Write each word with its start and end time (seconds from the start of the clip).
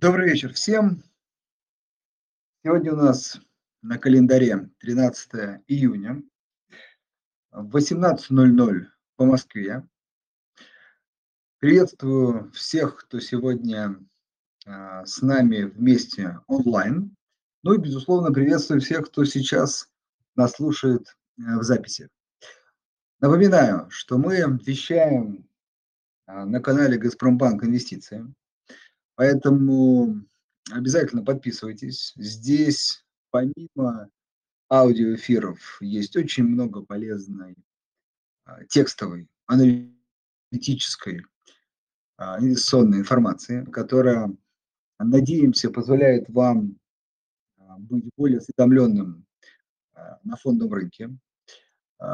Добрый 0.00 0.30
вечер 0.30 0.54
всем. 0.54 1.02
Сегодня 2.64 2.94
у 2.94 2.96
нас 2.96 3.38
на 3.82 3.98
календаре 3.98 4.70
13 4.78 5.60
июня, 5.66 6.22
в 7.50 7.76
18.00 7.76 8.86
по 9.16 9.24
Москве. 9.26 9.86
Приветствую 11.58 12.50
всех, 12.52 12.96
кто 12.96 13.20
сегодня 13.20 14.02
а, 14.64 15.04
с 15.04 15.20
нами 15.20 15.64
вместе 15.64 16.40
онлайн. 16.46 17.14
Ну 17.62 17.74
и, 17.74 17.78
безусловно, 17.78 18.32
приветствую 18.32 18.80
всех, 18.80 19.08
кто 19.08 19.26
сейчас 19.26 19.92
нас 20.34 20.52
слушает 20.52 21.14
э, 21.36 21.58
в 21.58 21.62
записи. 21.62 22.08
Напоминаю, 23.20 23.90
что 23.90 24.16
мы 24.16 24.38
вещаем 24.64 25.46
а, 26.24 26.46
на 26.46 26.60
канале 26.60 26.96
«Газпромбанк 26.96 27.64
Инвестиции». 27.64 28.24
Поэтому 29.14 30.24
обязательно 30.70 31.24
подписывайтесь. 31.24 32.12
Здесь 32.16 33.04
помимо 33.30 34.08
аудиоэфиров 34.70 35.78
есть 35.80 36.16
очень 36.16 36.44
много 36.44 36.82
полезной 36.82 37.56
а, 38.44 38.64
текстовой, 38.64 39.28
аналитической, 39.46 41.24
а, 42.16 42.38
инвестиционной 42.38 42.98
информации, 42.98 43.64
которая, 43.64 44.34
надеемся, 44.98 45.70
позволяет 45.70 46.28
вам 46.28 46.78
быть 47.78 48.10
более 48.16 48.38
осведомленным 48.38 49.26
на 50.24 50.36
фондовом 50.36 50.74
рынке, 50.74 51.10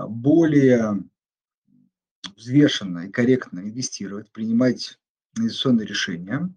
более 0.09 1.03
взвешенно 2.37 3.07
и 3.07 3.11
корректно 3.11 3.61
инвестировать, 3.61 4.31
принимать 4.31 4.99
инвестиционные 5.37 5.87
решения. 5.87 6.55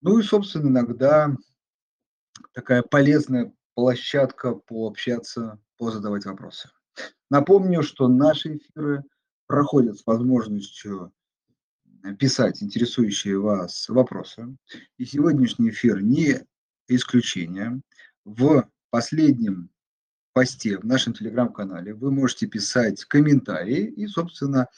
Ну 0.00 0.18
и, 0.18 0.22
собственно, 0.22 0.68
иногда 0.68 1.36
такая 2.52 2.82
полезная 2.82 3.52
площадка 3.74 4.54
пообщаться, 4.54 5.60
позадавать 5.76 6.24
вопросы. 6.24 6.70
Напомню, 7.30 7.82
что 7.82 8.08
наши 8.08 8.56
эфиры 8.56 9.04
проходят 9.46 9.98
с 9.98 10.06
возможностью 10.06 11.12
писать 12.18 12.62
интересующие 12.62 13.38
вас 13.38 13.88
вопросы. 13.88 14.56
И 14.98 15.04
сегодняшний 15.04 15.70
эфир 15.70 16.00
не 16.00 16.44
исключение. 16.86 17.80
В 18.24 18.68
последнем 18.90 19.70
посте 20.32 20.78
в 20.78 20.84
нашем 20.84 21.12
телеграм-канале 21.12 21.94
вы 21.94 22.10
можете 22.10 22.46
писать 22.46 23.04
комментарии 23.04 23.84
и, 23.84 24.06
собственно, 24.06 24.68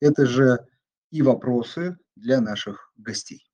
это 0.00 0.26
же 0.26 0.66
и 1.10 1.22
вопросы 1.22 1.96
для 2.16 2.40
наших 2.40 2.92
гостей. 2.96 3.45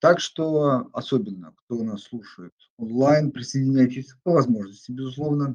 Так 0.00 0.20
что 0.20 0.90
особенно, 0.92 1.54
кто 1.56 1.82
нас 1.82 2.04
слушает 2.04 2.54
онлайн, 2.76 3.30
присоединяйтесь 3.30 4.14
по 4.22 4.32
возможности, 4.32 4.90
безусловно, 4.90 5.54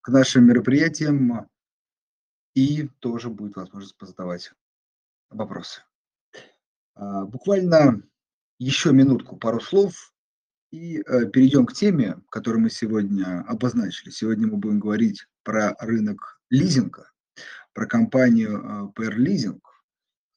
к 0.00 0.08
нашим 0.08 0.46
мероприятиям, 0.46 1.48
и 2.54 2.88
тоже 3.00 3.28
будет 3.28 3.56
возможность 3.56 3.96
позадавать 3.98 4.52
вопросы. 5.30 5.82
А, 6.94 7.26
буквально 7.26 8.02
еще 8.58 8.92
минутку, 8.92 9.36
пару 9.36 9.60
слов 9.60 10.12
и 10.70 10.98
э, 10.98 11.26
перейдем 11.26 11.66
к 11.66 11.74
теме, 11.74 12.16
которую 12.30 12.62
мы 12.62 12.70
сегодня 12.70 13.44
обозначили. 13.46 14.10
Сегодня 14.10 14.46
мы 14.46 14.56
будем 14.56 14.80
говорить 14.80 15.26
про 15.42 15.76
рынок 15.78 16.40
лизинга, 16.50 17.10
про 17.74 17.86
компанию 17.86 18.92
э, 18.96 19.00
PR 19.00 19.16
Leasing. 19.16 19.60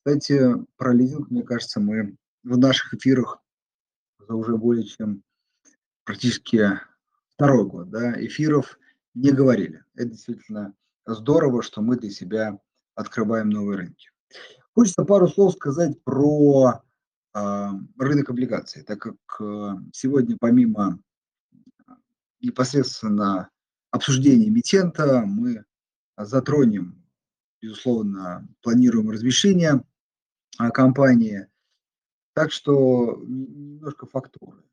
Кстати, 0.04 0.42
про 0.76 0.94
лизинг, 0.94 1.30
мне 1.32 1.44
кажется, 1.44 1.80
мы 1.80 2.18
в 2.44 2.58
наших 2.58 2.94
эфирах 2.94 3.42
за 4.20 4.36
уже 4.36 4.58
более 4.58 4.86
чем 4.86 5.24
практически 6.04 6.80
второй 7.30 7.66
год 7.66 7.90
да, 7.90 8.14
эфиров 8.26 8.80
не 9.14 9.32
говорили. 9.32 9.84
Это 9.96 10.10
действительно 10.10 10.74
здорово, 11.06 11.64
что 11.64 11.82
мы 11.82 11.98
для 11.98 12.10
себя 12.10 12.60
открываем 12.96 13.50
новые 13.50 13.78
рынки. 13.78 14.10
Хочется 14.74 15.04
пару 15.04 15.28
слов 15.28 15.54
сказать 15.54 16.02
про 16.04 16.84
а, 17.34 17.72
рынок 17.98 18.30
облигаций, 18.30 18.84
так 18.84 19.00
как 19.00 19.16
э, 19.40 19.76
сегодня 19.94 20.38
помимо 20.40 21.00
непосредственно 22.42 23.50
обсуждения 23.92 24.48
эмитента 24.48 25.24
мы 25.26 25.66
затронем, 26.18 27.04
безусловно, 27.62 28.48
планируем 28.62 29.10
размещение 29.10 29.84
а, 30.58 30.72
компании. 30.72 31.48
Так 32.40 32.54
что 32.54 33.22
немножко 33.22 34.06
фактуры. 34.06 34.64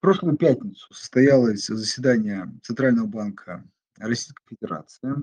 Прошлую 0.00 0.38
пятницу 0.38 0.90
состоялось 0.94 1.66
заседание 1.66 2.50
Центрального 2.62 3.06
банка 3.06 3.62
Российской 3.98 4.42
Федерации. 4.48 5.14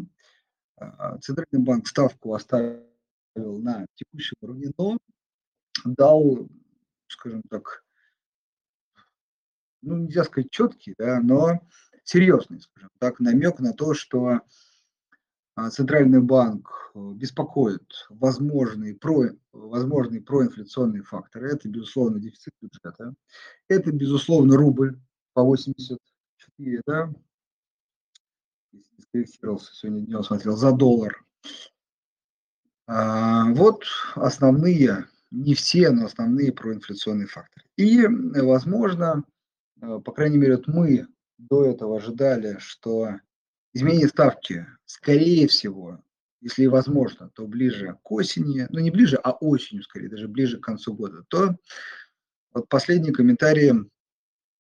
А, 0.76 1.18
Центральный 1.18 1.66
банк 1.66 1.88
ставку 1.88 2.36
оставил 2.36 2.84
на 3.34 3.88
текущем 3.96 4.36
уровне, 4.42 4.72
но 4.78 5.00
дал, 5.84 6.48
скажем 7.08 7.42
так, 7.50 7.84
ну, 9.82 9.98
нельзя 9.98 10.24
сказать 10.24 10.52
четкий, 10.52 10.94
да, 11.00 11.20
но 11.20 11.68
серьезный, 12.04 12.62
скажем 12.62 12.92
так, 13.00 13.20
намек 13.20 13.58
на 13.58 13.74
то, 13.74 13.96
что 13.96 14.42
Центральный 15.72 16.22
банк 16.22 16.92
э, 16.94 17.12
беспокоит 17.14 18.06
возможные, 18.10 18.96
про, 18.96 19.30
возможные 19.52 20.22
проинфляционные 20.22 21.04
факторы. 21.04 21.52
Это, 21.52 21.68
безусловно, 21.68 22.20
дефицит 22.20 22.54
бюджета. 22.62 23.14
Это, 23.68 23.92
безусловно, 23.92 24.56
рубль 24.58 25.00
по 25.34 25.44
84, 25.44 26.82
да, 26.86 27.14
скорректировался 29.02 29.74
сегодня 29.74 30.06
днем, 30.06 30.24
смотрел, 30.24 30.56
за 30.56 30.72
доллар. 30.72 31.24
А, 32.88 33.46
вот 33.54 33.84
основные, 34.16 35.06
не 35.32 35.54
все, 35.54 35.92
но 35.92 36.06
основные 36.06 36.52
проинфляционные 36.52 37.28
факторы. 37.28 37.66
И, 37.78 38.06
возможно, 38.08 39.24
э, 39.82 40.00
по 40.04 40.12
крайней 40.12 40.38
мере, 40.38 40.58
вот 40.58 40.68
мы 40.68 41.08
до 41.38 41.66
этого 41.66 41.98
ожидали, 41.98 42.58
что 42.60 43.20
изменение 43.74 44.08
ставки, 44.08 44.68
скорее 44.86 45.48
всего, 45.48 46.04
если 46.42 46.66
возможно, 46.68 47.30
то 47.30 47.46
ближе 47.46 47.98
к 48.04 48.12
осени, 48.12 48.68
ну 48.70 48.80
не 48.80 48.92
ближе, 48.92 49.18
а 49.18 49.32
осенью 49.32 49.84
скорее, 49.84 50.10
даже 50.10 50.28
ближе 50.28 50.58
к 50.58 50.64
концу 50.64 50.94
года, 50.94 51.24
то 51.28 51.56
вот 52.54 52.70
последние 52.70 53.14
комментарии 53.14 53.74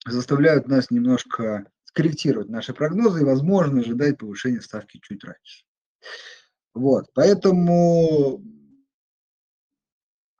заставляют 0.06 0.68
нас 0.68 0.92
немножко 0.92 1.66
скорректировать 1.84 2.50
наши 2.50 2.74
прогнозы 2.74 3.22
и, 3.22 3.26
возможно, 3.26 3.82
ожидать 3.82 4.18
повышения 4.18 4.62
ставки 4.62 5.00
чуть 5.02 5.24
раньше. 5.24 5.66
Вот, 6.74 7.08
поэтому 7.14 8.44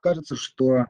кажется, 0.00 0.36
что 0.36 0.86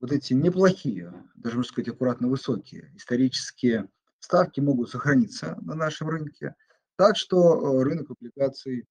вот 0.00 0.12
эти 0.12 0.34
неплохие, 0.34 1.12
даже 1.36 1.56
можно 1.56 1.70
сказать, 1.70 1.88
аккуратно 1.88 2.28
высокие 2.28 2.92
исторические 2.96 3.88
ставки 4.18 4.60
могут 4.60 4.90
сохраниться 4.90 5.56
на 5.62 5.74
нашем 5.74 6.08
рынке. 6.08 6.54
Так 6.96 7.16
что 7.16 7.80
э, 7.80 7.82
рынок 7.82 8.10
облигаций 8.10 8.86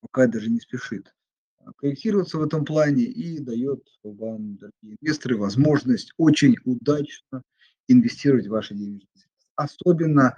пока 0.00 0.26
даже 0.26 0.50
не 0.50 0.60
спешит 0.60 1.14
корректироваться 1.76 2.38
в 2.38 2.42
этом 2.42 2.64
плане 2.64 3.04
и 3.04 3.38
дает 3.38 3.86
вам, 4.02 4.56
дорогие 4.56 4.96
инвесторы, 5.00 5.36
возможность 5.36 6.12
очень 6.16 6.56
удачно 6.64 7.42
инвестировать 7.86 8.46
в 8.46 8.50
ваши 8.50 8.74
денежные 8.74 9.06
средства. 9.14 9.52
Особенно 9.54 10.36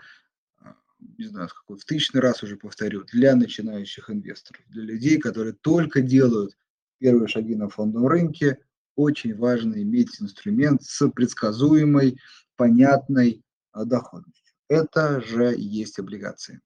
не 1.18 1.26
знаю, 1.26 1.48
какой, 1.48 1.78
в 1.78 1.84
тысячный 1.84 2.20
раз 2.20 2.42
уже 2.42 2.56
повторю, 2.56 3.04
для 3.12 3.36
начинающих 3.36 4.10
инвесторов, 4.10 4.62
для 4.68 4.82
людей, 4.82 5.18
которые 5.18 5.54
только 5.54 6.00
делают 6.00 6.56
первые 6.98 7.28
шаги 7.28 7.54
на 7.54 7.68
фондовом 7.68 8.08
рынке, 8.08 8.58
очень 8.96 9.36
важно 9.36 9.82
иметь 9.82 10.20
инструмент 10.20 10.82
с 10.82 11.08
предсказуемой, 11.10 12.18
понятной 12.56 13.42
а, 13.72 13.84
доходностью. 13.84 14.43
Это 14.68 15.20
же 15.20 15.54
есть 15.56 15.98
облигации. 15.98 16.60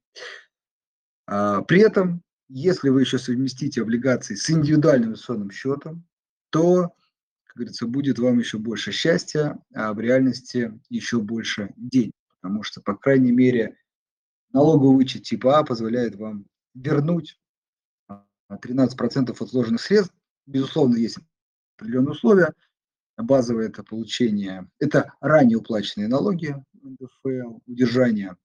А, 1.27 1.63
при 1.63 1.81
этом, 1.81 2.23
если 2.49 2.89
вы 2.89 3.01
еще 3.03 3.19
совместите 3.19 3.83
облигации 3.83 4.35
с 4.35 4.49
индивидуальным 4.51 5.11
инвестиционным 5.11 5.51
счетом, 5.51 6.07
то, 6.51 6.95
как 7.45 7.57
говорится, 7.57 7.87
будет 7.87 8.19
вам 8.19 8.39
еще 8.39 8.59
больше 8.59 8.93
счастья, 8.93 9.59
а 9.75 9.93
в 9.93 10.01
реальности 10.01 10.81
еще 10.89 11.21
больше 11.21 11.73
денег. 11.77 12.15
Потому 12.41 12.63
что, 12.63 12.81
по 12.81 12.95
крайней 12.97 13.33
мере, 13.33 13.77
налоговый 14.53 14.97
вычет 14.97 15.25
типа 15.25 15.59
А 15.59 15.65
позволяет 15.65 16.15
вам 16.17 16.47
вернуть 16.75 17.39
13% 18.51 19.31
от 19.31 19.53
вложенных 19.53 19.81
средств. 19.81 20.15
Безусловно, 20.47 20.97
есть 20.97 21.19
определенные 21.77 22.13
условия. 22.13 22.55
Базовое 23.17 23.67
это 23.67 23.83
получение, 23.83 24.71
это 24.79 25.13
ранее 25.21 25.59
уплаченные 25.59 26.07
налоги, 26.07 26.55
НДФЛ, 26.83 27.59
удержание 27.67 28.37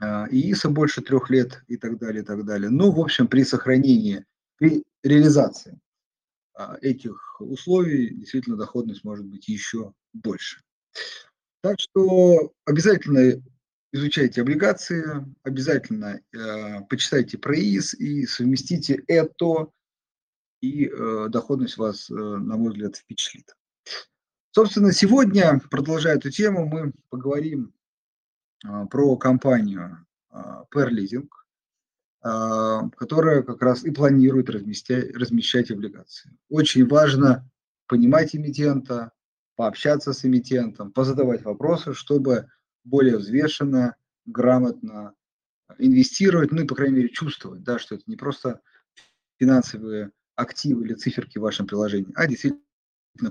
а, 0.00 0.26
ИИСа 0.30 0.68
больше 0.70 1.02
трех 1.02 1.30
лет 1.30 1.62
и 1.68 1.76
так 1.76 1.98
далее, 1.98 2.22
и 2.22 2.26
так 2.26 2.44
далее. 2.44 2.70
Ну, 2.70 2.90
в 2.90 3.00
общем, 3.00 3.28
при 3.28 3.44
сохранении, 3.44 4.24
при 4.56 4.84
реализации 5.02 5.80
а, 6.54 6.76
этих 6.80 7.40
условий 7.40 8.14
действительно 8.14 8.56
доходность 8.56 9.04
может 9.04 9.26
быть 9.26 9.48
еще 9.48 9.92
больше. 10.12 10.62
Так 11.60 11.76
что 11.80 12.52
обязательно 12.64 13.42
изучайте 13.92 14.42
облигации, 14.42 15.04
обязательно 15.42 16.20
э, 16.32 16.80
почитайте 16.88 17.38
про 17.38 17.54
ИИС 17.56 17.94
и 17.94 18.26
совместите 18.26 19.02
это, 19.06 19.68
и 20.60 20.86
э, 20.86 21.26
доходность 21.30 21.76
вас, 21.76 22.10
э, 22.10 22.14
на 22.14 22.56
мой 22.56 22.72
взгляд, 22.72 22.96
впечатлит. 22.96 23.54
Собственно, 24.50 24.92
сегодня, 24.92 25.60
продолжая 25.70 26.16
эту 26.16 26.30
тему, 26.30 26.66
мы 26.66 26.92
поговорим 27.10 27.74
э, 28.66 28.86
про 28.90 29.16
компанию 29.16 30.06
э, 30.32 30.36
Per 30.74 30.88
Leasing, 30.90 31.28
э, 32.24 32.90
которая 32.96 33.42
как 33.42 33.60
раз 33.60 33.84
и 33.84 33.90
планирует 33.90 34.48
размещать, 34.48 35.14
размещать 35.14 35.70
облигации. 35.70 36.36
Очень 36.48 36.86
важно 36.86 37.48
понимать 37.86 38.34
эмитента, 38.34 39.12
пообщаться 39.54 40.12
с 40.12 40.24
эмитентом, 40.24 40.92
позадавать 40.92 41.42
вопросы, 41.42 41.92
чтобы 41.92 42.48
более 42.84 43.18
взвешенно, 43.18 43.96
грамотно 44.24 45.14
инвестировать, 45.76 46.52
ну 46.52 46.62
и, 46.62 46.66
по 46.66 46.74
крайней 46.74 46.96
мере, 46.96 47.08
чувствовать, 47.10 47.62
да, 47.62 47.78
что 47.78 47.96
это 47.96 48.04
не 48.06 48.16
просто 48.16 48.60
финансовые 49.38 50.10
активы 50.36 50.86
или 50.86 50.94
циферки 50.94 51.36
в 51.38 51.42
вашем 51.42 51.66
приложении, 51.66 52.12
а 52.14 52.26
действительно 52.26 52.62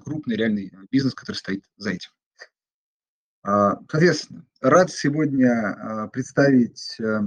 крупный 0.03 0.35
реальный 0.35 0.71
бизнес, 0.91 1.13
который 1.13 1.35
стоит 1.35 1.63
за 1.77 1.91
этим. 1.91 2.11
А, 3.43 3.79
соответственно, 3.89 4.45
рад 4.59 4.91
сегодня 4.91 5.49
а, 5.49 6.07
представить 6.09 6.99
э, 6.99 7.21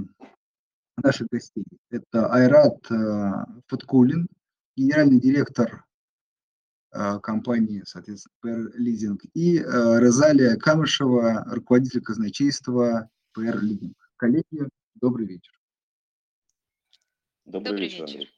наших 0.97 1.27
гостей. 1.29 1.63
Это 1.89 2.31
Айрат 2.31 2.79
э, 2.91 3.31
Фаткулин, 3.67 4.27
генеральный 4.75 5.19
директор 5.19 5.83
а, 6.91 7.19
компании, 7.19 7.81
соответственно, 7.87 8.35
PR 8.45 8.77
Leasing, 8.77 9.19
и 9.33 9.63
Розалия 9.63 10.57
Камышева, 10.57 11.45
руководитель 11.47 12.01
казначейства 12.01 13.09
PR 13.35 13.59
Leasing. 13.59 13.95
Коллеги, 14.17 14.69
добрый 14.95 15.25
вечер. 15.25 15.59
Добрый, 17.45 17.71
добрый 17.71 17.89
вечер. 17.89 18.05
вечер. 18.05 18.29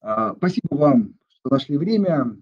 А, 0.00 0.34
спасибо 0.34 0.74
вам, 0.74 1.14
что 1.44 1.54
нашли 1.54 1.76
время. 1.76 2.40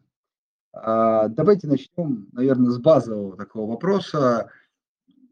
Давайте 0.72 1.66
начнем, 1.66 2.28
наверное, 2.32 2.70
с 2.70 2.78
базового 2.78 3.36
такого 3.36 3.72
вопроса. 3.72 4.50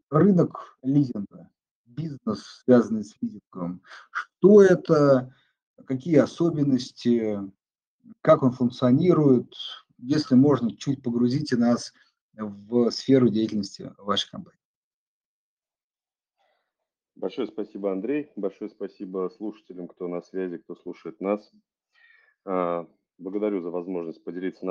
Рынок 0.09 0.77
лизинга, 0.83 1.49
бизнес, 1.85 2.63
связанный 2.65 3.05
с 3.05 3.15
лизингом. 3.21 3.81
Что 4.11 4.61
это, 4.61 5.33
какие 5.85 6.17
особенности, 6.17 7.39
как 8.19 8.43
он 8.43 8.51
функционирует, 8.51 9.55
если 9.97 10.35
можно, 10.35 10.75
чуть 10.75 11.01
погрузите 11.01 11.55
нас 11.55 11.93
в 12.33 12.91
сферу 12.91 13.29
деятельности 13.29 13.93
вашей 13.97 14.29
компании. 14.29 14.59
Большое 17.15 17.47
спасибо, 17.47 17.93
Андрей. 17.93 18.31
Большое 18.35 18.69
спасибо 18.69 19.31
слушателям, 19.37 19.87
кто 19.87 20.09
на 20.09 20.21
связи, 20.21 20.57
кто 20.57 20.75
слушает 20.75 21.21
нас. 21.21 21.49
Благодарю 23.21 23.61
за 23.61 23.69
возможность 23.69 24.23
поделиться 24.23 24.65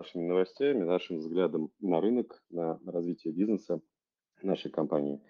нашими 0.00 0.26
новостями, 0.26 0.84
нашим 0.84 1.18
взглядом 1.18 1.70
на 1.80 2.00
рынок, 2.00 2.42
на 2.48 2.80
развитие 2.86 3.34
бизнеса 3.34 3.82
нашей 4.40 4.70
компании. 4.70 5.20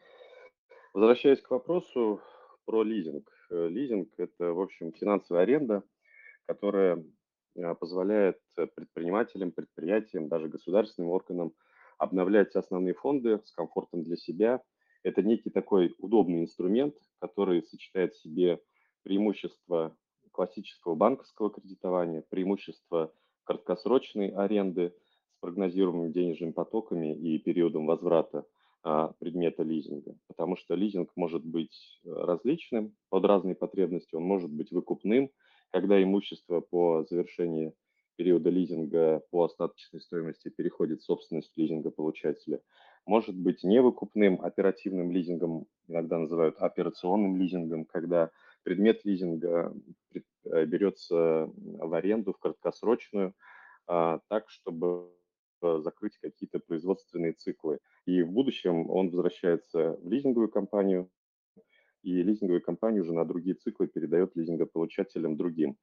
Возвращаясь 0.94 1.40
к 1.40 1.50
вопросу 1.50 2.20
про 2.64 2.84
лизинг. 2.84 3.28
Э, 3.50 3.66
лизинг– 3.66 4.10
это, 4.18 4.52
в 4.52 4.60
общем, 4.60 4.92
финансовая 4.92 5.42
аренда, 5.42 5.82
которая 6.46 7.04
а, 7.56 7.74
позволяет 7.74 8.38
э, 8.56 8.68
предпринимателям, 8.68 9.50
предприятиям, 9.50 10.28
даже 10.28 10.46
государственным 10.46 11.10
органам 11.10 11.54
обновлять 11.98 12.54
основные 12.54 12.94
фонды 12.94 13.40
с 13.44 13.50
комфортом 13.50 14.04
для 14.04 14.14
себя. 14.16 14.62
Это 15.02 15.22
некий 15.22 15.50
такой 15.50 15.96
удобный 15.98 16.42
инструмент, 16.42 16.94
который 17.18 17.64
сочетает 17.64 18.12
в 18.12 18.22
себе 18.22 18.60
преимущества 19.02 19.96
классического 20.38 20.94
банковского 20.94 21.50
кредитования, 21.50 22.24
преимущества 22.30 23.12
краткосрочной 23.44 24.28
аренды 24.28 24.94
с 25.34 25.40
прогнозируемыми 25.40 26.12
денежными 26.12 26.52
потоками 26.52 27.14
и 27.14 27.38
периодом 27.38 27.86
возврата 27.86 28.44
а, 28.82 29.08
предмета 29.18 29.64
лизинга. 29.64 30.14
Потому 30.28 30.56
что 30.56 30.74
лизинг 30.74 31.10
может 31.16 31.44
быть 31.44 32.00
э, 32.04 32.10
различным 32.10 32.94
под 33.08 33.24
разные 33.24 33.54
потребности, 33.54 34.14
он 34.14 34.22
может 34.22 34.50
быть 34.50 34.70
выкупным– 34.70 35.30
когда 35.70 36.02
имущество 36.02 36.60
по 36.60 37.04
завершении 37.08 37.72
периода 38.16 38.50
лизинга 38.50 39.22
по 39.30 39.44
остаточной 39.44 40.00
стоимости 40.00 40.48
переходит 40.48 41.00
в 41.00 41.04
собственность 41.04 41.52
лизингополучателя, 41.56 42.60
может 43.06 43.36
быть 43.36 43.62
невыкупным 43.62 44.40
оперативным 44.42 45.12
лизингом, 45.12 45.66
иногда 45.86 46.18
называют 46.18 46.56
операционным 46.58 47.36
лизингом, 47.36 47.84
когда 47.84 48.30
предмет 48.68 49.02
лизинга 49.06 49.74
э, 50.12 50.66
берется 50.66 51.50
в 51.56 51.94
аренду, 51.94 52.34
в 52.34 52.38
краткосрочную, 52.38 53.32
а, 53.86 54.20
так, 54.28 54.50
чтобы 54.50 55.10
закрыть 55.62 56.18
какие-то 56.18 56.58
производственные 56.58 57.32
циклы. 57.32 57.78
И 58.04 58.22
в 58.22 58.30
будущем 58.30 58.90
он 58.90 59.06
возвращается 59.06 59.96
в 60.02 60.06
лизинговую 60.06 60.50
компанию, 60.50 61.08
и 62.02 62.22
лизинговая 62.22 62.60
компания 62.60 63.00
уже 63.00 63.14
на 63.14 63.24
другие 63.24 63.56
циклы 63.56 63.88
передает 63.88 64.36
лизингополучателям 64.36 65.38
другим. 65.38 65.78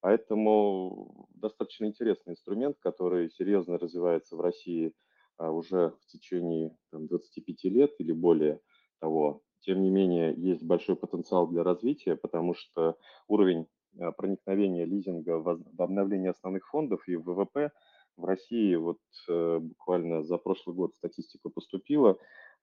Поэтому 0.00 1.28
достаточно 1.34 1.84
интересный 1.84 2.32
инструмент, 2.32 2.78
который 2.80 3.30
серьезно 3.30 3.78
развивается 3.78 4.34
в 4.34 4.40
России 4.40 4.94
а, 5.36 5.50
уже 5.50 5.90
в 6.00 6.06
течение 6.06 6.74
там, 6.90 7.06
25 7.06 7.64
лет 7.64 7.92
или 7.98 8.12
более 8.12 8.60
того. 9.00 9.42
Тем 9.60 9.82
не 9.82 9.90
менее, 9.90 10.34
есть 10.36 10.62
большой 10.62 10.96
потенциал 10.96 11.46
для 11.48 11.62
развития, 11.62 12.16
потому 12.16 12.54
что 12.54 12.96
уровень 13.28 13.66
а, 13.98 14.12
проникновения 14.12 14.84
лизинга 14.84 15.38
в 15.38 15.60
обновление 15.78 16.30
основных 16.30 16.68
фондов 16.68 17.08
и 17.08 17.16
ВВП 17.16 17.70
в 18.16 18.24
России 18.24 18.76
вот 18.76 19.00
э, 19.28 19.58
буквально 19.58 20.22
за 20.22 20.38
прошлый 20.38 20.76
год 20.76 20.94
статистика 20.94 21.48
поступила, 21.48 22.16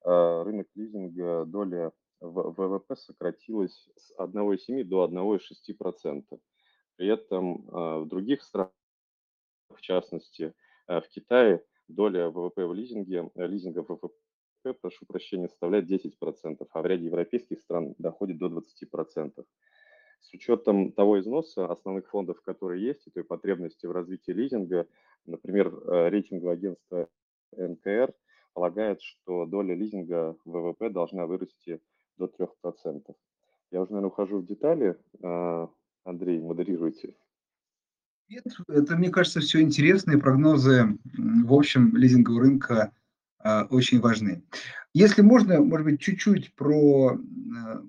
а, 0.03 0.43
рынок 0.43 0.67
лизинга, 0.75 1.45
доля 1.45 1.91
ВВП 2.21 2.95
сократилась 2.95 3.89
с 3.97 4.15
1,7 4.17 4.83
до 4.83 5.03
1,6%. 5.03 6.23
При 6.95 7.07
этом 7.07 7.65
в 7.65 8.05
других 8.05 8.43
странах, 8.43 8.71
в 9.73 9.81
частности 9.81 10.53
в 10.87 11.03
Китае, 11.09 11.63
доля 11.95 12.29
ВВП 12.29 12.65
в 12.65 12.73
лизинге, 12.73 13.29
э, 13.35 13.47
лизинга 13.47 13.79
ВВП, 13.79 14.09
прошу 14.81 15.05
прощения, 15.05 15.47
составляет 15.47 15.89
10%, 15.89 16.67
а 16.71 16.81
в 16.81 16.85
ряде 16.85 17.05
европейских 17.05 17.59
стран 17.61 17.95
доходит 17.97 18.37
до 18.37 18.47
20%. 18.47 19.45
С 20.21 20.33
учетом 20.33 20.91
того 20.91 21.19
износа 21.19 21.65
основных 21.65 22.09
фондов, 22.09 22.41
которые 22.41 22.85
есть, 22.85 23.07
и 23.07 23.11
той 23.11 23.23
потребности 23.23 23.87
в 23.87 23.91
развитии 23.91 24.31
лизинга, 24.31 24.87
например, 25.25 25.67
э, 25.67 26.09
рейтинговое 26.09 26.53
агентство 26.53 27.09
НКР 27.57 28.13
полагает, 28.53 29.01
что 29.01 29.45
доля 29.45 29.73
лизинга 29.73 30.37
ВВП 30.45 30.89
должна 30.89 31.25
вырасти 31.25 31.81
до 32.17 32.27
3%. 32.27 33.15
Я 33.71 33.81
уже, 33.81 33.91
наверное, 33.91 34.09
ухожу 34.09 34.39
в 34.39 34.45
детали. 34.45 34.97
А, 35.23 35.69
Андрей, 36.03 36.39
модерируйте. 36.39 37.15
Нет, 38.29 38.45
это, 38.67 38.95
мне 38.95 39.09
кажется, 39.09 39.39
все 39.39 39.61
интересные 39.61 40.17
прогнозы, 40.17 40.97
в 41.03 41.53
общем, 41.53 41.95
лизингового 41.95 42.41
рынка 42.41 42.93
очень 43.69 43.99
важны. 43.99 44.43
Если 44.93 45.21
можно, 45.21 45.61
может 45.61 45.85
быть, 45.85 46.01
чуть-чуть 46.01 46.53
про... 46.55 47.17
А, 47.17 47.81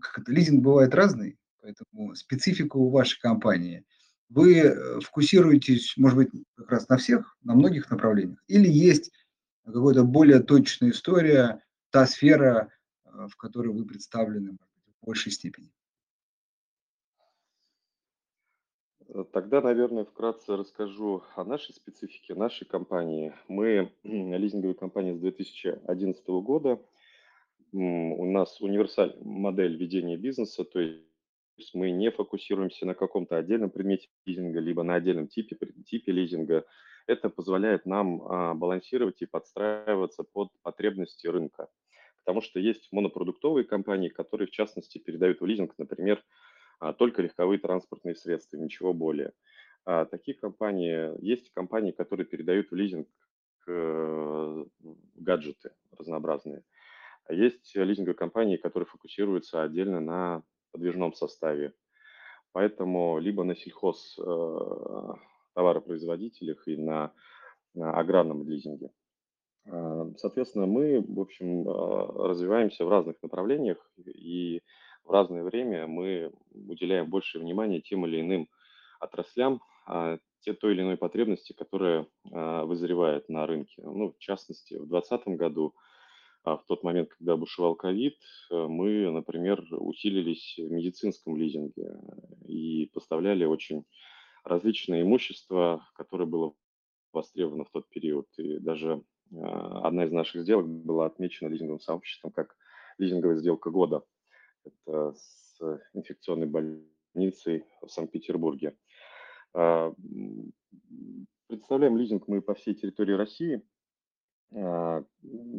как 0.00 0.18
это, 0.18 0.32
лизинг 0.32 0.62
бывает 0.62 0.94
разный, 0.94 1.38
поэтому 1.62 2.14
специфику 2.14 2.90
вашей 2.90 3.20
компании. 3.20 3.84
Вы 4.28 4.58
э, 4.58 5.00
фокусируетесь, 5.00 5.94
может 5.96 6.16
быть, 6.16 6.30
как 6.56 6.70
раз 6.70 6.88
на 6.88 6.96
всех, 6.96 7.36
на 7.42 7.54
многих 7.54 7.90
направлениях? 7.90 8.42
Или 8.48 8.68
есть 8.68 9.12
какая-то 9.64 10.04
более 10.04 10.40
точная 10.40 10.90
история, 10.90 11.62
та 11.90 12.06
сфера, 12.06 12.70
Э, 13.14 13.28
в 13.28 13.36
которой 13.36 13.72
вы 13.72 13.84
представлены 13.84 14.56
в 15.00 15.06
большей 15.06 15.32
степени? 15.32 15.72
Э, 19.00 19.03
тогда, 19.22 19.60
наверное, 19.60 20.04
вкратце 20.04 20.56
расскажу 20.56 21.22
о 21.36 21.44
нашей 21.44 21.72
специфике, 21.72 22.34
нашей 22.34 22.66
компании. 22.66 23.32
Мы 23.46 23.92
лизинговая 24.02 24.74
компания 24.74 25.14
с 25.14 25.20
2011 25.20 26.26
года. 26.26 26.80
У 27.72 28.24
нас 28.26 28.60
универсальная 28.60 29.16
модель 29.22 29.76
ведения 29.76 30.16
бизнеса, 30.16 30.64
то 30.64 30.80
есть 30.80 31.74
мы 31.74 31.90
не 31.90 32.10
фокусируемся 32.10 32.86
на 32.86 32.94
каком-то 32.94 33.36
отдельном 33.36 33.70
предмете 33.70 34.08
лизинга, 34.26 34.60
либо 34.60 34.82
на 34.82 34.94
отдельном 34.94 35.28
типе, 35.28 35.56
типе 35.86 36.12
лизинга. 36.12 36.64
Это 37.06 37.28
позволяет 37.30 37.84
нам 37.84 38.22
а, 38.22 38.54
балансировать 38.54 39.22
и 39.22 39.26
подстраиваться 39.26 40.24
под 40.24 40.50
потребности 40.62 41.26
рынка 41.26 41.68
потому 42.24 42.40
что 42.40 42.58
есть 42.58 42.88
монопродуктовые 42.90 43.64
компании, 43.64 44.08
которые, 44.08 44.48
в 44.48 44.50
частности, 44.50 44.96
передают 44.96 45.40
в 45.40 45.46
лизинг, 45.46 45.74
например, 45.76 46.24
только 46.98 47.22
легковые 47.22 47.58
транспортные 47.58 48.14
средства, 48.14 48.56
ничего 48.56 48.92
более. 48.92 49.32
А, 49.84 50.04
такие 50.04 50.36
компании, 50.36 51.12
есть 51.24 51.50
компании, 51.52 51.92
которые 51.92 52.26
передают 52.26 52.70
в 52.70 52.74
лизинг 52.74 53.08
э, 53.66 54.64
гаджеты 55.14 55.72
разнообразные. 55.98 56.62
А 57.26 57.34
есть 57.34 57.74
лизинговые 57.74 58.16
компании, 58.16 58.56
которые 58.56 58.86
фокусируются 58.86 59.62
отдельно 59.62 60.00
на 60.00 60.42
подвижном 60.72 61.14
составе. 61.14 61.72
Поэтому 62.52 63.18
либо 63.18 63.44
на 63.44 63.56
сельхоз 63.56 64.18
э, 64.18 65.12
товаропроизводителях 65.54 66.68
и 66.68 66.76
на, 66.76 67.12
на 67.74 67.92
аграрном 67.98 68.46
лизинге. 68.48 68.90
А, 69.66 70.10
соответственно, 70.16 70.66
мы, 70.66 71.00
в 71.00 71.20
общем, 71.20 71.68
а, 71.68 72.28
развиваемся 72.28 72.84
в 72.84 72.88
разных 72.88 73.16
направлениях, 73.22 73.78
и 74.04 74.62
в 75.04 75.10
разное 75.10 75.42
время 75.42 75.86
мы 75.86 76.32
уделяем 76.52 77.08
больше 77.10 77.38
внимания 77.38 77.80
тем 77.80 78.06
или 78.06 78.20
иным 78.20 78.48
отраслям, 79.00 79.60
а, 79.86 80.18
те 80.40 80.52
той 80.52 80.74
или 80.74 80.82
иной 80.82 80.96
потребности, 80.98 81.54
которые 81.54 82.06
вызревают 82.24 83.30
на 83.30 83.46
рынке. 83.46 83.80
Ну, 83.82 84.12
в 84.12 84.18
частности, 84.18 84.74
в 84.74 84.86
2020 84.88 85.28
году, 85.38 85.74
в 86.44 86.62
тот 86.68 86.82
момент, 86.84 87.08
когда 87.16 87.38
бушевал 87.38 87.74
ковид, 87.74 88.18
мы, 88.50 89.10
например, 89.10 89.64
усилились 89.70 90.56
в 90.58 90.70
медицинском 90.70 91.38
лизинге 91.38 91.96
и 92.46 92.90
поставляли 92.92 93.46
очень 93.46 93.86
различное 94.44 95.02
имущество, 95.02 95.88
которое 95.94 96.26
было 96.26 96.52
востребовано 97.12 97.64
в 97.64 97.70
тот 97.70 97.88
период. 97.88 98.26
И 98.36 98.58
даже 98.58 99.02
а, 99.34 99.86
одна 99.86 100.04
из 100.04 100.12
наших 100.12 100.42
сделок 100.42 100.68
была 100.68 101.06
отмечена 101.06 101.48
лизинговым 101.48 101.80
сообществом 101.80 102.30
как 102.30 102.56
лизинговая 102.98 103.36
сделка 103.36 103.70
года. 103.70 104.04
Это 104.64 105.12
с 105.12 105.60
инфекционной 105.92 106.46
больницей 106.46 107.64
в 107.82 107.88
Санкт-Петербурге. 107.88 108.76
А, 109.52 109.94
представляем 111.46 111.96
лизинг 111.96 112.26
мы 112.28 112.40
по 112.40 112.54
всей 112.54 112.74
территории 112.74 113.12
России, 113.12 113.62
а, 114.54 115.04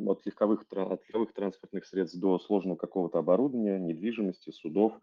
от 0.08 0.26
легковых, 0.26 0.66
от 0.72 1.02
легковых 1.04 1.34
транспортных 1.34 1.86
средств 1.86 2.20
до 2.20 2.40
сложного 2.40 2.78
какого-то 2.78 3.20
оборудования, 3.20 3.80
недвижимости, 3.80 4.52
судов. 4.52 4.94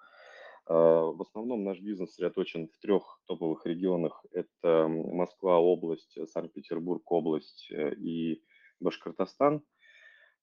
В 0.65 1.21
основном 1.21 1.65
наш 1.65 1.81
бизнес 1.81 2.11
сосредоточен 2.11 2.69
в 2.69 2.79
трех 2.79 3.21
топовых 3.27 3.67
регионах. 3.67 4.25
Это 4.31 4.87
Москва, 4.89 5.59
область, 5.59 6.17
Санкт-Петербург, 6.31 7.03
область 7.11 7.69
э, 7.73 7.95
и 7.97 8.45
Башкортостан. 8.79 9.63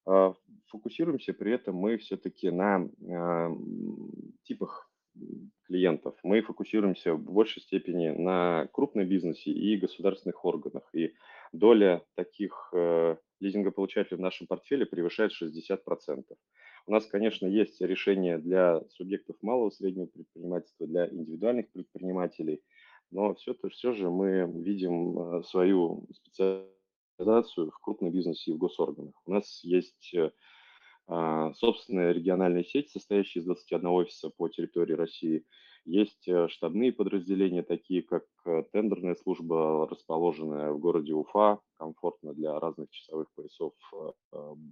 А, 0.09 0.33
фокусируемся 0.67 1.33
при 1.33 1.53
этом 1.53 1.75
мы 1.75 1.97
все-таки 1.97 2.49
на 2.49 2.89
а, 3.11 3.51
типах 4.43 4.89
клиентов. 5.65 6.15
Мы 6.23 6.41
фокусируемся 6.41 7.13
в 7.13 7.21
большей 7.21 7.61
степени 7.61 8.09
на 8.09 8.67
крупном 8.73 9.07
бизнесе 9.07 9.51
и 9.51 9.77
государственных 9.77 10.43
органах. 10.43 10.89
И 10.93 11.13
доля 11.51 12.03
таких 12.15 12.69
э, 12.73 13.17
лизингополучателей 13.39 14.17
в 14.17 14.21
нашем 14.21 14.47
портфеле 14.47 14.85
превышает 14.85 15.31
60%. 15.39 16.23
У 16.87 16.91
нас, 16.91 17.05
конечно, 17.05 17.45
есть 17.45 17.79
решения 17.81 18.37
для 18.37 18.81
субъектов 18.89 19.35
малого 19.41 19.69
и 19.69 19.73
среднего 19.73 20.07
предпринимательства, 20.07 20.87
для 20.87 21.07
индивидуальных 21.07 21.69
предпринимателей, 21.71 22.61
но 23.11 23.35
все, 23.35 23.55
все 23.71 23.93
же 23.93 24.09
мы 24.09 24.51
видим 24.63 25.19
э, 25.19 25.43
свою 25.43 26.07
специальность 26.13 26.78
организацию 27.19 27.71
в 27.71 27.79
крупном 27.79 28.11
бизнесе 28.11 28.51
и 28.51 28.53
в 28.53 28.57
госорганах. 28.57 29.13
У 29.25 29.31
нас 29.31 29.61
есть 29.63 30.13
э, 30.13 30.31
а, 31.07 31.53
собственная 31.53 32.11
региональная 32.11 32.63
сеть, 32.63 32.89
состоящая 32.89 33.39
из 33.39 33.45
21 33.45 33.87
офиса 33.87 34.29
по 34.29 34.47
территории 34.47 34.93
России. 34.93 35.45
Есть 35.85 36.27
э, 36.27 36.47
штабные 36.49 36.93
подразделения, 36.93 37.63
такие 37.63 38.03
как 38.03 38.23
э, 38.45 38.63
тендерная 38.71 39.15
служба, 39.15 39.87
расположенная 39.89 40.71
в 40.71 40.79
городе 40.79 41.13
Уфа, 41.13 41.59
комфортно 41.77 42.33
для 42.33 42.59
разных 42.59 42.89
часовых 42.89 43.27
поясов 43.35 43.73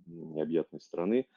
необъятной 0.05 0.81
страны. 0.81 1.27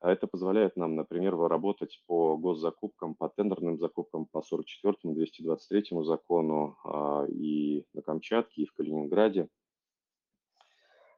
А 0.00 0.12
это 0.12 0.26
позволяет 0.26 0.76
нам, 0.76 0.94
например, 0.94 1.36
работать 1.36 2.02
по 2.06 2.36
госзакупкам, 2.36 3.14
по 3.14 3.30
тендерным 3.30 3.78
закупкам 3.78 4.26
по 4.26 4.38
44-му, 4.38 5.16
223-му 5.16 6.04
закону 6.04 6.76
а, 6.84 7.24
и 7.28 7.84
на 7.94 8.02
Камчатке, 8.02 8.62
и 8.62 8.66
в 8.66 8.74
Калининграде. 8.74 9.48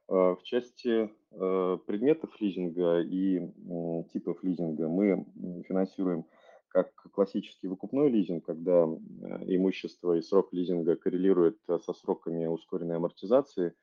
А, 0.09 0.35
в 0.35 0.43
части 0.43 1.09
э, 1.31 1.77
предметов 1.85 2.31
лизинга 2.39 2.99
и 3.01 3.39
типов 4.11 4.43
лизинга 4.43 4.87
мы 4.87 5.25
финансируем 5.67 6.25
как 6.69 6.91
классический 7.13 7.67
выкупной 7.67 8.09
лизинг, 8.09 8.45
когда 8.45 8.85
э, 8.85 8.87
имущество 9.55 10.13
и 10.13 10.21
срок 10.21 10.51
лизинга 10.51 10.95
коррелирует 10.95 11.57
э, 11.67 11.77
со 11.85 11.93
сроками 11.93 12.47
ускоренной 12.47 12.97
амортизации, 12.97 13.73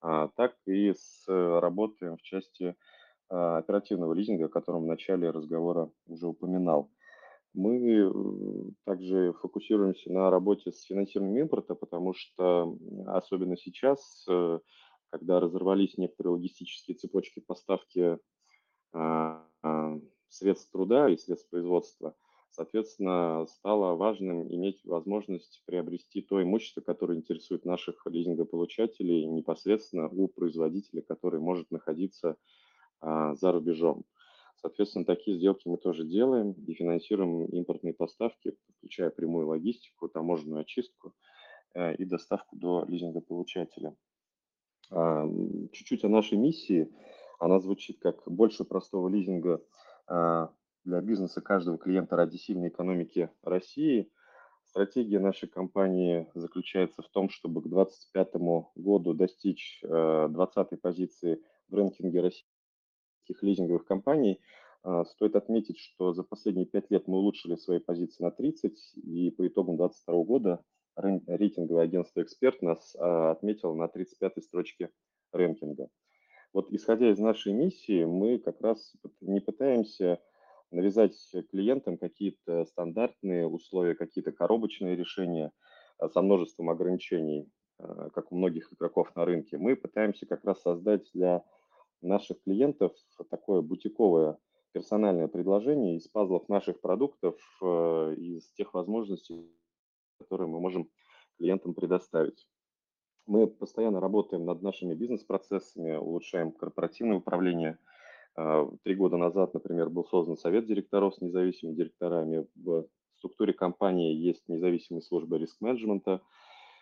а, 0.00 0.28
так 0.36 0.54
и 0.66 0.92
с 0.92 1.24
работой 1.26 2.16
в 2.16 2.22
части 2.22 2.74
оперативного 3.28 4.12
лизинга, 4.12 4.44
о 4.46 4.48
котором 4.50 4.82
в 4.82 4.86
начале 4.86 5.30
разговора 5.30 5.90
уже 6.06 6.26
упоминал. 6.26 6.90
Мы 7.54 8.12
также 8.84 9.32
фокусируемся 9.40 10.12
на 10.12 10.28
работе 10.28 10.70
с 10.70 10.82
финансированием 10.82 11.44
импорта, 11.44 11.74
потому 11.74 12.12
что 12.12 12.76
особенно 13.06 13.56
сейчас 13.56 14.26
когда 15.12 15.40
разорвались 15.40 15.98
некоторые 15.98 16.32
логистические 16.32 16.96
цепочки 16.96 17.40
поставки 17.40 18.18
а, 18.94 19.46
а, 19.62 20.00
средств 20.28 20.72
труда 20.72 21.10
и 21.10 21.18
средств 21.18 21.50
производства, 21.50 22.16
соответственно, 22.50 23.46
стало 23.46 23.94
важным 23.94 24.50
иметь 24.50 24.82
возможность 24.84 25.62
приобрести 25.66 26.22
то 26.22 26.42
имущество, 26.42 26.80
которое 26.80 27.18
интересует 27.18 27.66
наших 27.66 28.06
лизингополучателей 28.06 29.26
непосредственно 29.26 30.08
у 30.08 30.28
производителя, 30.28 31.02
который 31.02 31.40
может 31.40 31.70
находиться 31.70 32.36
а, 33.00 33.34
за 33.34 33.52
рубежом. 33.52 34.04
Соответственно, 34.56 35.04
такие 35.04 35.36
сделки 35.36 35.68
мы 35.68 35.76
тоже 35.76 36.04
делаем 36.04 36.52
и 36.52 36.72
финансируем 36.72 37.44
импортные 37.46 37.92
поставки, 37.92 38.56
включая 38.78 39.10
прямую 39.10 39.48
логистику, 39.48 40.08
таможенную 40.08 40.62
очистку 40.62 41.12
э, 41.74 41.96
и 41.96 42.04
доставку 42.04 42.56
до 42.56 42.84
лизингополучателя. 42.86 43.88
А, 43.90 44.11
чуть-чуть 45.72 46.04
о 46.04 46.08
нашей 46.08 46.38
миссии. 46.38 46.90
Она 47.38 47.58
звучит 47.60 47.98
как 48.00 48.22
больше 48.26 48.64
простого 48.64 49.08
лизинга 49.08 49.62
а, 50.06 50.52
для 50.84 51.00
бизнеса 51.00 51.40
каждого 51.40 51.78
клиента 51.78 52.16
ради 52.16 52.36
сильной 52.36 52.68
экономики 52.68 53.30
России. 53.42 54.10
Стратегия 54.64 55.18
нашей 55.18 55.48
компании 55.48 56.30
заключается 56.34 57.02
в 57.02 57.08
том, 57.08 57.28
чтобы 57.28 57.62
к 57.62 57.68
2025 57.68 58.34
году 58.76 59.12
достичь 59.12 59.80
20 59.82 60.80
позиции 60.80 61.42
в 61.68 61.74
рейтинге 61.74 62.20
российских 62.20 63.42
лизинговых 63.42 63.84
компаний. 63.84 64.40
А, 64.82 65.04
стоит 65.04 65.36
отметить, 65.36 65.78
что 65.78 66.12
за 66.12 66.22
последние 66.22 66.66
пять 66.66 66.90
лет 66.90 67.06
мы 67.06 67.18
улучшили 67.18 67.54
свои 67.56 67.78
позиции 67.78 68.22
на 68.22 68.30
30, 68.30 68.94
и 68.96 69.30
по 69.30 69.46
итогам 69.46 69.76
2022 69.76 70.24
года 70.24 70.64
рейтинговое 70.96 71.84
агентство 71.84 72.22
«Эксперт» 72.22 72.60
нас 72.62 72.94
а, 72.98 73.32
отметило 73.32 73.74
на 73.74 73.84
35-й 73.84 74.42
строчке 74.42 74.90
рэнкинга. 75.32 75.88
Вот 76.52 76.70
исходя 76.70 77.10
из 77.10 77.18
нашей 77.18 77.52
миссии, 77.52 78.04
мы 78.04 78.38
как 78.38 78.60
раз 78.60 78.94
не 79.20 79.40
пытаемся 79.40 80.20
навязать 80.70 81.16
клиентам 81.50 81.96
какие-то 81.96 82.64
стандартные 82.66 83.46
условия, 83.46 83.94
какие-то 83.94 84.32
коробочные 84.32 84.96
решения 84.96 85.52
а, 85.98 86.08
со 86.08 86.20
множеством 86.20 86.68
ограничений, 86.68 87.48
а, 87.78 88.10
как 88.10 88.32
у 88.32 88.36
многих 88.36 88.72
игроков 88.72 89.14
на 89.16 89.24
рынке. 89.24 89.56
Мы 89.56 89.76
пытаемся 89.76 90.26
как 90.26 90.44
раз 90.44 90.60
создать 90.60 91.08
для 91.14 91.42
наших 92.02 92.42
клиентов 92.42 92.92
такое 93.30 93.62
бутиковое 93.62 94.36
персональное 94.72 95.28
предложение 95.28 95.96
из 95.96 96.08
пазлов 96.08 96.48
наших 96.48 96.80
продуктов, 96.80 97.36
из 97.62 98.50
тех 98.52 98.72
возможностей, 98.72 99.46
которые 100.22 100.48
мы 100.48 100.60
можем 100.60 100.88
клиентам 101.38 101.74
предоставить. 101.74 102.46
Мы 103.26 103.46
постоянно 103.46 104.00
работаем 104.00 104.44
над 104.44 104.62
нашими 104.62 104.94
бизнес-процессами, 104.94 105.96
улучшаем 105.96 106.52
корпоративное 106.52 107.18
управление. 107.18 107.78
А, 108.34 108.68
три 108.82 108.94
года 108.94 109.16
назад, 109.16 109.54
например, 109.54 109.90
был 109.90 110.04
создан 110.06 110.36
совет 110.36 110.66
директоров 110.66 111.14
с 111.14 111.20
независимыми 111.20 111.76
директорами. 111.76 112.46
В 112.56 112.86
структуре 113.16 113.52
компании 113.52 114.14
есть 114.14 114.48
независимая 114.48 115.02
служба 115.02 115.36
риск-менеджмента, 115.36 116.20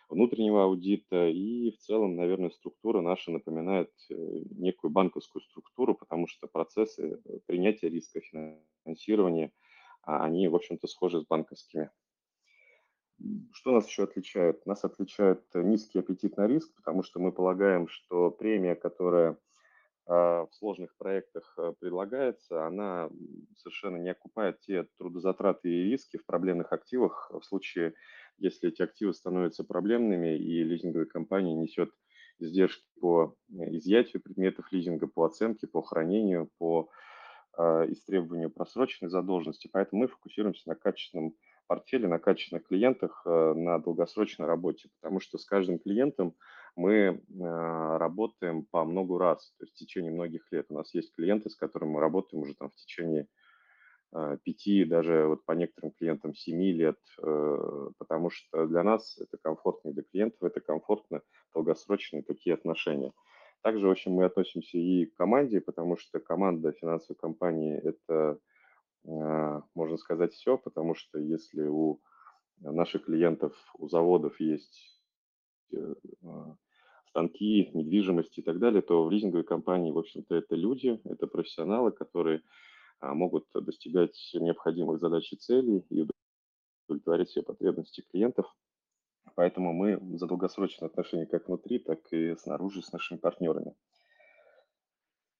внутреннего 0.09 0.65
аудита 0.65 1.29
и 1.29 1.71
в 1.71 1.79
целом, 1.79 2.17
наверное, 2.17 2.51
структура 2.51 3.01
наша 3.01 3.31
напоминает 3.31 3.91
э, 4.11 4.15
некую 4.57 4.91
банковскую 4.91 5.43
структуру, 5.43 5.95
потому 5.95 6.27
что 6.27 6.49
процессы 6.49 7.21
принятия 7.47 7.89
риска, 7.89 8.21
финансирования, 8.85 9.53
а, 10.03 10.25
они, 10.25 10.49
в 10.49 10.57
общем-то, 10.57 10.87
схожи 10.89 11.21
с 11.21 11.27
банковскими. 11.27 11.91
Что 13.53 13.73
нас 13.73 13.87
еще 13.87 14.05
отличает? 14.05 14.65
Нас 14.67 14.85
отличает 14.85 15.43
низкий 15.55 15.99
аппетит 15.99 16.37
на 16.37 16.47
риск, 16.47 16.75
потому 16.77 17.03
что 17.03 17.21
мы 17.21 17.33
полагаем, 17.33 17.89
что 17.89 18.31
премия, 18.31 18.75
которая 18.75 19.37
а, 20.07 20.47
в 20.47 20.55
сложных 20.55 20.97
проектах 20.97 21.55
а, 21.57 21.73
предлагается, 21.73 22.67
она 22.67 23.11
совершенно 23.57 23.99
не 23.99 24.11
окупает 24.11 24.61
те 24.61 24.87
трудозатраты 24.99 25.69
и 25.69 25.91
риски 25.91 26.17
в 26.17 26.25
проблемных 26.25 26.73
активах 26.73 27.31
в 27.33 27.43
случае 27.45 27.95
если 28.41 28.71
эти 28.71 28.83
активы 28.83 29.13
становятся 29.13 29.65
проблемными 29.65 30.37
и 30.37 30.65
лизинговая 30.65 31.07
компания 31.07 31.55
несет 31.55 31.91
издержки 32.39 32.87
по 32.99 33.37
э, 33.51 33.77
изъятию 33.77 34.23
предметов 34.23 34.73
лизинга, 34.73 35.07
по 35.07 35.27
оценке, 35.27 35.67
по 35.67 35.83
хранению, 35.83 36.51
по 36.59 36.89
э, 37.59 37.63
истребованию 37.91 38.51
просроченной 38.51 39.11
задолженности. 39.11 39.69
Поэтому 39.71 40.03
мы 40.03 40.09
фокусируемся 40.09 40.69
на 40.69 40.75
качественном 40.75 41.35
портфеле, 41.71 42.09
на 42.09 42.19
качественных 42.19 42.67
клиентах, 42.67 43.23
э, 43.25 43.55
на 43.55 43.79
долгосрочной 43.79 44.45
работе, 44.45 44.89
потому 45.01 45.21
что 45.21 45.39
с 45.39 45.45
каждым 45.45 45.79
клиентом 45.79 46.35
мы 46.75 46.95
э, 46.97 47.17
работаем 47.97 48.65
по 48.65 48.85
много 48.85 49.21
раз, 49.21 49.55
то 49.57 49.65
есть 49.65 49.75
в 49.75 49.79
течение 49.79 50.11
многих 50.11 50.51
лет. 50.51 50.67
У 50.69 50.75
нас 50.75 50.93
есть 50.95 51.15
клиенты, 51.15 51.49
с 51.49 51.55
которыми 51.55 51.91
мы 51.91 52.01
работаем 52.01 52.43
уже 52.43 52.55
там 52.55 52.71
в 52.71 52.75
течение 52.75 53.29
э, 54.13 54.39
пяти, 54.43 54.85
даже 54.85 55.27
вот 55.29 55.45
по 55.45 55.53
некоторым 55.53 55.93
клиентам 55.93 56.35
семи 56.35 56.73
лет, 56.73 56.99
потому 57.17 58.31
что 58.31 58.67
для 58.67 58.83
нас 58.83 59.17
это 59.19 59.39
комфортно, 59.41 59.93
для 59.93 60.03
клиентов 60.03 60.43
это 60.43 60.61
комфортно, 60.61 61.23
долгосрочные 61.55 62.25
такие 62.25 62.55
отношения. 62.55 63.13
Также, 63.63 63.87
в 63.87 63.91
общем, 63.93 64.15
мы 64.15 64.25
относимся 64.25 64.77
и 64.77 65.07
к 65.07 65.15
команде, 65.15 65.61
потому 65.61 65.97
что 65.97 66.19
команда 66.19 66.73
финансовой 66.73 67.17
компании– 67.17 67.79
это 67.85 68.41
можно 69.05 69.97
сказать, 69.97 70.33
все, 70.33 70.59
потому 70.59 70.95
что 70.95 71.19
если 71.19 71.63
у 71.63 72.01
наших 72.61 73.07
клиентов, 73.07 73.55
у 73.79 73.89
заводов 73.89 74.39
есть 74.41 75.03
э, 75.73 75.95
а, 76.25 76.57
станки, 77.09 77.71
недвижимость 77.75 78.39
и 78.39 78.43
так 78.43 78.59
далее, 78.59 78.83
то 78.83 79.05
в 79.05 79.11
лизинговой 79.11 79.45
компании, 79.45 79.93
в 79.93 79.99
общем-то, 79.99 80.35
это 80.35 80.55
люди, 80.55 81.01
это 81.05 81.27
профессионалы, 81.27 81.93
которые 81.93 82.43
а, 83.01 83.15
могут 83.15 83.47
достигать 83.55 84.17
необходимых 84.35 85.01
задач 85.01 85.33
и 85.33 85.37
целей 85.37 85.85
и 85.91 86.07
удовлетворять 86.89 87.29
все 87.29 87.43
потребности 87.43 88.05
клиентов. 88.11 88.47
Поэтому 89.35 89.73
мы 89.73 89.99
за 90.19 90.27
долгосрочные 90.27 90.87
отношения 90.87 91.27
как 91.27 91.49
внутри, 91.49 91.79
так 91.79 92.01
и 92.13 92.35
снаружи 92.37 92.83
с 92.83 92.93
нашими 92.93 93.19
партнерами. 93.19 93.75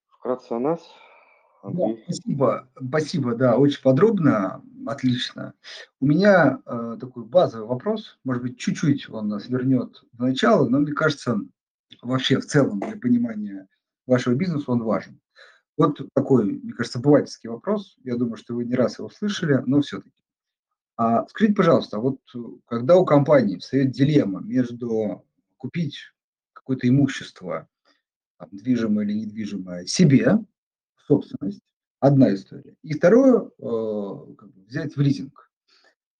Вкратце 0.07 0.53
о 0.53 0.59
нас. 0.59 0.81
Да, 1.63 1.95
спасибо, 2.03 2.69
спасибо, 2.87 3.35
да, 3.35 3.57
очень 3.57 3.81
подробно, 3.81 4.63
отлично. 4.87 5.53
У 5.99 6.07
меня 6.07 6.59
э, 6.65 6.97
такой 6.99 7.23
базовый 7.25 7.67
вопрос, 7.67 8.17
может 8.23 8.41
быть, 8.41 8.57
чуть-чуть 8.57 9.09
он 9.09 9.27
нас 9.27 9.47
вернет 9.47 10.03
в 10.13 10.23
начало, 10.23 10.67
но 10.67 10.79
мне 10.79 10.93
кажется, 10.93 11.37
вообще 12.01 12.39
в 12.39 12.45
целом 12.45 12.79
для 12.79 12.97
понимания 12.97 13.67
вашего 14.07 14.33
бизнеса 14.33 14.71
он 14.71 14.83
важен. 14.83 15.19
Вот 15.77 15.99
такой, 16.13 16.45
мне 16.45 16.73
кажется, 16.73 16.99
обывательский 16.99 17.49
вопрос. 17.49 17.95
Я 18.03 18.15
думаю, 18.15 18.37
что 18.37 18.55
вы 18.55 18.65
не 18.65 18.75
раз 18.75 18.99
его 18.99 19.09
слышали, 19.09 19.61
но 19.65 19.81
все-таки. 19.81 20.11
А 20.97 21.25
скажите, 21.27 21.55
пожалуйста, 21.55 21.99
вот 21.99 22.19
когда 22.65 22.97
у 22.97 23.05
компании 23.05 23.57
встает 23.57 23.91
дилемма 23.91 24.41
между 24.41 25.25
купить 25.57 25.97
какое-то 26.53 26.87
имущество, 26.87 27.67
там, 28.37 28.49
движимое 28.51 29.05
или 29.05 29.13
недвижимое, 29.13 29.85
себе, 29.85 30.39
собственность, 31.07 31.61
одна 31.99 32.33
история. 32.33 32.75
И 32.83 32.93
второе, 32.93 33.49
э, 33.59 34.15
взять 34.67 34.95
в 34.95 35.01
лизинг. 35.01 35.49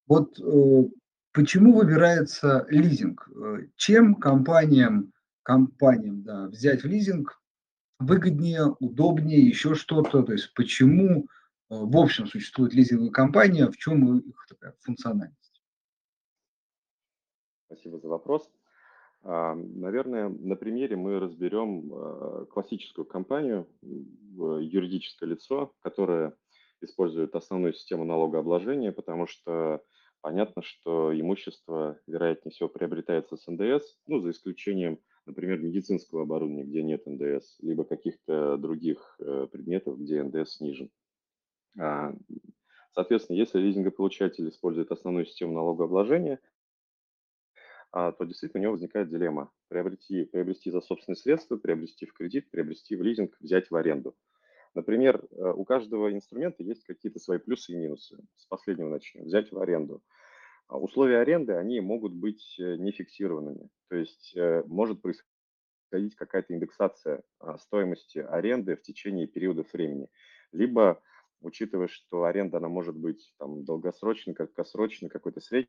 Вот 0.07 0.39
э, 0.39 0.83
почему 1.33 1.73
выбирается 1.73 2.65
лизинг? 2.69 3.27
Э, 3.29 3.67
чем 3.75 4.15
компаниям, 4.15 5.11
компаниям 5.43 6.23
да, 6.23 6.47
взять 6.47 6.83
в 6.83 6.87
лизинг 6.87 7.41
выгоднее, 7.99 8.75
удобнее, 8.79 9.41
еще 9.41 9.75
что-то? 9.75 10.23
То 10.23 10.33
есть 10.33 10.53
почему 10.53 11.27
в 11.69 11.97
общем 11.97 12.27
существует 12.27 12.73
лизинговая 12.73 13.11
компания, 13.11 13.67
в 13.67 13.77
чем 13.77 14.17
их 14.19 14.45
такая 14.49 14.75
функциональность? 14.81 15.61
Спасибо 17.67 17.97
за 17.99 18.09
вопрос. 18.09 18.51
А, 19.23 19.55
наверное, 19.55 20.29
на 20.29 20.55
примере 20.55 20.95
мы 20.95 21.19
разберем 21.19 21.91
а, 21.93 22.45
классическую 22.45 23.05
компанию, 23.05 23.67
юридическое 23.81 25.29
лицо, 25.29 25.73
которое 25.81 26.35
использует 26.81 27.35
основную 27.35 27.73
систему 27.73 28.05
налогообложения, 28.05 28.91
потому 28.91 29.27
что 29.27 29.83
понятно, 30.21 30.61
что 30.63 31.17
имущество, 31.19 31.99
вероятнее 32.07 32.51
всего, 32.51 32.69
приобретается 32.69 33.37
с 33.37 33.47
НДС, 33.47 33.97
ну, 34.07 34.19
за 34.19 34.31
исключением, 34.31 34.99
например, 35.25 35.59
медицинского 35.59 36.23
оборудования, 36.23 36.63
где 36.63 36.81
нет 36.81 37.05
НДС, 37.05 37.57
либо 37.61 37.83
каких-то 37.83 38.57
других 38.57 39.15
э, 39.19 39.47
предметов, 39.51 39.99
где 39.99 40.23
НДС 40.23 40.57
снижен. 40.57 40.89
А, 41.79 42.13
соответственно, 42.91 43.37
если 43.37 43.59
лизингополучатель 43.59 44.49
использует 44.49 44.91
основную 44.91 45.25
систему 45.25 45.53
налогообложения, 45.53 46.39
то 47.91 48.23
действительно 48.23 48.61
у 48.61 48.63
него 48.63 48.71
возникает 48.73 49.09
дилемма. 49.09 49.51
Приобрести, 49.67 50.25
приобрести 50.25 50.71
за 50.71 50.81
собственные 50.81 51.17
средства, 51.17 51.57
приобрести 51.57 52.05
в 52.05 52.13
кредит, 52.13 52.49
приобрести 52.49 52.95
в 52.95 53.01
лизинг, 53.01 53.35
взять 53.39 53.69
в 53.69 53.75
аренду. 53.75 54.15
Например, 54.73 55.21
э, 55.31 55.53
у 55.55 55.65
каждого 55.65 56.11
инструмента 56.11 56.63
есть 56.63 56.85
какие-то 56.85 57.19
свои 57.19 57.37
плюсы 57.37 57.73
и 57.73 57.75
минусы. 57.75 58.17
С 58.37 58.45
последнего 58.45 58.89
начнем. 58.89 59.25
Взять 59.25 59.51
в 59.51 59.59
аренду. 59.59 60.01
А 60.67 60.77
условия 60.77 61.19
аренды, 61.19 61.53
они 61.53 61.81
могут 61.81 62.13
быть 62.13 62.55
э, 62.57 62.77
нефиксированными. 62.77 63.69
То 63.89 63.97
есть 63.97 64.33
э, 64.37 64.63
может 64.67 65.01
происходить 65.01 66.15
какая-то 66.15 66.53
индексация 66.53 67.21
а, 67.39 67.57
стоимости 67.57 68.19
аренды 68.19 68.77
в 68.77 68.81
течение 68.81 69.27
периода 69.27 69.65
времени. 69.73 70.07
Либо, 70.53 71.03
учитывая, 71.41 71.89
что 71.89 72.23
аренда, 72.23 72.57
она 72.57 72.69
может 72.69 72.95
быть 72.95 73.33
там, 73.37 73.65
долгосрочной, 73.65 74.33
краткосрочной, 74.33 75.09
какой-то 75.09 75.41
средний 75.41 75.67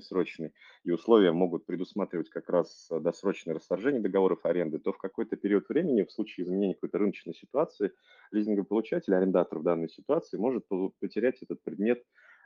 срочный, 0.00 0.52
и 0.84 0.90
условия 0.90 1.32
могут 1.32 1.66
предусматривать 1.66 2.28
как 2.30 2.48
раз 2.48 2.88
э, 2.90 3.00
досрочное 3.00 3.54
расторжение 3.54 4.00
договоров 4.00 4.44
аренды, 4.44 4.78
то 4.78 4.92
в 4.92 4.98
какой-то 4.98 5.36
период 5.36 5.68
времени, 5.68 6.02
в 6.02 6.12
случае 6.12 6.44
изменения 6.44 6.74
какой-то 6.74 6.98
рыночной 6.98 7.34
ситуации, 7.34 7.92
лизингополучатель, 8.32 9.14
арендатор 9.14 9.58
в 9.58 9.62
данной 9.62 9.88
ситуации 9.88 10.36
может 10.36 10.64
потерять 11.00 11.42
этот 11.42 11.62
предмет, 11.62 12.02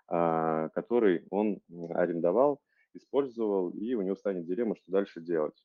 а, 0.08 0.68
который 0.70 1.26
он 1.30 1.60
арендовал, 1.90 2.60
использовал, 2.94 3.70
и 3.70 3.94
у 3.94 4.02
него 4.02 4.16
станет 4.16 4.46
дилемма, 4.46 4.76
что 4.76 4.90
дальше 4.90 5.20
делать. 5.20 5.64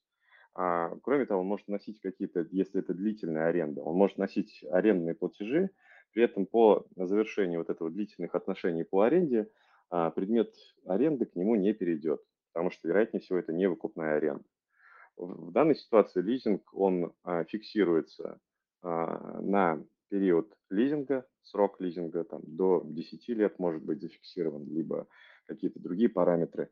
А, 0.53 0.95
кроме 1.03 1.25
того, 1.25 1.41
он 1.41 1.47
может 1.47 1.67
носить 1.67 1.99
какие-то, 1.99 2.47
если 2.51 2.79
это 2.79 2.93
длительная 2.93 3.47
аренда, 3.47 3.81
он 3.81 3.97
может 3.97 4.17
носить 4.17 4.63
арендные 4.71 5.13
платежи, 5.13 5.69
при 6.13 6.23
этом 6.23 6.45
по 6.45 6.85
завершении 6.95 7.57
вот 7.57 7.69
этого 7.69 7.91
длительных 7.91 8.35
отношений 8.35 8.85
по 8.85 9.01
аренде 9.01 9.49
предмет 9.89 10.53
аренды 10.85 11.25
к 11.25 11.35
нему 11.35 11.55
не 11.55 11.73
перейдет, 11.73 12.21
потому 12.53 12.71
что, 12.71 12.87
вероятнее 12.87 13.21
всего, 13.21 13.37
это 13.37 13.53
не 13.53 13.67
выкупная 13.67 14.17
аренда. 14.17 14.43
В 15.17 15.51
данной 15.51 15.75
ситуации 15.75 16.21
лизинг, 16.21 16.73
он 16.73 17.13
а, 17.23 17.45
фиксируется 17.45 18.39
а, 18.81 19.41
на 19.41 19.81
период 20.09 20.53
лизинга, 20.69 21.25
срок 21.43 21.79
лизинга 21.79 22.23
там, 22.25 22.41
до 22.45 22.83
10 22.85 23.29
лет 23.29 23.59
может 23.59 23.83
быть 23.83 24.01
зафиксирован, 24.01 24.65
либо 24.67 25.07
какие-то 25.47 25.79
другие 25.79 26.09
параметры. 26.09 26.69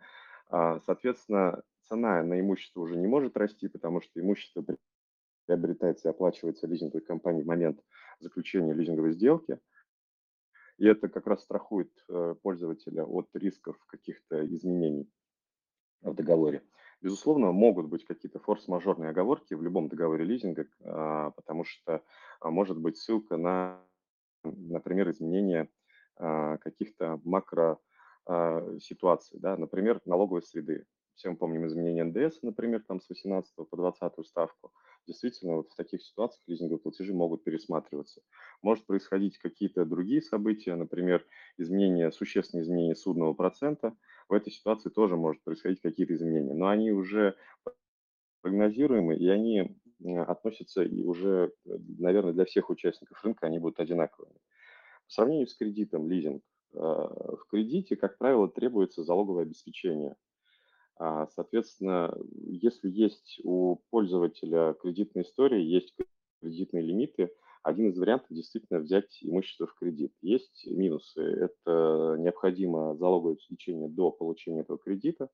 Соответственно, 0.49 1.63
цена 1.87 2.21
на 2.21 2.39
имущество 2.39 2.81
уже 2.81 2.95
не 2.95 3.07
может 3.07 3.37
расти, 3.37 3.67
потому 3.67 4.01
что 4.01 4.19
имущество 4.19 4.63
приобретается 5.45 6.07
и 6.07 6.11
оплачивается 6.11 6.67
лизинговой 6.67 7.01
компанией 7.01 7.43
в 7.43 7.47
момент 7.47 7.79
заключения 8.19 8.73
лизинговой 8.73 9.13
сделки– 9.13 9.59
и 10.77 10.85
это 10.85 11.07
как 11.07 11.27
раз 11.27 11.41
страхует 11.41 11.91
э, 12.09 12.35
пользователя 12.41 13.03
от 13.03 13.29
рисков 13.33 13.77
каких-то 13.87 14.45
изменений 14.47 15.09
в 16.01 16.13
договоре. 16.13 16.63
Безусловно, 17.03 17.51
могут 17.51 17.87
быть 17.87 18.05
какие-то 18.05 18.39
форс-мажорные 18.39 19.09
оговорки 19.09 19.53
в 19.55 19.61
любом 19.61 19.89
договоре 19.89 20.23
лизинга, 20.23 20.67
а, 20.85 21.31
потому 21.31 21.65
что 21.65 22.01
а, 22.39 22.49
может 22.49 22.79
быть 22.79 22.97
ссылка 22.97 23.35
на, 23.35 23.81
например, 24.43 25.09
изменение 25.09 25.69
а, 26.15 26.57
каких-то 26.57 27.19
макро 27.23 27.77
ситуаций, 28.79 29.37
да, 29.37 29.57
например, 29.57 29.99
налоговой 30.05 30.43
среды. 30.43 30.85
Все 31.15 31.29
мы 31.29 31.37
помним 31.37 31.67
изменения 31.67 32.03
НДС, 32.03 32.41
например, 32.41 32.83
там 32.87 32.99
с 32.99 33.09
18 33.09 33.55
по 33.55 33.77
20 33.77 34.25
ставку 34.25 34.71
действительно 35.07 35.57
вот 35.57 35.69
в 35.69 35.75
таких 35.75 36.01
ситуациях 36.01 36.43
лизинговые 36.47 36.79
платежи 36.79 37.13
могут 37.13 37.43
пересматриваться. 37.43 38.21
Может 38.61 38.85
происходить 38.85 39.37
какие-то 39.37 39.85
другие 39.85 40.21
события, 40.21 40.75
например, 40.75 41.25
изменения, 41.57 42.11
существенные 42.11 42.63
изменения 42.63 42.95
судного 42.95 43.33
процента. 43.33 43.95
В 44.29 44.33
этой 44.33 44.51
ситуации 44.51 44.89
тоже 44.89 45.17
может 45.17 45.43
происходить 45.43 45.81
какие-то 45.81 46.15
изменения, 46.15 46.53
но 46.53 46.67
они 46.67 46.91
уже 46.91 47.35
прогнозируемы, 48.41 49.15
и 49.15 49.27
они 49.27 49.77
относятся 50.27 50.83
и 50.83 51.03
уже, 51.03 51.53
наверное, 51.65 52.33
для 52.33 52.45
всех 52.45 52.69
участников 52.69 53.23
рынка 53.23 53.47
они 53.47 53.59
будут 53.59 53.79
одинаковыми. 53.79 54.35
По 55.05 55.11
сравнению 55.11 55.47
с 55.47 55.55
кредитом, 55.55 56.09
лизинг, 56.09 56.43
э, 56.73 56.77
в 56.77 57.45
кредите, 57.49 57.95
как 57.95 58.17
правило, 58.17 58.49
требуется 58.49 59.03
залоговое 59.03 59.43
обеспечение– 59.43 60.15
соответственно, 60.97 62.15
если 62.35 62.89
есть 62.89 63.39
у 63.43 63.77
пользователя 63.89 64.73
кредитная 64.73 65.23
история, 65.23 65.63
есть 65.63 65.95
кредитные 66.41 66.83
лимиты, 66.83 67.31
один 67.63 67.89
из 67.89 67.97
вариантов 67.97 68.27
действительно 68.29 68.79
взять 68.79 69.19
имущество 69.21 69.67
в 69.67 69.73
кредит. 69.75 70.13
Есть 70.21 70.67
минусы. 70.67 71.21
Это 71.21 72.17
необходимо 72.19 72.95
залоговое 72.97 73.33
обеспечение 73.35 73.87
до 73.87 74.11
получения 74.11 74.61
этого 74.61 74.77
кредита, 74.77 75.29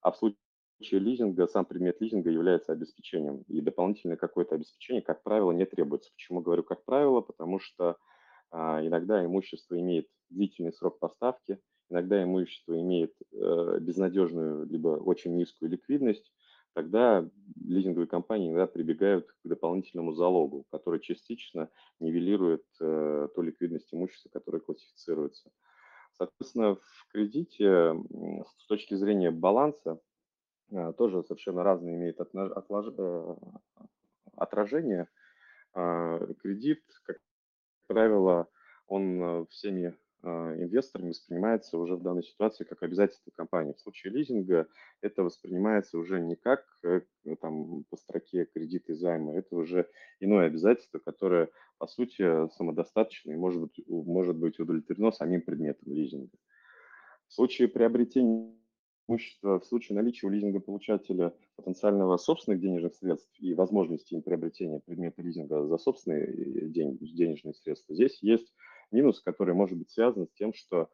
а 0.00 0.10
в 0.10 0.16
случае 0.16 1.00
лизинга 1.00 1.46
сам 1.46 1.66
предмет 1.66 2.00
лизинга 2.00 2.30
является 2.30 2.72
обеспечением, 2.72 3.42
и 3.48 3.60
дополнительное 3.60 4.16
какое-то 4.16 4.54
обеспечение, 4.54 5.02
как 5.02 5.22
правило, 5.22 5.52
не 5.52 5.66
требуется. 5.66 6.10
Почему 6.12 6.40
говорю 6.40 6.62
как 6.62 6.84
правило? 6.84 7.20
Потому 7.20 7.58
что 7.60 7.98
а, 8.50 8.84
иногда 8.84 9.24
имущество 9.24 9.78
имеет 9.78 10.08
длительный 10.30 10.72
срок 10.72 10.98
поставки, 10.98 11.60
иногда 11.90 12.22
имущество 12.22 12.78
имеет 12.80 13.14
э, 13.32 13.78
безнадежную 13.80 14.66
либо 14.66 14.88
очень 14.88 15.36
низкую 15.36 15.70
ликвидность, 15.70 16.32
тогда 16.74 17.28
лизинговые 17.56 18.08
компании 18.08 18.48
иногда 18.48 18.66
прибегают 18.66 19.26
к 19.26 19.48
дополнительному 19.48 20.12
залогу, 20.12 20.66
который 20.70 21.00
частично 21.00 21.70
нивелирует 22.00 22.64
э, 22.80 23.28
ту 23.34 23.42
ликвидность 23.42 23.92
имущества, 23.94 24.28
которое 24.30 24.60
классифицируется. 24.60 25.50
Соответственно, 26.12 26.76
в 26.76 27.06
кредите 27.12 27.94
с 28.58 28.66
точки 28.66 28.94
зрения 28.94 29.30
баланса 29.30 30.00
э, 30.70 30.92
тоже 30.98 31.22
совершенно 31.22 31.62
разные 31.62 31.96
имеет 31.96 32.20
э, 32.20 33.34
отражение. 34.36 35.08
Кредит, 35.72 36.84
как 37.02 37.16
правило, 37.88 38.46
он 38.86 39.44
всеми 39.48 39.96
инвесторами 40.24 41.10
воспринимается 41.10 41.78
уже 41.78 41.96
в 41.96 42.02
данной 42.02 42.22
ситуации 42.22 42.64
как 42.64 42.82
обязательство 42.82 43.30
компании. 43.30 43.74
В 43.74 43.80
случае 43.80 44.12
лизинга 44.12 44.66
это 45.00 45.22
воспринимается 45.22 45.98
уже 45.98 46.20
не 46.20 46.36
как 46.36 46.64
э, 46.82 47.02
там, 47.40 47.84
по 47.84 47.96
строке 47.96 48.46
кредиты 48.46 48.92
и 48.92 48.96
займы, 48.96 49.34
это 49.34 49.56
уже 49.56 49.88
иное 50.20 50.46
обязательство, 50.46 50.98
которое 50.98 51.50
по 51.78 51.86
сути 51.86 52.48
самодостаточно 52.56 53.32
и 53.32 53.36
может 53.36 53.62
быть, 53.62 53.80
может 53.86 54.36
быть 54.36 54.58
удовлетворено 54.58 55.10
самим 55.10 55.42
предметом 55.42 55.92
лизинга. 55.92 56.36
В 57.28 57.34
случае 57.34 57.68
приобретения 57.68 58.54
имущества, 59.08 59.60
в 59.60 59.64
случае 59.64 59.96
наличия 59.96 60.26
у 60.26 60.30
лизингополучателя 60.30 61.34
потенциального 61.56 62.16
собственных 62.16 62.60
денежных 62.60 62.94
средств 62.94 63.30
и 63.38 63.54
возможности 63.54 64.14
им 64.14 64.22
приобретения 64.22 64.80
предмета 64.80 65.22
лизинга 65.22 65.66
за 65.66 65.76
собственные 65.78 66.24
э, 66.24 66.68
денежные 66.68 67.54
средства, 67.54 67.94
здесь 67.94 68.18
есть 68.22 68.52
минус, 68.94 69.20
который 69.20 69.54
может 69.54 69.76
быть 69.76 69.90
связан 69.90 70.26
с 70.26 70.32
тем, 70.32 70.54
что 70.54 70.88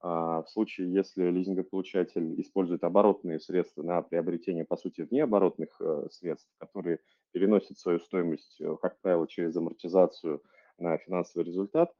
а, 0.00 0.42
в 0.42 0.50
случае, 0.50 0.92
если 0.92 1.30
лизингополучатель 1.30 2.38
использует 2.40 2.84
оборотные 2.84 3.40
средства 3.40 3.82
на 3.82 4.02
приобретение, 4.02 4.64
по 4.64 4.76
сути, 4.76 5.00
внеоборотных 5.00 5.80
э, 5.80 6.08
средств, 6.10 6.50
которые 6.58 7.00
переносят 7.32 7.78
свою 7.78 7.98
стоимость, 8.00 8.60
э, 8.60 8.76
как 8.82 9.00
правило, 9.00 9.26
через 9.26 9.56
амортизацию 9.56 10.42
на 10.78 10.98
финансовый 10.98 11.44
результат, 11.44 11.94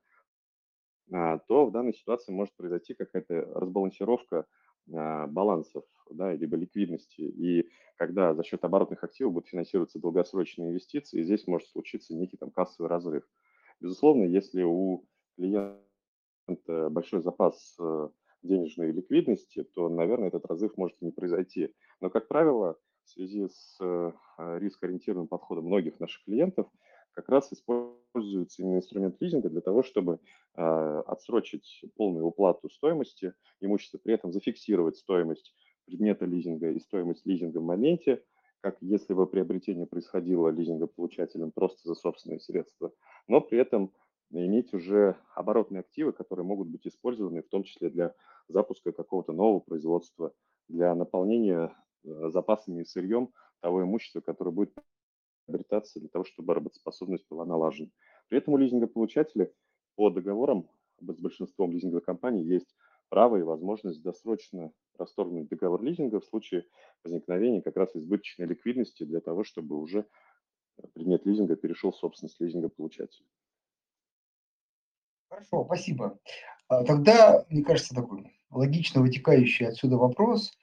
а, 1.12 1.38
то 1.38 1.66
в 1.66 1.72
данной 1.72 1.94
ситуации 1.94 2.32
может 2.32 2.54
произойти 2.54 2.94
какая-то 2.94 3.46
разбалансировка 3.54 4.46
а, 4.92 5.26
балансов, 5.26 5.84
да, 6.10 6.32
либо 6.34 6.56
ликвидности. 6.56 7.22
И 7.22 7.68
когда 7.96 8.34
за 8.34 8.44
счет 8.44 8.64
оборотных 8.64 9.02
активов 9.04 9.34
будут 9.34 9.48
финансироваться 9.48 9.98
долгосрочные 9.98 10.70
инвестиции, 10.70 11.22
здесь 11.22 11.46
может 11.46 11.68
случиться 11.68 12.14
некий 12.14 12.36
там 12.36 12.50
кассовый 12.50 12.90
разрыв. 12.90 13.24
Безусловно, 13.80 14.24
если 14.24 14.62
у 14.62 15.06
клиента 15.36 16.90
большой 16.90 17.22
запас 17.22 17.76
э, 17.78 18.08
денежной 18.42 18.92
ликвидности, 18.92 19.64
то, 19.74 19.88
наверное, 19.88 20.28
этот 20.28 20.46
разрыв 20.46 20.76
может 20.76 21.00
не 21.00 21.10
произойти. 21.10 21.74
Но, 22.00 22.10
как 22.10 22.28
правило, 22.28 22.78
в 23.04 23.10
связи 23.10 23.48
с 23.48 23.76
э, 23.80 24.12
рискоориентированным 24.38 25.28
подходом 25.28 25.66
многих 25.66 26.00
наших 26.00 26.24
клиентов, 26.24 26.66
как 27.12 27.28
раз 27.30 27.50
используется 27.52 28.62
именно 28.62 28.76
инструмент 28.76 29.16
лизинга 29.20 29.48
для 29.48 29.62
того, 29.62 29.82
чтобы 29.82 30.20
э, 30.56 31.02
отсрочить 31.06 31.84
полную 31.96 32.26
уплату 32.26 32.68
стоимости 32.68 33.32
имущества, 33.60 33.98
при 33.98 34.14
этом 34.14 34.32
зафиксировать 34.32 34.96
стоимость 34.96 35.54
предмета 35.86 36.26
лизинга 36.26 36.70
и 36.70 36.80
стоимость 36.80 37.24
лизинга 37.24 37.58
в 37.58 37.64
моменте, 37.64 38.22
как 38.60 38.76
если 38.80 39.14
бы 39.14 39.26
приобретение 39.26 39.86
происходило 39.86 40.48
лизингополучателем 40.48 41.52
просто 41.52 41.88
за 41.88 41.94
собственные 41.94 42.40
средства, 42.40 42.92
но 43.28 43.40
при 43.40 43.58
этом 43.60 43.92
иметь 44.30 44.74
уже 44.74 45.16
оборотные 45.34 45.80
активы, 45.80 46.12
которые 46.12 46.44
могут 46.44 46.68
быть 46.68 46.86
использованы 46.86 47.42
в 47.42 47.48
том 47.48 47.64
числе 47.64 47.90
для 47.90 48.14
запуска 48.48 48.92
какого-то 48.92 49.32
нового 49.32 49.60
производства, 49.60 50.32
для 50.68 50.94
наполнения 50.94 51.74
э, 52.04 52.28
запасами 52.30 52.82
и 52.82 52.84
сырьем 52.84 53.32
того 53.60 53.82
имущества, 53.82 54.20
которое 54.20 54.50
будет 54.50 54.74
приобретаться 55.46 56.00
для 56.00 56.08
того, 56.08 56.24
чтобы 56.24 56.54
работоспособность 56.54 57.26
была 57.30 57.44
налажена. 57.44 57.90
При 58.28 58.38
этом 58.38 58.54
у 58.54 58.56
лизингополучателя 58.56 59.52
по 59.94 60.10
договорам 60.10 60.68
с 61.00 61.20
большинством 61.20 61.72
лизинговых 61.72 62.04
компаний 62.04 62.42
есть 62.44 62.74
право 63.08 63.36
и 63.36 63.42
возможность 63.42 64.02
досрочно 64.02 64.72
расторгнуть 64.98 65.48
договор 65.48 65.82
лизинга 65.82 66.20
в 66.20 66.24
случае 66.24 66.66
возникновения 67.04 67.62
как 67.62 67.76
раз 67.76 67.94
избыточной 67.94 68.46
ликвидности 68.46 69.04
для 69.04 69.20
того, 69.20 69.44
чтобы 69.44 69.76
уже 69.76 70.06
предмет 70.94 71.24
лизинга 71.24 71.56
перешел 71.56 71.92
в 71.92 71.96
собственность 71.96 72.40
лизингополучателя. 72.40 73.26
Хорошо, 75.36 75.66
спасибо. 75.66 76.18
А, 76.68 76.82
тогда, 76.84 77.44
мне 77.50 77.62
кажется, 77.62 77.94
такой 77.94 78.32
логично 78.48 79.02
вытекающий 79.02 79.68
отсюда 79.68 79.98
вопрос, 79.98 80.56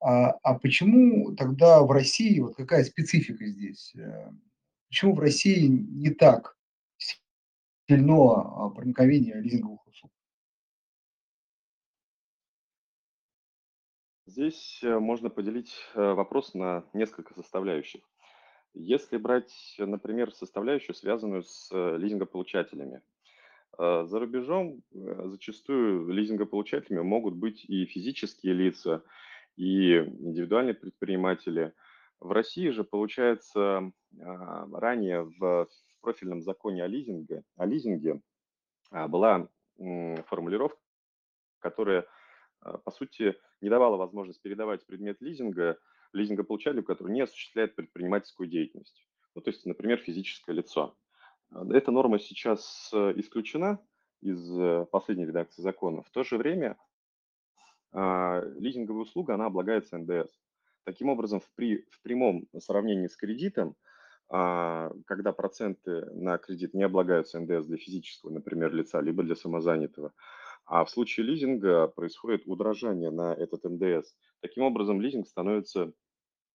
а, 0.00 0.30
а 0.42 0.58
почему 0.58 1.36
тогда 1.36 1.82
в 1.82 1.90
России, 1.90 2.40
вот 2.40 2.56
какая 2.56 2.84
специфика 2.84 3.44
здесь, 3.46 3.94
э, 3.94 4.32
почему 4.88 5.14
в 5.14 5.20
России 5.20 5.66
не 5.66 6.08
так 6.08 6.56
сильно 7.86 8.14
а, 8.32 8.70
проникновение 8.70 9.34
лизинговых 9.34 9.86
услуг? 9.86 10.10
Здесь 14.24 14.80
э, 14.82 14.98
можно 14.98 15.28
поделить 15.28 15.74
э, 15.94 16.00
вопрос 16.14 16.54
на 16.54 16.86
несколько 16.94 17.34
составляющих. 17.34 18.00
Если 18.72 19.18
брать, 19.18 19.52
например, 19.76 20.32
составляющую, 20.32 20.94
связанную 20.94 21.42
с 21.42 21.70
лизингополучателями, 21.98 23.02
за 23.78 24.18
рубежом 24.18 24.82
э, 24.92 25.22
зачастую 25.26 26.08
лизингополучателями 26.08 27.02
могут 27.02 27.34
быть 27.34 27.64
и 27.64 27.84
физические 27.86 28.54
лица, 28.54 29.02
и 29.56 29.96
индивидуальные 29.96 30.74
предприниматели. 30.74 31.72
В 32.20 32.32
России 32.32 32.70
же, 32.70 32.84
получается, 32.84 33.92
а, 34.20 34.66
ранее 34.72 35.24
в 35.38 35.68
профильном 36.00 36.42
законе 36.42 36.84
о 36.84 36.86
лизинге, 36.86 37.42
о 37.56 37.66
лизинге 37.66 38.20
а, 38.90 39.08
была 39.08 39.48
формулировка, 40.28 40.80
которая, 41.58 42.06
по 42.60 42.90
сути, 42.90 43.36
не 43.60 43.68
давала 43.68 43.98
возможность 43.98 44.40
передавать 44.40 44.86
предмет 44.86 45.20
лизинга 45.20 45.78
лизингополучателю, 46.14 46.82
который 46.82 47.12
не 47.12 47.20
осуществляет 47.20 47.74
предпринимательскую 47.74 48.48
деятельность. 48.48 49.06
Ну, 49.34 49.42
то 49.42 49.50
есть, 49.50 49.66
например, 49.66 49.98
физическое 49.98 50.54
лицо. 50.54 50.96
А, 51.50 51.64
эта 51.72 51.90
норма 51.90 52.18
сейчас 52.18 52.90
э, 52.92 53.12
исключена 53.16 53.78
из 54.20 54.58
э, 54.58 54.86
последней 54.90 55.26
редакции 55.26 55.62
закона. 55.62 56.02
В 56.02 56.10
то 56.10 56.24
же 56.24 56.36
время 56.36 56.76
а, 57.92 58.42
лизинговая 58.58 59.02
услуга, 59.02 59.34
она 59.34 59.46
облагается 59.46 59.96
НДС. 59.98 60.30
Таким 60.84 61.08
образом, 61.08 61.40
при, 61.54 61.86
в 61.90 62.02
прямом 62.02 62.46
сравнении 62.58 63.06
с 63.06 63.16
кредитом, 63.16 63.74
а, 64.28 64.92
когда 65.06 65.32
проценты 65.32 66.04
на 66.12 66.38
кредит 66.38 66.74
не 66.74 66.82
облагаются 66.82 67.40
НДС 67.40 67.66
для 67.66 67.76
физического, 67.76 68.30
например, 68.30 68.74
лица, 68.74 69.00
либо 69.00 69.22
для 69.22 69.34
самозанятого, 69.34 70.12
а 70.66 70.84
в 70.84 70.90
случае 70.90 71.26
лизинга 71.26 71.86
происходит 71.86 72.42
удорожание 72.44 73.10
на 73.10 73.32
этот 73.32 73.64
НДС. 73.64 74.14
Таким 74.40 74.64
образом, 74.64 75.00
лизинг 75.00 75.28
становится 75.28 75.92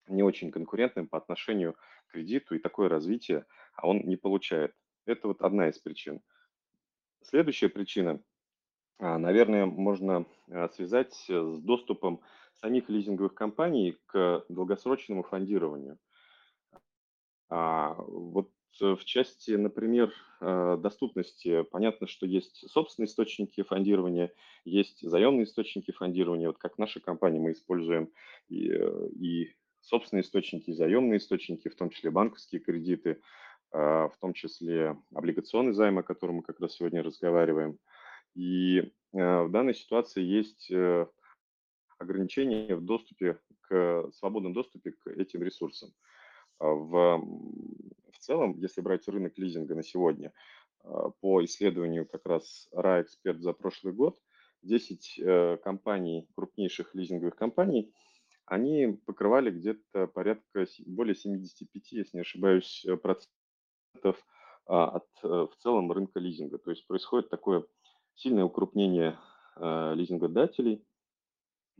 не 0.07 0.21
очень 0.21 0.51
конкурентным 0.51 1.07
по 1.07 1.17
отношению 1.17 1.73
к 1.73 2.11
кредиту, 2.11 2.55
и 2.55 2.59
такое 2.59 2.89
развитие 2.89 3.45
он 3.81 4.01
не 4.01 4.17
получает. 4.17 4.75
Это 5.05 5.27
вот 5.27 5.41
одна 5.41 5.69
из 5.69 5.79
причин. 5.79 6.21
Следующая 7.23 7.69
причина, 7.69 8.21
а, 8.99 9.17
наверное, 9.17 9.65
можно 9.65 10.25
а, 10.49 10.69
связать 10.69 11.13
с 11.27 11.59
доступом 11.59 12.21
самих 12.55 12.89
лизинговых 12.89 13.33
компаний 13.33 13.97
к 14.05 14.45
долгосрочному 14.47 15.23
фондированию. 15.23 15.97
А, 17.49 17.95
вот 17.95 18.51
в 18.79 19.03
части, 19.03 19.51
например, 19.51 20.13
доступности, 20.39 21.63
понятно, 21.63 22.07
что 22.07 22.25
есть 22.25 22.69
собственные 22.69 23.09
источники 23.09 23.63
фондирования, 23.63 24.31
есть 24.63 25.01
заемные 25.01 25.43
источники 25.43 25.91
фондирования. 25.91 26.47
Вот 26.47 26.57
как 26.57 26.77
наша 26.77 27.01
компания 27.01 27.39
мы 27.39 27.51
используем 27.51 28.09
и, 28.47 28.67
и 28.67 29.53
собственные 29.81 30.23
источники, 30.23 30.69
и 30.69 30.73
заемные 30.73 31.17
источники, 31.17 31.67
в 31.67 31.75
том 31.75 31.89
числе 31.89 32.11
банковские 32.11 32.61
кредиты. 32.61 33.21
А, 33.73 34.09
в 34.09 34.17
том 34.17 34.33
числе 34.33 34.97
облигационный 35.13 35.73
займ, 35.73 35.99
о 35.99 36.03
котором 36.03 36.35
мы 36.35 36.43
как 36.43 36.59
раз 36.59 36.73
сегодня 36.73 37.03
разговариваем. 37.03 37.77
И 38.35 38.91
а, 39.13 39.43
в 39.43 39.51
данной 39.51 39.73
ситуации 39.73 40.21
есть 40.21 40.69
э, 40.69 41.07
ограничения 41.97 42.75
в 42.75 42.83
доступе 42.83 43.39
к 43.61 44.09
свободном 44.13 44.53
доступе 44.53 44.91
к 44.91 45.07
этим 45.07 45.43
ресурсам. 45.43 45.93
А, 46.59 46.65
в, 46.65 47.19
в 48.11 48.17
целом, 48.19 48.57
если 48.57 48.81
брать 48.81 49.07
рынок 49.07 49.37
лизинга 49.37 49.75
на 49.75 49.83
сегодня, 49.83 50.33
по 51.21 51.45
исследованию 51.45 52.07
как 52.07 52.25
раз 52.25 52.67
Expert 52.73 53.37
за 53.37 53.53
прошлый 53.53 53.93
год, 53.93 54.19
10 54.63 55.19
э, 55.19 55.57
компаний, 55.63 56.27
крупнейших 56.35 56.95
лизинговых 56.95 57.35
компаний, 57.35 57.93
они 58.45 58.99
покрывали 59.05 59.51
где-то 59.51 60.07
порядка 60.07 60.65
более 60.87 61.15
75, 61.15 61.91
если 61.91 62.17
не 62.17 62.21
ошибаюсь, 62.21 62.83
э, 62.85 62.97
процентов 62.97 63.40
от 64.65 65.07
э, 65.23 65.27
в 65.27 65.51
целом 65.57 65.91
рынка 65.91 66.19
лизинга. 66.19 66.57
То 66.57 66.71
есть 66.71 66.85
происходит 66.87 67.29
такое 67.29 67.65
сильное 68.15 68.45
укрупнение 68.45 69.17
лизингодателей. 69.59 70.83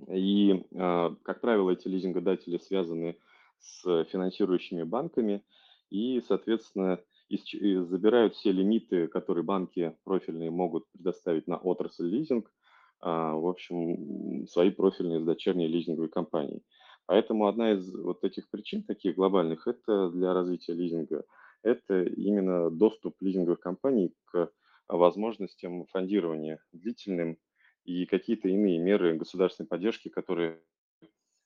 И, 0.10 0.66
как 0.72 1.40
правило, 1.40 1.72
эти 1.72 1.88
лизингодатели 1.88 2.58
связаны 2.58 3.18
с 3.60 4.04
финансирующими 4.06 4.84
банками 4.84 5.44
и, 5.90 6.22
соответственно, 6.28 7.00
забирают 7.40 8.36
все 8.36 8.52
лимиты, 8.52 9.08
которые 9.08 9.44
банки 9.44 9.96
профильные 10.04 10.52
могут 10.52 10.90
предоставить 10.92 11.48
на 11.48 11.58
отрасль 11.58 12.08
лизинг, 12.08 12.52
а, 13.00 13.34
в 13.36 13.48
общем, 13.48 14.48
свои 14.48 14.72
профильные 14.72 15.20
дочерние 15.20 15.68
лизинговые 15.68 16.10
компании. 16.10 16.62
Поэтому 17.06 17.48
одна 17.48 17.74
из 17.74 17.94
вот 17.94 18.24
этих 18.24 18.50
причин 18.50 18.84
таких 18.84 19.16
глобальных, 19.16 19.68
это 19.68 20.10
для 20.10 20.34
развития 20.34 20.74
лизинга, 20.74 21.24
это 21.64 22.04
именно 22.04 22.70
доступ 22.70 23.16
лизинговых 23.22 23.60
компаний 23.60 24.14
к 24.26 24.52
возможностям 24.88 25.86
фондирования 25.88 26.60
длительным 26.72 27.38
и 27.84 28.06
какие-то 28.06 28.48
иные 28.50 28.78
меры 28.78 29.16
государственной 29.18 29.68
поддержки, 29.68 30.10
которые 30.10 30.62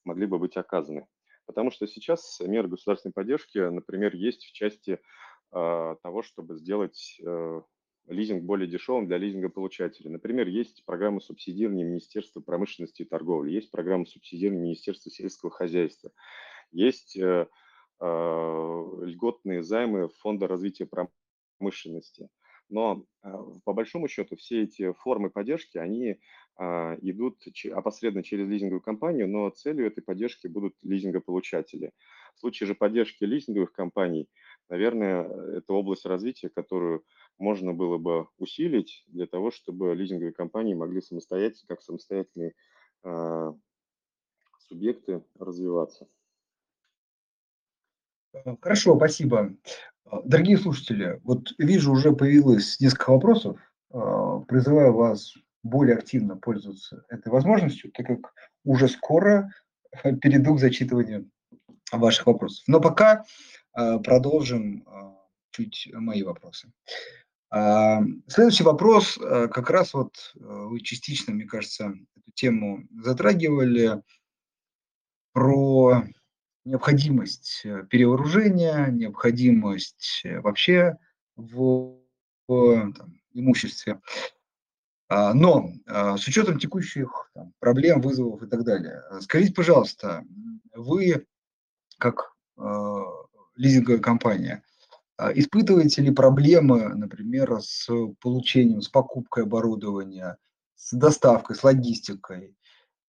могли 0.04 0.26
бы 0.26 0.40
быть 0.40 0.58
оказаны. 0.58 1.08
Потому 1.46 1.72
что 1.72 1.88
сейчас 1.88 2.40
меры 2.40 2.68
государственной 2.68 3.14
поддержки, 3.14 3.60
например, 3.60 4.16
есть 4.16 4.46
в 4.46 4.52
части 4.52 5.00
э, 5.52 5.96
того, 6.02 6.24
чтобы 6.24 6.56
сделать 6.56 7.20
э, 7.24 7.62
лизинг 8.08 8.44
более 8.44 8.68
дешевым 8.68 9.08
для 9.08 9.18
лизингополучателей. 9.18 10.10
Например, 10.10 10.48
есть 10.48 10.84
программа 10.86 11.20
субсидирования 11.20 11.86
Министерства 11.86 12.42
промышленности 12.42 13.04
и 13.04 13.06
торговли, 13.06 13.52
есть 13.52 13.72
программа 13.72 14.06
субсидирования 14.06 14.64
Министерства 14.64 15.12
сельского 15.12 15.52
хозяйства, 15.52 16.12
есть 16.72 17.16
э, 17.18 17.48
льготные 18.02 19.64
займы 19.64 20.10
Фонда 20.20 20.48
развития 20.48 20.88
промышленности. 21.60 22.30
Но 22.70 23.06
э, 23.24 23.32
по 23.64 23.74
большому 23.74 24.08
счету 24.08 24.36
все 24.36 24.64
эти 24.64 24.92
формы 24.94 25.30
поддержки, 25.30 25.78
они 25.78 26.18
э, 26.58 26.98
идут 27.02 27.44
опосредованно 27.72 28.24
через 28.24 28.48
лизинговую 28.48 28.82
компанию, 28.82 29.28
но 29.28 29.50
целью 29.50 29.86
этой 29.86 30.02
поддержки 30.02 30.48
будут 30.48 30.76
лизингополучатели. 30.82 31.92
В 32.36 32.40
случае 32.40 32.68
же 32.68 32.76
поддержки 32.76 33.24
лизинговых 33.24 33.72
компаний, 33.72 34.28
наверное, 34.70 35.24
это 35.58 35.74
область 35.74 36.06
развития, 36.06 36.50
которую 36.50 37.04
можно 37.38 37.74
было 37.74 37.98
бы 37.98 38.28
усилить 38.38 39.04
для 39.08 39.28
того, 39.28 39.52
чтобы 39.52 39.94
лизинговые 39.94 40.34
компании 40.34 40.74
могли 40.74 41.02
самостоятельно, 41.02 41.68
как 41.68 41.82
самостоятельные 41.82 42.54
э, 43.04 43.54
субъекты 44.58 45.24
развиваться. 45.38 46.08
Э, 48.44 48.56
хорошо, 48.62 48.96
спасибо. 48.98 49.54
Э, 50.06 50.18
дорогие 50.24 50.58
слушатели, 50.58 51.20
вот 51.24 51.54
вижу, 51.58 51.92
уже 51.92 52.14
появилось 52.14 52.80
несколько 52.80 53.12
вопросов. 53.12 53.60
Э, 53.92 54.42
призываю 54.48 54.94
вас 54.94 55.34
более 55.64 55.98
активно 55.98 56.36
пользоваться 56.36 57.06
этой 57.10 57.32
возможностью, 57.32 57.92
так 57.92 58.08
как 58.08 58.34
уже 58.64 58.88
скоро 58.88 59.52
перейду 60.22 60.56
к 60.56 60.60
зачитыванию 60.60 61.30
ваших 61.92 62.28
вопросов. 62.28 62.64
Но 62.68 62.82
пока 62.82 63.24
продолжим 63.74 64.88
чуть 65.52 65.90
мои 65.94 66.24
вопросы. 66.24 66.72
Следующий 68.28 68.64
вопрос, 68.64 69.18
как 69.18 69.70
раз 69.70 69.94
вот 69.94 70.34
вы 70.36 70.80
частично, 70.80 71.34
мне 71.34 71.44
кажется, 71.44 71.94
эту 72.16 72.32
тему 72.34 72.88
затрагивали 73.04 74.02
про 75.34 76.06
необходимость 76.66 77.62
э, 77.64 77.86
перевооружения, 77.90 78.88
необходимость 78.88 80.24
вообще 80.24 80.98
в, 81.36 82.00
в 82.48 82.94
там, 82.94 83.14
имуществе. 83.34 84.02
А, 85.08 85.34
но 85.34 85.70
а, 85.86 86.18
с 86.18 86.28
учетом 86.28 86.58
текущих 86.60 87.30
там, 87.34 87.54
проблем, 87.60 88.02
вызовов 88.02 88.42
и 88.42 88.48
так 88.48 88.64
далее, 88.64 89.04
скажите, 89.22 89.54
пожалуйста, 89.54 90.24
вы 90.74 91.26
как 92.00 92.36
э, 92.58 93.04
лизинговая 93.56 94.00
компания– 94.00 94.64
а 95.18 95.32
испытываете 95.32 96.02
ли 96.02 96.12
проблемы, 96.12 96.90
например, 96.90 97.62
с 97.62 97.88
получением, 98.20 98.82
с 98.82 98.90
покупкой 98.90 99.44
оборудования, 99.44 100.38
с 100.76 100.96
доставкой, 100.96 101.56
с 101.56 101.64
логистикой? 101.64 102.56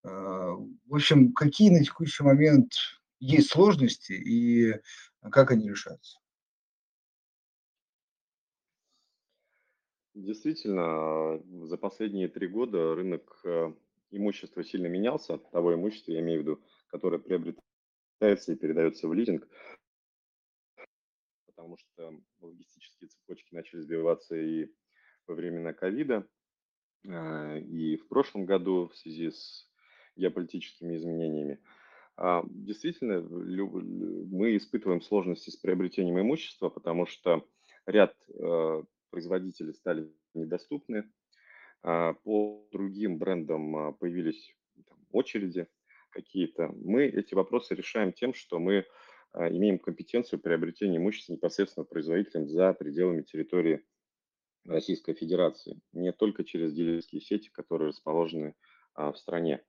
А, 0.04 0.52
в 0.52 0.94
общем, 0.94 1.32
какие 1.32 1.70
на 1.70 1.82
текущий 1.82 2.22
момент 2.22 2.72
есть 3.18 3.50
сложности 3.50 4.12
и 4.12 4.80
как 5.30 5.50
они 5.50 5.68
решаются? 5.68 6.18
Действительно, 10.14 11.42
за 11.66 11.76
последние 11.76 12.28
три 12.28 12.48
года 12.48 12.94
рынок 12.94 13.38
э, 13.44 13.72
имущества 14.10 14.64
сильно 14.64 14.86
менялся, 14.86 15.36
того 15.36 15.74
имущества, 15.74 16.12
я 16.12 16.20
имею 16.20 16.40
в 16.40 16.42
виду, 16.42 16.62
которое 16.88 17.18
приобретается 17.18 18.52
и 18.52 18.56
передается 18.56 19.08
в 19.08 19.12
лизинг 19.12 19.46
потому 21.56 21.78
что 21.78 22.20
логистические 22.40 23.08
цепочки 23.08 23.54
начали 23.54 23.80
сбиваться 23.80 24.36
и 24.36 24.70
во 25.26 25.34
времена 25.34 25.72
ковида, 25.72 26.28
а, 27.08 27.56
и 27.56 27.96
в 27.96 28.06
прошлом 28.06 28.44
году 28.44 28.88
в 28.88 28.96
связи 28.96 29.30
с 29.30 29.68
геополитическими 30.14 30.96
изменениями. 30.96 31.58
А, 32.16 32.42
действительно, 32.46 33.20
мы 33.20 34.56
испытываем 34.56 35.02
сложности 35.02 35.50
с 35.50 35.56
приобретением 35.56 36.20
имущества, 36.20 36.68
потому 36.68 37.06
что 37.06 37.46
ряд 37.86 38.14
а, 38.40 38.82
производителей 39.10 39.74
стали 39.74 40.12
недоступны. 40.34 41.10
По 41.82 42.66
другим 42.72 43.18
брендам 43.18 43.94
появились 43.94 44.56
там, 44.88 44.98
очереди 45.12 45.68
какие-то. 46.10 46.72
Мы 46.74 47.04
эти 47.04 47.34
вопросы 47.34 47.74
решаем 47.74 48.12
тем, 48.12 48.34
что 48.34 48.58
мы 48.58 48.86
а, 49.32 49.48
имеем 49.48 49.78
компетенцию 49.78 50.40
приобретения 50.40 50.96
имущества 50.96 51.34
непосредственно 51.34 51.84
производителям 51.84 52.48
за 52.48 52.72
пределами 52.72 53.22
территории 53.22 53.84
Российской 54.64 55.14
Федерации, 55.14 55.78
не 55.92 56.12
только 56.12 56.42
через 56.42 56.72
дилерские 56.72 57.20
сети, 57.20 57.50
которые 57.50 57.88
расположены 57.88 58.54
а, 58.94 59.12
в 59.12 59.18
стране. 59.18 59.62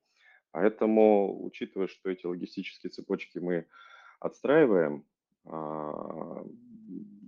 Поэтому, 0.51 1.45
учитывая, 1.45 1.88
что 1.88 2.10
эти 2.10 2.25
логистические 2.25 2.89
цепочки 2.89 3.39
мы 3.39 3.67
отстраиваем, 4.19 5.05
а, 5.45 6.43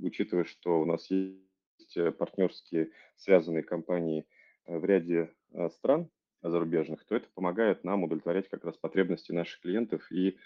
учитывая, 0.01 0.45
что 0.45 0.82
у 0.82 0.86
нас 0.86 1.10
есть 1.10 2.17
партнерские 2.17 2.91
связанные 3.15 3.63
компании 3.63 4.25
в 4.65 4.84
ряде 4.86 5.34
стран 5.71 6.10
зарубежных, 6.41 7.05
то 7.05 7.15
это 7.15 7.27
помогает 7.34 7.84
нам 7.84 8.03
удовлетворять 8.03 8.49
как 8.49 8.63
раз 8.63 8.77
потребности 8.77 9.32
наших 9.32 9.62
клиентов 9.62 10.12
и 10.12 10.38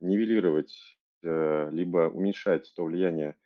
нивелировать 0.00 0.74
Э, 1.22 1.68
либо 1.70 2.08
уменьшать 2.08 2.72
то 2.74 2.84
влияние 2.84 3.36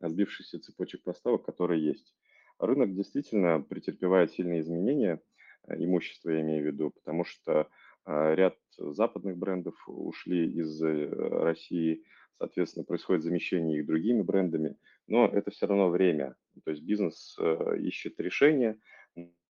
сбившихся 0.00 0.60
цепочек 0.60 1.02
поставок, 1.02 1.46
которые 1.46 1.82
есть. 1.82 2.14
Рынок 2.58 2.94
действительно 2.94 3.60
претерпевает 3.60 4.32
сильные 4.32 4.60
изменения, 4.60 5.22
э, 5.66 5.76
имущества 5.82 6.30
я 6.30 6.42
имею 6.42 6.62
в 6.62 6.66
виду, 6.66 6.90
потому 6.90 7.24
что 7.24 7.52
э, 7.52 7.64
ряд 8.06 8.56
западных 8.76 9.36
брендов 9.36 9.76
ушли 9.86 10.50
из 10.52 10.82
России, 10.82 12.04
соответственно, 12.38 12.84
происходит 12.84 13.22
замещение 13.22 13.78
их 13.78 13.86
другими 13.86 14.22
брендами, 14.22 14.76
но 15.06 15.26
это 15.26 15.50
все 15.50 15.66
равно 15.66 15.88
время. 15.88 16.36
То 16.64 16.70
есть 16.70 16.82
бизнес 16.82 17.36
ищет 17.78 18.18
решения, 18.20 18.78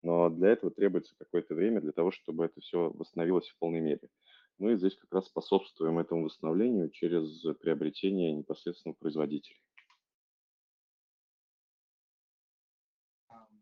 но 0.03 0.29
для 0.29 0.49
этого 0.49 0.71
требуется 0.71 1.15
какое-то 1.17 1.55
время 1.55 1.81
для 1.81 1.91
того, 1.91 2.11
чтобы 2.11 2.45
это 2.45 2.59
все 2.61 2.89
восстановилось 2.89 3.47
в 3.49 3.57
полной 3.57 3.81
мере 3.81 4.09
мы 4.61 4.77
здесь 4.77 4.95
как 4.95 5.11
раз 5.11 5.25
способствуем 5.25 5.97
этому 5.97 6.25
восстановлению 6.25 6.91
через 6.91 7.43
приобретение 7.59 8.31
непосредственно 8.31 8.93
производителей. 8.93 9.59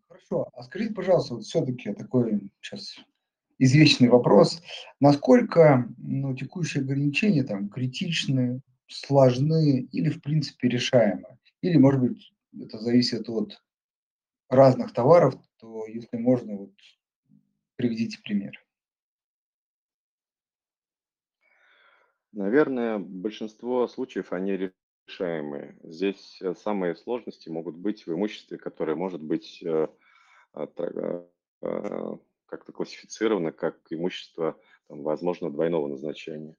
Хорошо. 0.07 0.49
А 0.53 0.63
скажите, 0.63 0.93
пожалуйста, 0.93 1.35
вот 1.35 1.43
все-таки 1.45 1.93
такой 1.93 2.51
сейчас 2.59 2.97
извечный 3.59 4.09
вопрос. 4.09 4.61
Насколько 4.99 5.87
ну, 5.97 6.35
текущие 6.35 6.81
ограничения 6.81 7.43
там 7.43 7.69
критичны, 7.69 8.61
сложны 8.87 9.81
или 9.91 10.09
в 10.09 10.21
принципе 10.21 10.69
решаемы? 10.69 11.37
Или, 11.61 11.77
может 11.77 12.01
быть, 12.01 12.33
это 12.59 12.79
зависит 12.79 13.29
от 13.29 13.61
разных 14.49 14.93
товаров, 14.93 15.35
то 15.59 15.85
если 15.85 16.17
можно, 16.17 16.55
вот 16.55 16.73
приведите 17.75 18.17
пример. 18.23 18.53
Наверное, 22.31 22.99
большинство 22.99 23.87
случаев, 23.87 24.31
они 24.31 24.71
решаемые. 25.07 25.77
Здесь 25.83 26.39
э, 26.41 26.53
самые 26.55 26.95
сложности 26.95 27.49
могут 27.49 27.75
быть 27.75 28.05
в 28.05 28.13
имуществе, 28.13 28.57
которое 28.57 28.95
может 28.95 29.21
быть 29.21 29.61
э, 29.63 29.87
а, 30.53 30.67
как-то 32.49 32.71
классифицировано 32.71 33.51
как 33.51 33.79
имущество, 33.89 34.59
там, 34.87 35.03
возможно, 35.03 35.51
двойного 35.51 35.87
назначения. 35.87 36.55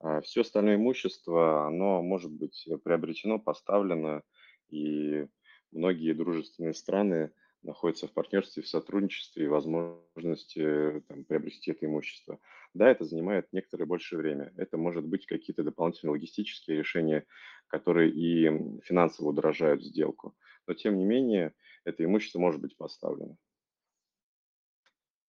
А 0.00 0.20
все 0.20 0.42
остальное 0.42 0.76
имущество, 0.76 1.66
оно 1.66 2.02
может 2.02 2.32
быть 2.32 2.68
приобретено, 2.84 3.38
поставлено, 3.38 4.22
и 4.68 5.26
многие 5.72 6.12
дружественные 6.12 6.74
страны 6.74 7.32
находятся 7.62 8.06
в 8.06 8.12
партнерстве, 8.12 8.62
в 8.62 8.68
сотрудничестве 8.68 9.44
и 9.44 9.48
возможности 9.48 11.02
там, 11.08 11.24
приобрести 11.24 11.70
это 11.70 11.86
имущество. 11.86 12.38
Да, 12.74 12.90
это 12.90 13.04
занимает 13.04 13.48
некоторое 13.52 13.86
большее 13.86 14.18
время. 14.18 14.52
Это 14.56 14.76
может 14.76 15.06
быть 15.06 15.26
какие-то 15.26 15.62
дополнительные 15.62 16.12
логистические 16.12 16.78
решения, 16.78 17.24
которые 17.68 18.10
и 18.10 18.80
финансово 18.82 19.28
удорожают 19.30 19.82
сделку. 19.82 20.36
Но, 20.66 20.74
тем 20.74 20.98
не 20.98 21.04
менее, 21.04 21.54
это 21.84 22.04
имущество 22.04 22.38
может 22.38 22.60
быть 22.60 22.76
поставлено. 22.76 23.36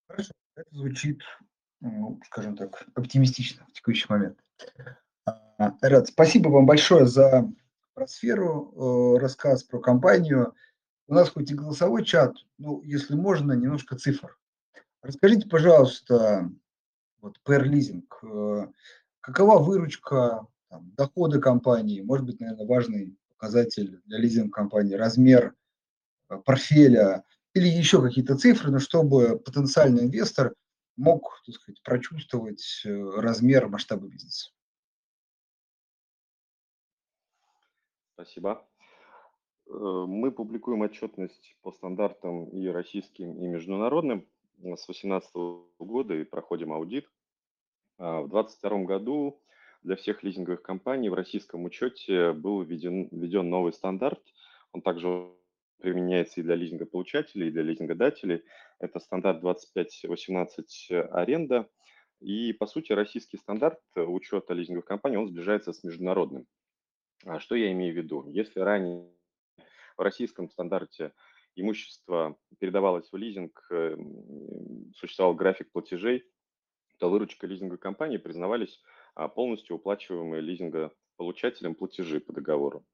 Хорошо, 0.08 0.32
это 0.56 0.70
звучит, 0.72 1.22
ну, 1.82 2.20
скажем 2.26 2.56
так, 2.56 2.86
оптимистично 2.94 3.66
в 3.68 3.74
текущий 3.74 4.06
момент. 4.10 4.40
Рад, 5.58 6.08
спасибо 6.08 6.50
вам 6.50 6.66
большое 6.66 7.06
за 7.08 7.52
про 7.94 8.08
сферу, 8.08 9.16
э, 9.16 9.20
рассказ 9.20 9.64
про 9.64 9.80
компанию. 9.80 10.54
У 11.08 11.14
нас 11.14 11.30
хоть 11.30 11.50
и 11.50 11.56
голосовой 11.56 12.04
чат, 12.04 12.36
но 12.58 12.82
если 12.84 13.16
можно, 13.16 13.54
немножко 13.54 13.98
цифр. 13.98 14.38
Расскажите, 15.02 15.48
пожалуйста, 15.48 16.52
вот 17.22 17.40
PR 17.48 17.64
Leasing, 17.64 18.04
э, 18.24 18.68
какова 19.22 19.60
выручка, 19.64 20.46
там, 20.70 20.92
доходы 20.96 21.40
компании, 21.40 22.02
может 22.02 22.26
быть, 22.26 22.40
наверное, 22.40 22.68
важный 22.68 23.18
показатель 23.30 24.02
для 24.06 24.18
лизинг-компании, 24.18 24.96
размер 24.96 25.56
э, 26.30 26.38
портфеля 26.38 27.24
или 27.56 27.68
еще 27.68 28.02
какие-то 28.02 28.38
цифры, 28.38 28.70
но 28.70 28.80
чтобы 28.80 29.40
потенциальный 29.40 30.04
инвестор 30.04 30.54
мог, 30.98 31.42
так 31.46 31.56
сказать, 31.56 31.82
прочувствовать 31.82 32.84
размер 32.86 33.68
масштаба 33.70 34.08
бизнеса. 34.08 34.52
Спасибо. 38.14 38.66
Э, 39.68 39.72
мы 39.72 40.32
публикуем 40.32 40.82
отчетность 40.82 41.58
по 41.62 41.72
стандартам 41.72 42.50
и 42.50 42.68
российским, 42.68 43.42
и 43.42 43.48
международным 43.48 44.28
с 44.58 44.86
2018 44.86 45.32
года 45.80 46.14
и 46.14 46.24
проходим 46.24 46.74
аудит. 46.74 47.10
А 47.98 48.22
в 48.22 48.30
2022 48.30 48.84
году 48.84 49.42
для 49.82 49.96
всех 49.96 50.24
лизинговых 50.24 50.62
компаний 50.62 51.10
в 51.10 51.14
российском 51.14 51.64
учете 51.64 52.34
был 52.34 52.62
введен, 52.64 53.08
введен 53.12 53.50
новый 53.50 53.72
стандарт. 53.72 54.22
Он 54.72 54.82
также 54.82 55.32
применяется 55.80 56.40
и 56.40 56.44
для 56.44 56.56
лизингополучателей, 56.56 57.48
и 57.48 57.52
для 57.52 57.64
лизингодателей. 57.64 58.44
Это 58.80 59.00
стандарт 59.00 59.42
2518 59.42 60.92
аренда. 61.12 61.70
И, 62.22 62.54
по 62.54 62.66
сути, 62.66 62.94
российский 62.94 63.38
стандарт 63.38 63.80
учета 63.96 64.54
лизинговых 64.54 64.86
компаний, 64.86 65.18
он 65.18 65.28
сближается 65.28 65.74
с 65.74 65.84
международным. 65.84 66.46
А 67.26 67.40
что 67.40 67.56
я 67.56 67.72
имею 67.72 67.94
в 67.94 67.98
виду? 67.98 68.30
Если 68.30 68.60
ранее 68.60 69.10
в 69.98 70.02
российском 70.02 70.50
стандарте 70.50 71.14
имущество 71.56 72.38
передавалось 72.60 73.10
в 73.12 73.16
лизинг, 73.16 73.66
э, 73.72 73.98
существовал 74.96 75.36
график 75.36 75.72
платежей, 75.72 76.26
то 77.00 77.10
выручка 77.10 77.48
лизинговой 77.48 77.78
компании 77.78 78.18
признавались 78.18 78.82
а, 79.16 79.28
полностью 79.28 79.76
уплачиваемые 79.76 80.42
лизингополучателем 80.42 81.76
платежи 81.76 82.20
по 82.20 82.34
договору. 82.34 82.86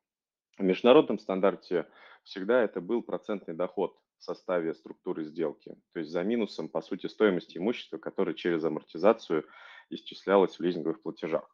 В 0.62 0.63
международном 0.63 1.17
стандарте 1.17 1.88
всегда 2.21 2.62
это 2.62 2.82
был 2.82 3.02
процентный 3.02 3.56
доход 3.56 3.97
в 4.19 4.24
составе 4.24 4.76
структуры 4.76 5.24
сделки, 5.24 5.76
то 5.91 6.00
есть 6.00 6.12
за 6.12 6.21
минусом, 6.21 6.69
по 6.69 6.82
сути, 6.82 7.08
стоимости 7.08 7.58
имущества, 7.58 7.97
которое 7.97 8.36
через 8.36 8.63
амортизацию 8.63 9.43
исчислялось 9.89 10.56
в 10.56 10.60
лизинговых 10.60 11.02
платежах. 11.02 11.50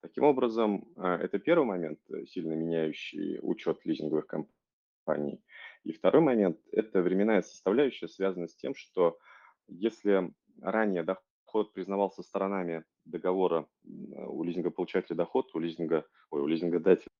Таким 0.00 0.24
образом, 0.24 0.88
а, 0.96 1.18
это 1.18 1.38
первый 1.38 1.66
момент, 1.66 2.00
э, 2.10 2.26
сильно 2.26 2.54
меняющий 2.54 3.38
учет 3.42 3.78
лизинговых 3.84 4.26
компаний. 4.26 5.40
И 5.84 5.92
второй 5.92 6.20
момент– 6.20 6.58
это 6.72 7.02
временная 7.02 7.42
составляющая, 7.42 8.08
связанная 8.08 8.48
с 8.48 8.56
тем, 8.56 8.74
что 8.74 9.18
если 9.68 10.32
ранее 10.60 11.04
доход 11.04 11.72
признавался 11.72 12.24
сторонами 12.24 12.82
договора 13.04 13.68
у 13.84 14.42
лизингополучателя 14.42 15.14
доход, 15.14 15.54
у, 15.54 15.60
лизинга, 15.60 16.04
ой, 16.30 16.40
у 16.40 16.46
лизингодателя 16.48 17.12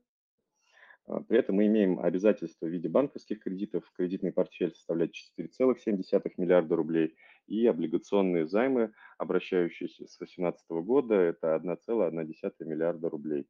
А, 1.05 1.19
при 1.21 1.39
этом 1.39 1.57
мы 1.57 1.67
имеем 1.67 1.99
обязательства 1.99 2.65
в 2.65 2.69
виде 2.69 2.87
банковских 2.87 3.41
кредитов. 3.41 3.83
Кредитный 3.95 4.31
портфель 4.31 4.73
составляет 4.73 5.13
4,7 5.39 6.31
миллиарда 6.37 6.75
рублей 6.75 7.15
и 7.47 7.65
облигационные 7.67 8.47
займы, 8.47 8.93
обращающиеся 9.17 10.07
с 10.07 10.17
2018 10.17 10.69
года, 10.69 11.15
это 11.15 11.55
1,1 11.55 12.65
миллиарда 12.65 13.09
рублей. 13.09 13.47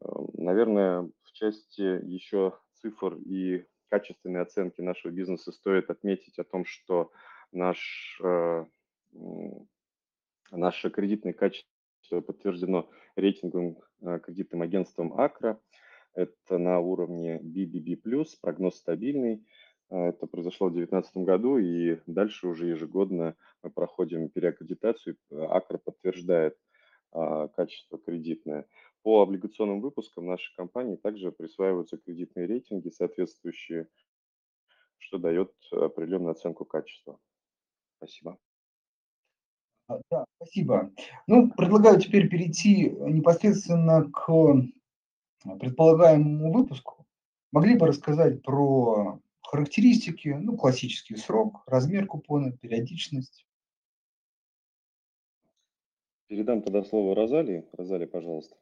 А, 0.00 0.24
наверное, 0.34 1.10
в 1.22 1.32
части 1.32 1.82
еще 1.82 2.58
цифр 2.80 3.16
и 3.16 3.66
качественной 3.90 4.40
оценки 4.40 4.80
нашего 4.80 5.12
бизнеса 5.12 5.52
стоит 5.52 5.90
отметить 5.90 6.38
о 6.38 6.44
том, 6.44 6.64
что 6.64 7.12
наш, 7.52 8.18
э, 8.24 8.64
наше 10.50 10.90
кредитное 10.90 11.32
качество 11.32 12.20
подтверждено 12.20 12.90
рейтинговым 13.16 13.78
э, 14.00 14.18
кредитным 14.20 14.62
агентством 14.62 15.12
АКРА– 15.12 15.60
это 16.14 16.58
на 16.58 16.80
уровне 16.80 17.38
BBB+, 17.38 18.26
прогноз 18.40 18.76
стабильный. 18.76 19.44
А, 19.90 20.08
это 20.08 20.26
произошло 20.26 20.68
в 20.68 20.72
2019 20.72 21.16
году, 21.18 21.58
и 21.58 22.00
дальше 22.06 22.48
уже 22.48 22.68
ежегодно 22.68 23.36
мы 23.62 23.70
проходим 23.70 24.28
переаккредитацию. 24.28 25.16
АКР 25.30 25.78
подтверждает 25.78 26.56
а, 27.12 27.48
качество 27.48 27.98
кредитное. 27.98 28.66
По 29.02 29.22
облигационным 29.22 29.80
выпускам 29.80 30.26
нашей 30.26 30.54
компании 30.56 30.96
также 30.96 31.30
присваиваются 31.30 31.98
кредитные 31.98 32.46
рейтинги, 32.46 32.88
соответствующие, 32.88 33.88
что 34.96 35.18
дает 35.18 35.52
определенную 35.70 36.32
оценку 36.32 36.64
качества. 36.64 37.18
Спасибо. 37.98 38.38
А, 39.88 40.00
да, 40.10 40.24
спасибо. 40.36 40.90
Ну, 41.26 41.50
предлагаю 41.50 42.00
теперь 42.00 42.28
перейти 42.28 42.88
непосредственно 42.90 44.10
к 44.10 44.30
предполагаемому 45.44 46.52
выпуску. 46.52 47.06
Могли 47.52 47.76
бы 47.76 47.86
рассказать 47.86 48.42
про 48.42 49.20
характеристики, 49.42 50.28
ну, 50.28 50.56
классический 50.56 51.16
срок, 51.16 51.62
размер 51.66 52.06
купона, 52.06 52.52
периодичность. 52.52 53.46
Передам 56.26 56.62
тогда 56.62 56.82
слово 56.82 57.14
Розалии. 57.14 57.68
Розалия, 57.72 58.06
пожалуйста. 58.06 58.56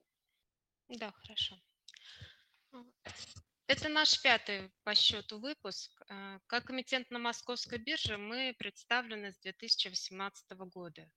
Да, 0.89 1.13
хорошо. 1.13 1.57
Это 3.67 3.89
наш 3.89 4.21
пятый 4.21 4.71
по 4.83 4.95
счету 4.95 5.39
выпуск. 5.39 5.91
Э, 6.11 6.39
как 6.47 6.71
эмитент 6.71 7.11
на 7.11 7.19
московской 7.19 7.79
бирже 7.79 8.19
мы 8.19 8.55
представлены 8.59 9.33
с 9.33 9.39
2018 9.39 10.51
года. 10.69 11.11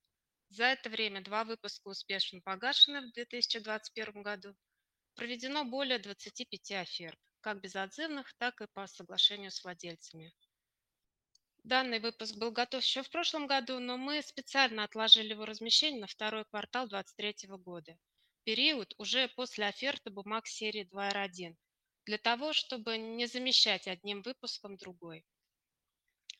За 0.50 0.66
это 0.66 0.90
время 0.90 1.22
два 1.22 1.44
выпуска 1.44 1.90
успешно 1.90 2.40
погашены 2.40 3.02
в 3.02 3.12
2021 3.14 4.22
году. 4.22 4.56
Проведено 5.16 5.64
более 5.64 5.98
25 5.98 6.72
оферт, 6.72 7.20
как 7.40 7.62
безотзывных, 7.62 8.34
так 8.34 8.62
и 8.62 8.68
по 8.68 8.86
соглашению 8.86 9.50
с 9.50 9.64
владельцами. 9.64 10.34
Данный 11.64 12.00
выпуск 12.00 12.36
был 12.36 12.52
готов 12.52 12.84
еще 12.84 13.02
в 13.02 13.10
прошлом 13.10 13.48
году, 13.48 13.80
но 13.80 13.98
мы 13.98 14.22
специально 14.22 14.84
отложили 14.84 15.30
его 15.30 15.46
размещение 15.46 16.02
на 16.02 16.08
второй 16.08 16.44
квартал 16.46 16.88
2023 16.88 17.50
года. 17.58 17.98
Период 18.44 18.94
уже 18.98 19.30
после 19.30 19.66
оферты 19.66 20.10
бумаг 20.10 20.48
серии 20.48 20.88
2R1 20.92 21.56
для 22.06 22.18
того, 22.18 22.54
чтобы 22.54 22.98
не 22.98 23.26
замещать 23.26 23.88
одним 23.88 24.22
выпуском 24.22 24.76
другой. 24.78 25.26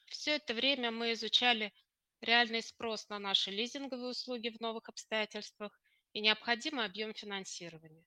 Все 0.08 0.36
это 0.36 0.54
время 0.54 0.92
мы 0.92 1.14
изучали 1.14 1.74
реальный 2.22 2.62
спрос 2.62 3.10
на 3.10 3.20
наши 3.20 3.52
лизинговые 3.52 4.10
услуги 4.10 4.50
в 4.50 4.60
новых 4.60 4.90
обстоятельствах 4.90 5.80
и 6.14 6.20
необходимый 6.20 6.86
объем 6.86 7.14
финансирования. 7.14 8.06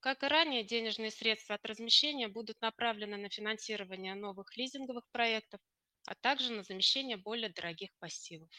Как 0.00 0.24
и 0.24 0.26
ранее, 0.26 0.64
денежные 0.64 1.12
средства 1.12 1.54
от 1.54 1.64
размещения 1.64 2.26
будут 2.26 2.60
направлены 2.60 3.16
на 3.16 3.30
финансирование 3.30 4.16
новых 4.16 4.56
лизинговых 4.56 5.08
проектов, 5.12 5.60
а 6.04 6.16
также 6.16 6.52
на 6.52 6.64
замещение 6.64 7.16
более 7.16 7.50
дорогих 7.50 7.90
пассивов. 8.00 8.50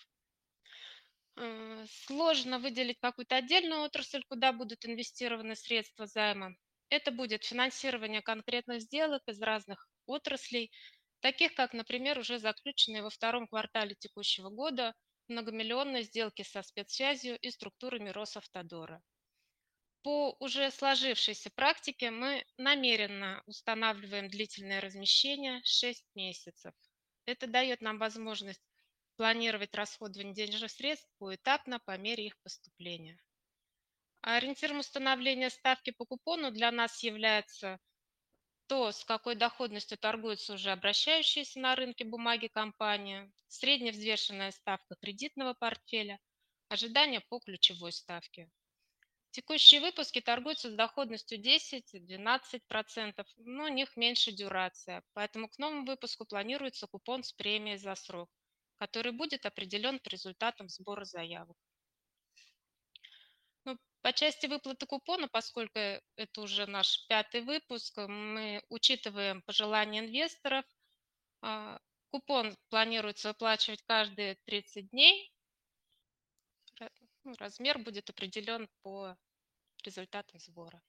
Э, 1.38 1.86
сложно 1.88 2.60
выделить 2.60 3.00
какую-то 3.00 3.36
отдельную 3.38 3.82
отрасль, 3.82 4.24
куда 4.28 4.54
будут 4.54 4.86
инвестированы 4.86 5.56
средства 5.56 6.06
займа. 6.06 6.52
Это 6.90 7.12
будет 7.12 7.44
финансирование 7.44 8.22
конкретных 8.22 8.82
сделок 8.82 9.24
из 9.28 9.42
разных 9.42 9.88
отраслей, 10.06 10.72
таких 11.20 11.56
как, 11.56 11.74
например, 11.74 12.20
уже 12.20 12.38
заключенные 12.38 13.02
во 13.02 13.10
втором 13.10 13.48
квартале 13.48 13.96
текущего 13.96 14.50
года 14.50 14.94
многомиллионные 15.28 16.04
сделки 16.04 16.44
со 16.44 16.62
спецсвязью 16.62 17.40
и 17.40 17.50
структурами 17.50 18.10
Росавтодора. 18.10 19.02
По 20.10 20.36
уже 20.40 20.72
сложившейся 20.72 21.52
практике 21.52 22.10
мы 22.10 22.44
намеренно 22.58 23.44
устанавливаем 23.46 24.28
длительное 24.28 24.82
размещение 24.82 25.62
6 25.64 26.04
месяцев. 26.16 26.74
Это 27.26 27.46
дает 27.46 27.82
нам 27.82 28.00
возможность 28.00 28.64
планировать 29.18 29.76
расходование 29.76 30.34
денежных 30.34 30.72
средств 30.72 31.08
поэтапно 31.20 31.78
по 31.78 31.96
мере 31.96 32.26
их 32.26 32.42
поступления. 32.42 33.20
Ориентиром 34.22 34.80
установления 34.80 35.52
ставки 35.52 35.92
по 35.92 36.06
купону 36.06 36.50
для 36.50 36.72
нас 36.72 37.04
является 37.04 37.80
то, 38.66 38.92
с 38.92 39.06
какой 39.06 39.36
доходностью 39.36 40.00
торгуются 40.00 40.54
уже 40.54 40.72
обращающиеся 40.72 41.60
на 41.60 41.76
рынке 41.76 42.04
бумаги 42.04 42.48
компании, 42.48 43.32
средневзвешенная 43.48 44.50
ставка 44.50 44.96
кредитного 44.96 45.54
портфеля, 45.54 46.20
ожидания 46.68 47.22
по 47.30 47.38
ключевой 47.40 47.92
ставке. 47.92 48.50
Текущие 49.32 49.80
выпуски 49.80 50.22
торгуются 50.22 50.72
с 50.72 50.74
доходностью 50.74 51.40
10-12%, 51.40 53.26
но 53.38 53.66
у 53.66 53.68
них 53.68 53.96
меньше 53.96 54.32
дюрация, 54.32 55.04
поэтому 55.14 55.48
к 55.50 55.58
новому 55.60 55.86
выпуску 55.86 56.26
планируется 56.26 56.88
купон 56.88 57.24
с 57.24 57.32
премией 57.32 57.78
за 57.78 57.94
срок, 57.94 58.30
который 58.78 59.12
будет 59.12 59.46
определен 59.46 60.00
по 60.00 60.10
результатам 60.10 60.68
сбора 60.68 61.06
заявок. 61.06 61.56
По 64.02 64.14
части 64.14 64.48
выплаты 64.48 64.86
купона, 64.86 65.28
поскольку 65.28 65.78
это 65.78 66.42
уже 66.42 66.66
наш 66.66 67.06
пятый 67.08 67.42
выпуск, 67.42 67.98
мы 67.98 68.64
учитываем 68.70 69.42
пожелания 69.42 70.00
инвесторов. 70.00 70.66
А, 71.42 71.80
купон 72.10 72.58
планируется 72.70 73.30
выплачивать 73.30 73.84
каждые 73.84 74.38
30 74.46 74.90
дней. 74.90 75.34
Ну, 77.24 77.34
размер 77.40 77.78
будет 77.80 78.10
определен 78.10 78.70
по 78.82 79.16
результатам 79.84 80.40
сбора. 80.40 80.82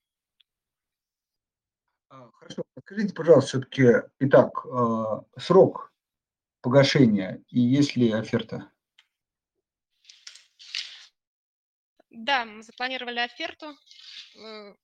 А, 2.09 2.31
хорошо. 2.33 2.63
Скажите, 2.81 3.15
пожалуйста, 3.15 3.49
все-таки, 3.49 4.09
итак, 4.19 4.65
а, 4.67 5.25
срок 5.39 5.93
погашения 6.61 7.43
и 7.49 7.61
есть 7.61 7.97
ли 7.97 8.11
оферта? 8.11 8.71
Да, 12.11 12.45
мы 12.45 12.63
запланировали 12.63 13.21
оферту. 13.21 13.77
Э, 14.37 14.75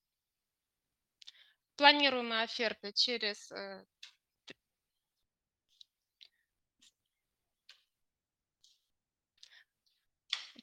планируемая 1.76 2.44
оферта 2.44 2.92
через 2.92 3.53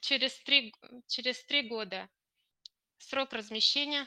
через 0.04 0.38
три, 0.42 0.74
через 1.06 1.42
три 1.44 1.66
года. 1.68 2.08
Срок 2.98 3.32
размещения 3.32 4.06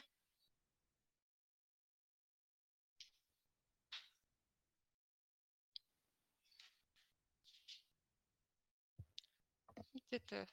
где-то 10.09 10.47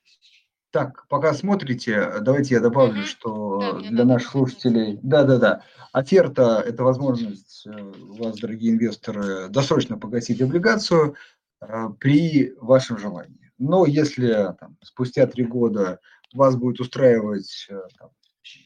так, 0.71 1.07
пока 1.07 1.33
смотрите, 1.35 2.19
давайте 2.21 2.55
я 2.55 2.61
добавлю, 2.61 2.97
Мгм. 2.97 3.07
что 3.07 3.59
Да, 3.61 3.79
для 3.79 3.91
надо 3.91 4.05
наших 4.05 4.33
записать. 4.33 4.33
слушателей, 4.33 4.99
да-да-да, 5.05 5.63
оферта– 5.93 6.65
это 6.67 6.83
возможность 6.83 7.65
э, 7.65 7.71
у 7.71 8.15
вас, 8.15 8.41
дорогие 8.41 8.73
инвесторы, 8.73 9.49
досрочно 9.51 9.97
погасить 9.99 10.43
облигацию 10.43 11.15
э, 11.61 11.91
при 12.01 12.55
вашем 12.57 12.99
желании. 12.99 13.44
Но 13.65 13.87
если 13.87 14.55
там, 14.59 14.77
спустя 14.83 15.27
три 15.27 15.45
года 15.45 16.01
вас 16.33 16.57
будет 16.57 16.81
устраивать 16.81 17.67
э, 17.71 17.81
там, 17.99 18.11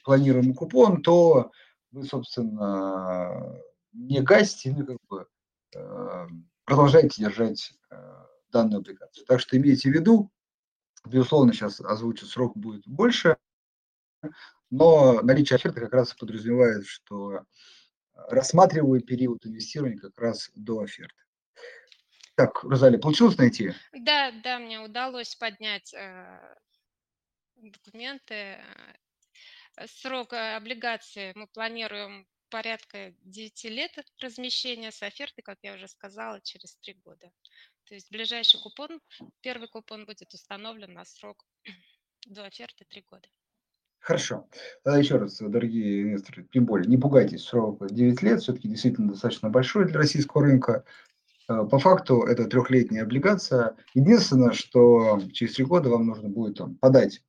планируемый 0.05 0.55
купон, 0.55 1.03
то 1.03 1.51
вы, 1.91 2.05
собственно, 2.05 3.61
не 3.93 4.21
гасите, 4.21 4.75
ну, 4.77 4.87
как 4.87 4.99
бы 5.09 5.27
э, 5.75 6.27
продолжаете 6.65 7.23
держать 7.23 7.73
э, 7.91 7.97
данную 8.51 8.79
облигацию. 8.79 9.25
Так 9.27 9.41
что 9.41 9.57
имейте 9.57 9.91
в 9.91 9.95
виду, 9.95 10.31
Безусловно, 11.07 11.53
сейчас 11.53 11.81
озвучу 11.81 12.27
срок 12.27 12.57
будет 12.57 12.87
больше, 12.87 13.37
но 14.71 15.23
наличие 15.23 15.57
оферты 15.57 15.81
как 15.81 15.93
раз 15.93 16.13
подразумевает, 16.15 16.87
что 16.87 17.45
рассматриваю 18.15 19.01
период 19.01 19.47
инвестирования 19.47 19.99
как 19.99 20.19
раз 20.19 20.51
до 20.55 20.81
оферты. 20.81 21.23
Так, 22.39 22.63
Розали, 22.63 22.99
получилось 22.99 23.37
найти? 23.37 23.73
Да, 23.93 24.31
да, 24.45 24.61
мне 24.61 24.79
удалось 24.79 25.35
поднять 25.35 25.93
э, 25.93 26.57
документы. 27.57 28.35
Э, 29.77 29.87
срок 29.89 30.33
э, 30.33 30.55
облигации 30.55 31.33
мы 31.35 31.49
планируем 31.49 32.29
порядка 32.49 33.13
9 33.25 33.65
лет 33.65 33.91
размещения 34.21 34.93
с 34.93 35.03
офертой, 35.03 35.43
как 35.43 35.59
я 35.63 35.75
уже 35.75 35.89
сказала, 35.89 36.41
через 36.41 36.77
3 36.77 36.95
года. 37.05 37.33
То 37.87 37.95
есть 37.95 38.09
ближайший 38.13 38.61
купон, 38.63 39.01
первый 39.41 39.67
купон 39.67 40.07
будет 40.07 40.33
установлен 40.33 40.93
на 40.93 41.05
срок 41.05 41.45
до 42.29 42.45
оферты 42.45 42.85
3 42.85 43.05
года. 43.11 43.29
Хорошо. 43.99 44.49
Тогда 44.85 45.01
еще 45.01 45.17
раз, 45.17 45.39
дорогие 45.41 46.03
инвесторы, 46.03 46.47
тем 46.53 46.67
более, 46.67 46.89
не 46.89 46.99
пугайтесь, 46.99 47.43
срок 47.43 47.85
9 47.85 48.23
лет, 48.23 48.41
все-таки 48.43 48.69
действительно 48.69 49.09
достаточно 49.09 49.51
большой 49.51 49.87
для 49.89 49.99
российского 49.99 50.45
рынка. 50.45 50.85
Э, 51.49 51.67
по 51.71 51.79
факту 51.79 52.23
это 52.23 52.45
трехлетняя 52.45 53.05
облигация. 53.05 53.77
Единственное, 53.95 54.53
что 54.53 55.21
через 55.33 55.55
три 55.55 55.65
года 55.65 55.89
вам 55.89 56.07
нужно 56.07 56.29
будет 56.29 56.59
там, 56.59 56.77
подать 56.77 57.23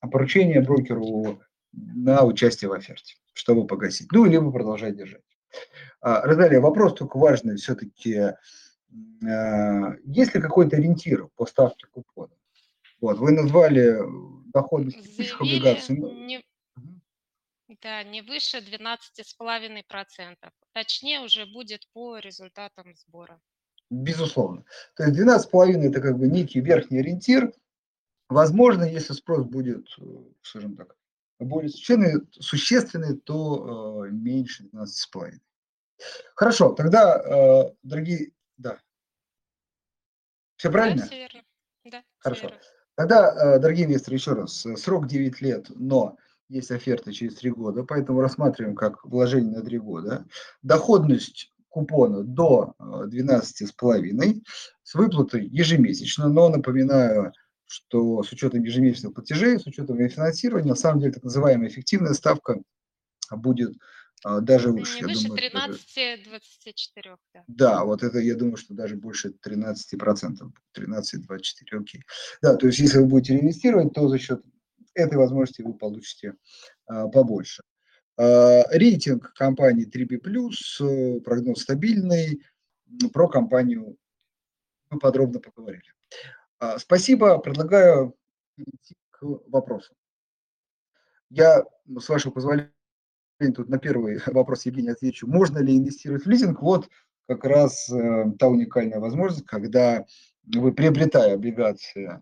поручение 0.00 0.62
брокеру 0.62 1.40
на 1.72 2.24
участие 2.24 2.68
в 2.70 2.72
оферте, 2.72 3.16
чтобы 3.32 3.66
погасить. 3.66 4.10
Ну, 4.12 4.24
либо 4.24 4.50
продолжать 4.50 4.96
держать. 4.96 5.22
А, 6.00 6.22
Розалия, 6.22 6.60
вопрос 6.60 6.94
только 6.94 7.18
важный 7.18 7.56
все-таки 7.56 8.14
э, 8.14 9.96
есть 10.04 10.34
ли 10.34 10.40
какой-то 10.40 10.76
ориентир 10.76 11.28
по 11.36 11.46
ставке 11.46 11.86
купона? 11.90 12.32
Вот, 13.00 13.18
вы 13.18 13.32
назвали 13.32 13.98
доходность 14.52 15.02
текущих 15.02 15.40
облигаций. 15.40 15.96
Заявили 15.96 16.26
не, 16.26 16.44
да, 17.82 18.02
не 18.02 18.22
выше 18.22 18.58
12,5%. 18.58 20.36
Точнее 20.72 21.20
уже 21.20 21.46
будет 21.46 21.86
по 21.92 22.18
результатам 22.18 22.94
сбора. 22.94 23.40
Безусловно. 23.90 24.64
То 24.94 25.04
есть 25.04 25.18
12,5 25.18 25.88
это 25.88 26.00
как 26.00 26.18
бы 26.18 26.28
некий 26.28 26.60
верхний 26.60 27.00
ориентир. 27.00 27.52
Возможно, 28.28 28.84
если 28.84 29.12
спрос 29.12 29.44
будет, 29.44 29.88
э, 29.98 30.02
скажем 30.42 30.76
так, 30.76 30.94
более 31.40 31.70
существенный, 31.70 32.26
существенный 32.32 33.16
то 33.16 34.04
э, 34.06 34.10
меньше 34.10 34.64
12,5. 34.72 35.40
Хорошо, 36.34 36.72
тогда, 36.72 37.16
э, 37.16 37.74
дорогие, 37.82 38.32
да. 38.56 38.78
Все 40.56 40.70
правильно? 40.70 41.02
Да, 41.02 41.06
все 41.06 41.18
верно. 41.18 41.42
Да, 41.84 42.04
Хорошо. 42.18 42.42
верно. 42.42 42.60
Тогда, 42.94 43.56
э, 43.56 43.58
дорогие 43.58 43.86
инвесторы, 43.86 44.16
еще 44.16 44.34
раз, 44.34 44.66
срок 44.76 45.08
9 45.08 45.40
лет, 45.40 45.66
но 45.70 46.16
есть 46.50 46.70
оферта 46.70 47.12
через 47.12 47.36
3 47.36 47.50
года, 47.50 47.84
поэтому 47.84 48.20
рассматриваем 48.20 48.74
как 48.74 49.04
вложение 49.04 49.58
на 49.58 49.62
3 49.62 49.78
года. 49.78 50.26
Доходность 50.62 51.52
купона 51.68 52.24
до 52.24 52.74
12,5 52.78 54.22
э, 54.22 54.34
с 54.82 54.94
выплатой 54.94 55.46
ежемесячно, 55.46 56.28
но 56.28 56.48
напоминаю, 56.48 57.32
что 57.66 58.22
с 58.24 58.32
учетом 58.32 58.64
ежемесячных 58.64 59.14
платежей, 59.14 59.58
с 59.60 59.66
учетом 59.66 59.96
финансирования, 60.08 60.68
на 60.68 60.74
самом 60.74 61.00
деле 61.00 61.12
так 61.12 61.22
называемая 61.22 61.68
эффективная 61.68 62.14
ставка 62.14 62.60
будет 63.30 63.76
а, 64.24 64.40
даже 64.40 64.72
выше. 64.72 64.96
Не 64.96 65.14
выше 65.14 65.28
13-24, 65.28 67.16
да. 67.32 67.44
Да, 67.46 67.84
вот 67.84 68.02
это 68.02 68.18
я 68.18 68.34
думаю, 68.34 68.56
что 68.56 68.74
даже 68.74 68.96
больше 68.96 69.30
13 69.30 69.98
процентов, 70.00 70.50
13-24, 70.76 71.80
окей. 71.80 72.02
Да, 72.42 72.56
то 72.56 72.66
есть 72.66 72.80
если 72.80 72.98
вы 72.98 73.06
будете 73.06 73.34
реинвестировать, 73.34 73.94
то 73.94 74.08
за 74.08 74.18
счет 74.18 74.42
этой 74.94 75.18
возможности 75.18 75.62
вы 75.62 75.74
получите 75.74 76.34
а, 76.86 77.08
побольше. 77.08 77.62
А, 78.16 78.62
рейтинг 78.70 79.32
компании 79.34 79.88
3B+, 79.88 80.18
э, 80.80 81.20
прогноз 81.20 81.62
стабильный. 81.62 82.42
Про 83.12 83.28
компанию 83.28 83.96
мы 84.90 84.98
подробно 84.98 85.40
поговорили. 85.40 85.92
А, 86.58 86.78
спасибо. 86.78 87.38
Предлагаю 87.38 88.14
перейти 88.56 88.96
к 89.10 89.22
вопросу. 89.22 89.94
Я, 91.30 91.64
с 91.86 92.08
вашего 92.08 92.32
позволения, 92.32 92.72
тут 93.54 93.68
на 93.68 93.78
первый 93.78 94.20
вопрос 94.26 94.66
Евгения 94.66 94.92
отвечу. 94.92 95.26
Можно 95.26 95.58
ли 95.58 95.76
инвестировать 95.76 96.24
в 96.24 96.28
лизинг? 96.28 96.60
Вот 96.60 96.88
как 97.26 97.44
раз 97.44 97.88
э, 97.90 98.24
та 98.38 98.48
уникальная 98.48 98.98
возможность, 98.98 99.46
когда 99.46 100.04
вы, 100.44 100.72
приобретая 100.72 101.34
облигации 101.34 102.20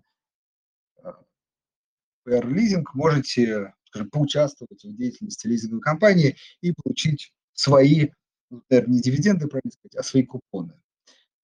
PR 2.28 2.46
лизинг, 2.46 2.94
можете 2.94 3.72
скажем, 3.88 4.10
поучаствовать 4.10 4.84
в 4.84 4.94
деятельности 4.94 5.46
лизинговой 5.46 5.80
компании 5.80 6.36
и 6.60 6.72
получить 6.72 7.32
свои, 7.52 8.10
ну, 8.50 8.62
наверное, 8.70 8.94
не 8.94 9.00
дивиденды, 9.00 9.48
правильно 9.48 9.72
сказать, 9.72 9.96
а 9.96 10.02
свои 10.02 10.24
купоны. 10.24 10.74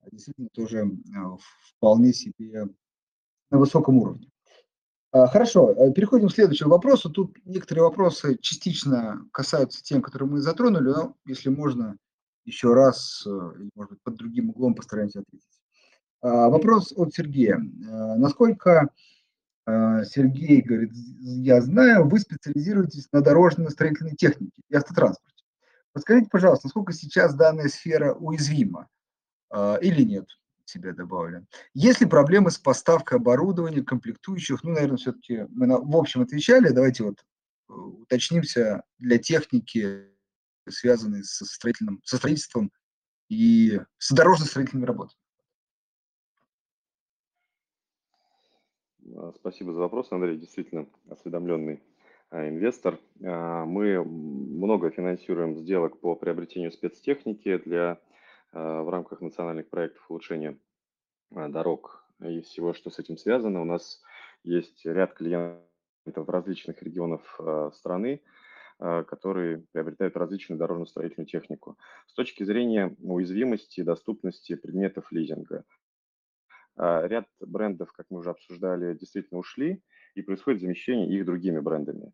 А 0.03 0.11
действительно, 0.11 0.49
тоже 0.53 0.79
э, 0.79 1.19
вполне 1.77 2.13
себе 2.13 2.69
на 3.51 3.59
высоком 3.59 3.99
уровне. 3.99 4.31
А, 5.13 5.27
хорошо, 5.27 5.71
э, 5.71 5.93
переходим 5.93 6.29
к 6.29 6.35
следующему 6.35 6.71
вопросу. 6.71 7.11
Тут 7.11 7.37
некоторые 7.45 7.85
вопросы 7.85 8.37
частично 8.41 9.27
касаются 9.33 9.83
тем, 9.83 10.03
которые 10.03 10.29
мы 10.29 10.41
затронули, 10.41 10.89
но 10.89 11.17
если 11.25 11.49
можно, 11.49 11.97
еще 12.45 12.75
раз, 12.75 13.25
э, 13.27 13.31
может 13.75 13.93
быть, 13.93 14.03
под 14.03 14.17
другим 14.17 14.51
углом 14.51 14.75
постараемся 14.75 15.21
ответить. 15.21 15.49
А, 16.21 16.49
вопрос 16.49 16.93
от 16.97 17.15
Сергея. 17.15 17.59
Насколько 17.59 18.81
а, 18.81 18.89
Сергей 19.67 20.61
говорит, 20.61 20.93
я 20.93 21.63
знаю, 21.63 22.07
вы 22.09 22.19
специализируетесь 22.19 23.09
на 23.13 23.23
дорожно-строительной 23.23 24.15
технике 24.15 24.63
и 24.69 24.75
автотранспорте. 24.75 25.45
Подскажите, 25.95 26.29
пожалуйста, 26.29 26.67
насколько 26.67 26.93
сейчас 26.93 27.35
данная 27.35 27.69
сфера 27.69 28.15
уязвима 28.15 28.89
а, 29.51 29.77
или 29.77 30.03
нет? 30.03 30.27
Себе 30.67 30.93
добавлю. 30.93 31.47
Есть 31.73 32.01
ли 32.01 32.07
проблемы 32.07 32.51
с 32.51 32.59
поставкой 32.59 33.19
оборудования, 33.19 33.83
комплектующих? 33.83 34.65
Ну, 34.65 34.73
наверное, 34.73 34.97
все-таки 34.97 35.47
мы 35.51 35.67
на, 35.67 35.79
в 35.79 35.97
общем 35.97 36.23
отвечали. 36.23 36.71
Давайте 36.71 37.05
вот 37.05 37.19
э, 37.69 37.73
уточнимся 37.73 38.83
для 38.99 39.19
техники, 39.19 40.09
связанной 40.69 41.23
со, 41.23 41.45
строительным, 41.45 42.01
со 42.05 42.17
строительством 42.17 42.73
и 43.29 43.79
с 43.99 44.11
дорожно-строительными 44.11 44.87
работами. 44.87 45.21
Спасибо 49.37 49.73
за 49.73 49.81
вопрос, 49.81 50.11
Андрей. 50.13 50.37
Действительно 50.37 50.87
осведомленный 51.09 51.83
а, 52.31 52.49
инвестор. 52.49 52.99
А, 53.23 53.65
мы 53.65 54.03
много 54.05 54.91
финансируем 54.91 55.57
сделок 55.57 56.01
по 56.01 56.15
приобретению 56.15 56.73
спецтехники 56.73 57.59
для, 57.59 58.01
в 58.53 58.91
рамках 58.91 59.21
национальных 59.21 59.69
проектов 59.69 60.05
улучшения 60.09 60.57
дорог 61.31 62.05
и 62.21 62.41
всего, 62.43 62.73
что 62.73 62.91
с 62.91 62.99
этим 62.99 63.17
связано. 63.17 63.63
У 63.63 63.65
нас 63.65 64.03
есть 64.45 64.85
ряд 64.85 65.15
клиентов 65.15 65.63
в 66.05 66.31
различных 66.31 66.81
регионах 66.83 67.41
страны, 67.75 68.21
которые 68.79 69.65
приобретают 69.73 70.17
различную 70.17 70.59
дорожно-строительную 70.59 71.27
технику. 71.27 71.77
С 72.07 72.15
точки 72.15 72.45
зрения 72.45 72.95
уязвимости 73.01 73.81
и 73.81 73.85
доступности 73.85 74.55
предметов 74.55 75.11
лизинга, 75.11 75.65
а, 75.65 75.84
ряд 76.77 77.27
брендов, 77.41 77.93
как 77.93 78.07
мы 78.11 78.19
уже 78.19 78.31
обсуждали, 78.31 78.95
действительно 78.95 79.41
ушли, 79.41 79.83
и 80.15 80.23
происходит 80.23 80.61
замещение 80.61 81.09
их 81.09 81.25
другими 81.25 81.61
брендами. 81.61 82.13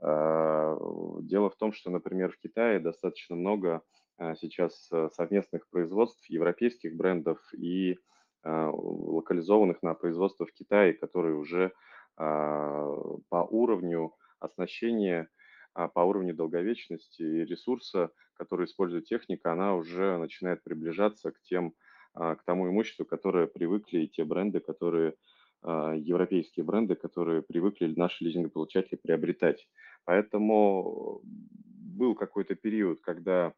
А, 0.00 0.76
дело 1.22 1.50
в 1.50 1.56
том, 1.56 1.72
что, 1.72 1.90
например, 1.90 2.32
в 2.32 2.38
Китае 2.38 2.80
достаточно 2.80 3.36
много 3.36 3.82
а, 4.18 4.34
сейчас 4.34 4.90
совместных 5.12 5.68
производств 5.70 6.24
европейских 6.28 6.96
брендов 6.96 7.38
и 7.54 7.98
локализованных 8.44 9.84
на 9.84 9.94
производство 9.94 10.44
в 10.44 10.52
Китае, 10.52 10.94
которые 10.94 11.36
уже 11.36 11.70
по 12.16 13.20
уровню 13.30 14.14
оснащения, 14.40 15.28
по 15.74 16.00
уровню 16.00 16.34
долговечности 16.34 17.22
и 17.22 17.44
ресурса, 17.44 18.10
который 18.34 18.66
использует 18.66 19.04
техника, 19.04 19.52
она 19.52 19.76
уже 19.76 20.18
начинает 20.18 20.64
приближаться 20.64 21.30
к 21.30 21.40
тем 21.42 21.68
а, 21.68 21.91
к 22.14 22.42
тому 22.44 22.68
имуществу, 22.68 23.04
которое 23.04 23.46
привыкли, 23.46 24.06
те 24.06 24.24
бренды, 24.24 24.60
которые 24.60 25.14
а, 25.62 25.94
европейские 25.94 26.64
бренды, 26.64 26.96
которые 26.96 27.42
привыкли 27.42 27.92
наши 27.96 28.24
лизингополучатели 28.24 28.96
приобретать. 28.96 29.68
Поэтому 30.04 31.20
был 31.22 32.14
какой-то 32.16 32.56
период, 32.56 33.00
когда 33.00 33.54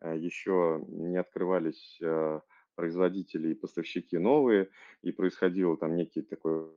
а, 0.00 0.14
еще 0.14 0.84
не 0.86 1.16
открывались 1.16 2.00
производители 2.76 3.50
и 3.50 3.54
поставщики 3.54 4.18
новые, 4.18 4.70
и 5.02 5.10
происходил 5.10 5.76
там 5.76 5.96
некий 5.96 6.22
такой 6.22 6.70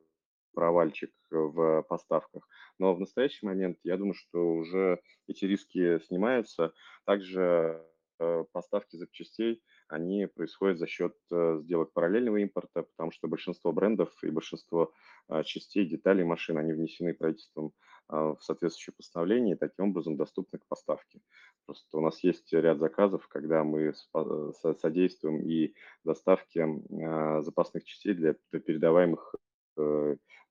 провальчик 0.56 1.12
в 1.30 1.84
поставках. 1.84 2.50
Но 2.80 2.96
в 2.96 3.00
настоящий 3.00 3.46
момент 3.46 3.78
я 3.84 3.98
думаю, 3.98 4.16
что 4.16 4.54
уже 4.56 5.00
эти 5.28 5.46
риски 5.46 6.00
снимаются. 6.00 6.74
Также 7.06 7.86
Э, 8.22 8.46
поставки 8.52 8.98
запчастей, 8.98 9.64
они 9.92 10.26
происходят 10.26 10.80
за 10.80 10.88
счет 10.88 11.16
э, 11.32 11.60
сделок 11.62 11.92
параллельного 11.92 12.38
импорта, 12.38 12.84
потому 12.84 13.12
что 13.12 13.28
большинство 13.28 13.72
брендов 13.74 14.12
и 14.24 14.30
большинство 14.30 14.94
а, 15.28 15.44
частей, 15.44 15.86
деталей 15.86 16.24
машин, 16.24 16.58
они 16.58 16.74
внесены 16.74 17.14
правительством 17.14 17.74
а, 18.08 18.36
в 18.36 18.44
соответствующее 18.44 18.94
постановление 18.96 19.56
и 19.56 19.58
таким 19.58 19.90
образом 19.90 20.18
доступны 20.18 20.60
к 20.60 20.68
поставке. 20.68 21.22
Просто 21.66 21.98
у 21.98 22.02
нас 22.02 22.24
есть 22.24 22.52
ряд 22.54 22.80
заказов, 22.80 23.28
когда 23.28 23.64
мы 23.64 23.94
э, 23.94 24.52
содействуем 24.80 25.42
и 25.42 25.74
доставке 26.04 26.66
а, 26.66 27.42
запасных 27.42 27.84
частей 27.84 28.14
для 28.14 28.36
передаваемых 28.52 29.36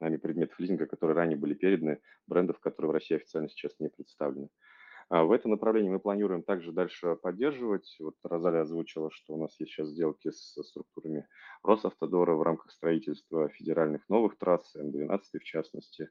нами 0.00 0.16
предметов 0.16 0.58
лизинга, 0.58 0.86
которые 0.86 1.14
ранее 1.14 1.36
были 1.36 1.52
переданы, 1.52 2.00
брендов, 2.26 2.58
которые 2.58 2.90
в 2.90 2.94
России 2.94 3.16
официально 3.16 3.50
сейчас 3.50 3.78
не 3.78 3.88
представлены. 3.88 4.48
А 5.10 5.24
в 5.24 5.32
этом 5.32 5.50
направлении 5.50 5.90
мы 5.90 5.98
планируем 5.98 6.44
также 6.44 6.70
дальше 6.70 7.16
поддерживать. 7.16 7.96
Вот 7.98 8.14
Розалия 8.22 8.62
озвучила, 8.62 9.10
что 9.10 9.34
у 9.34 9.40
нас 9.40 9.58
есть 9.58 9.72
сейчас 9.72 9.88
сделки 9.88 10.30
с 10.30 10.54
структурами 10.62 11.26
Росавтодора 11.64 12.36
в 12.36 12.42
рамках 12.42 12.70
строительства 12.70 13.48
федеральных 13.48 14.08
новых 14.08 14.38
трасс, 14.38 14.72
М12 14.76 15.20
в 15.40 15.42
частности. 15.42 16.10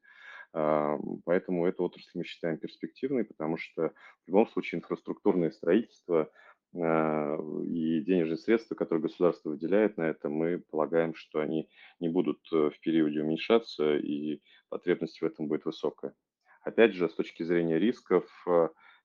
А, 0.51 0.97
поэтому 1.23 1.65
эту 1.65 1.85
отрасль 1.85 2.09
мы 2.15 2.25
считаем 2.25 2.57
перспективной, 2.57 3.23
потому 3.23 3.55
что 3.55 3.93
в 4.25 4.27
любом 4.27 4.49
случае 4.49 4.79
инфраструктурное 4.79 5.51
строительство 5.51 6.29
а, 6.75 7.37
и 7.63 8.01
денежные 8.01 8.37
средства, 8.37 8.75
которые 8.75 9.03
государство 9.03 9.51
выделяет 9.51 9.95
на 9.95 10.09
это, 10.09 10.27
мы 10.27 10.59
полагаем, 10.59 11.15
что 11.15 11.39
они 11.39 11.69
не 12.01 12.09
будут 12.09 12.41
э, 12.51 12.69
в 12.69 12.77
периоде 12.81 13.21
уменьшаться, 13.21 13.95
и 13.95 14.41
потребность 14.67 15.21
в 15.21 15.25
этом 15.25 15.47
будет 15.47 15.63
высокая. 15.63 16.13
Опять 16.63 16.95
же, 16.95 17.07
с 17.07 17.15
точки 17.15 17.43
зрения 17.43 17.79
рисков, 17.79 18.25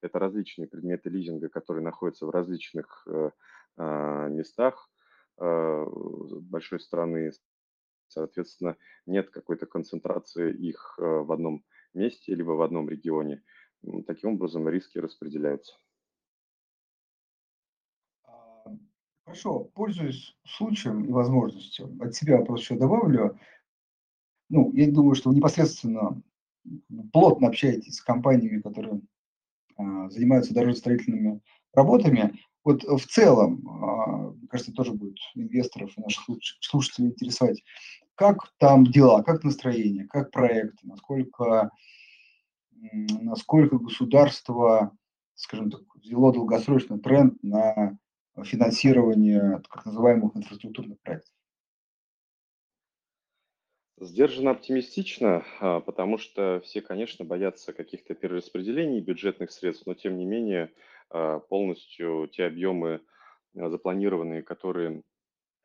это 0.01 0.19
различные 0.19 0.67
предметы 0.67 1.09
лизинга, 1.09 1.49
которые 1.49 1.83
находятся 1.83 2.25
в 2.25 2.29
различных 2.29 3.07
э, 3.07 3.31
а, 3.77 4.27
местах. 4.29 4.89
большой 5.37 6.79
страны. 6.79 7.31
Соответственно, 8.07 8.77
нет 9.05 9.29
какой-то 9.29 9.65
концентрации 9.65 10.53
их 10.53 10.95
в 10.97 11.31
одном 11.31 11.65
месте 11.95 12.35
либо 12.35 12.51
в 12.51 12.61
одном 12.61 12.89
регионе. 12.89 13.41
Таким 14.07 14.33
образом, 14.33 14.67
риски 14.67 14.97
распределяются. 14.97 15.75
А, 18.23 18.65
хорошо, 19.25 19.65
пользуясь 19.75 20.35
случаем 20.45 21.05
и 21.05 21.11
возможностью, 21.11 21.95
от 22.01 22.15
себя 22.15 22.37
вопрос 22.37 22.61
еще 22.61 22.77
добавлю. 22.77 23.39
Ну, 24.49 24.71
я 24.73 24.91
думаю, 24.91 25.15
что 25.15 25.29
вы 25.29 25.35
непосредственно 25.35 26.21
плотно 27.13 27.47
общаетесь 27.47 27.97
с 27.97 28.01
компаниями, 28.01 28.61
которые 28.61 29.01
занимаются 30.09 30.53
дорожно-строительными 30.53 31.41
работами. 31.73 32.33
Вот 32.63 32.83
в 32.83 33.05
целом, 33.05 33.67
а, 33.67 34.33
кажется, 34.49 34.73
тоже 34.73 34.93
будет 34.93 35.17
инвесторов 35.35 35.91
и 35.97 36.01
наших 36.01 36.23
слушателей 36.61 37.09
интересовать, 37.09 37.63
как 38.15 38.51
там 38.57 38.85
дела, 38.85 39.21
как 39.21 39.43
настроение, 39.43 40.07
как 40.07 40.31
проекты, 40.31 40.87
насколько 40.87 41.71
насколько 42.91 43.77
государство, 43.77 44.95
скажем 45.35 45.71
так, 45.71 45.81
взяло 45.95 46.33
долгосрочный 46.33 46.99
тренд 46.99 47.41
на 47.43 47.97
финансирование 48.43 49.61
так 49.69 49.85
называемых 49.85 50.35
инфраструктурных 50.35 50.99
проектов? 51.01 51.33
Сдержанно 53.97 54.51
оптимистично, 54.51 55.45
а, 55.61 55.79
потому 55.79 56.17
что 56.17 56.59
все, 56.65 56.81
конечно, 56.81 57.23
боятся 57.23 57.71
каких-то 57.71 58.13
перераспределений 58.13 58.99
бюджетных 58.99 59.51
средств, 59.51 59.85
но 59.85 59.93
тем 59.93 60.17
не 60.17 60.25
менее 60.25 60.73
а, 61.09 61.39
полностью 61.39 62.27
те 62.27 62.45
объемы 62.45 62.99
а, 63.55 63.69
запланированные, 63.69 64.43
которые 64.43 65.01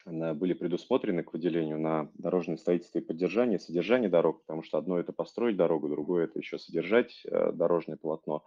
были 0.06 0.54
предусмотрены 0.54 1.22
к 1.22 1.34
выделению 1.34 1.78
на 1.78 2.10
дорожное 2.14 2.56
строительство 2.56 3.00
и 3.00 3.04
поддержание, 3.04 3.58
содержание 3.58 4.08
дорог, 4.08 4.40
потому 4.40 4.62
что 4.62 4.78
одно 4.78 4.98
это 4.98 5.12
построить 5.12 5.58
дорогу, 5.58 5.90
другое 5.90 6.24
это 6.24 6.38
еще 6.38 6.58
содержать 6.58 7.22
дорожное 7.24 7.98
полотно, 7.98 8.42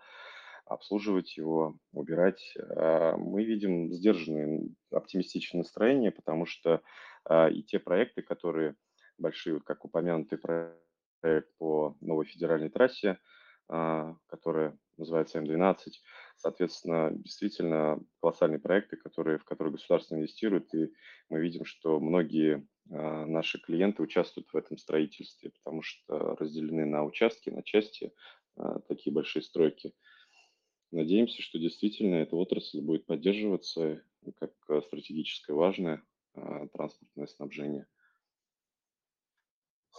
обслуживать 0.65 1.37
его, 1.37 1.77
убирать. 1.91 2.55
Мы 2.57 3.43
видим 3.43 3.93
сдержанное 3.93 4.61
оптимистичное 4.91 5.59
настроение, 5.59 6.11
потому 6.11 6.47
что 6.47 6.81
и 7.29 7.61
те 7.61 7.77
проекты, 7.77 8.23
которые 8.23 8.75
большие, 9.17 9.55
вот 9.55 9.63
как 9.63 9.85
упомянутый 9.85 10.37
проект 10.37 11.55
по 11.57 11.95
новой 12.01 12.25
федеральной 12.25 12.69
трассе, 12.69 13.19
которая 13.67 14.77
называется 14.97 15.39
М12, 15.39 15.75
Соответственно, 16.43 17.11
действительно 17.13 18.01
колоссальные 18.19 18.59
проекты, 18.59 18.97
которые, 18.97 19.37
в 19.37 19.45
которые 19.45 19.71
государство 19.71 20.15
инвестирует, 20.15 20.73
и 20.73 20.91
мы 21.29 21.39
видим, 21.41 21.63
что 21.63 22.01
многие 22.01 22.67
а, 22.91 23.25
наши 23.25 23.61
клиенты 23.61 24.03
участвуют 24.03 24.49
в 24.51 24.57
этом 24.57 24.77
строительстве, 24.77 25.51
потому 25.51 25.81
что 25.83 26.35
разделены 26.35 26.85
на 26.85 27.05
участки, 27.05 27.49
на 27.49 27.63
части 27.63 28.13
а, 28.57 28.79
такие 28.81 29.13
большие 29.13 29.41
стройки. 29.41 29.93
Надеемся, 30.91 31.41
что 31.41 31.59
действительно 31.59 32.15
эта 32.15 32.35
отрасль 32.35 32.81
будет 32.81 33.05
поддерживаться 33.05 34.03
как 34.37 34.51
стратегическое 34.83 35.53
важное 35.53 36.03
а, 36.33 36.67
транспортное 36.67 37.27
снабжение. 37.27 37.87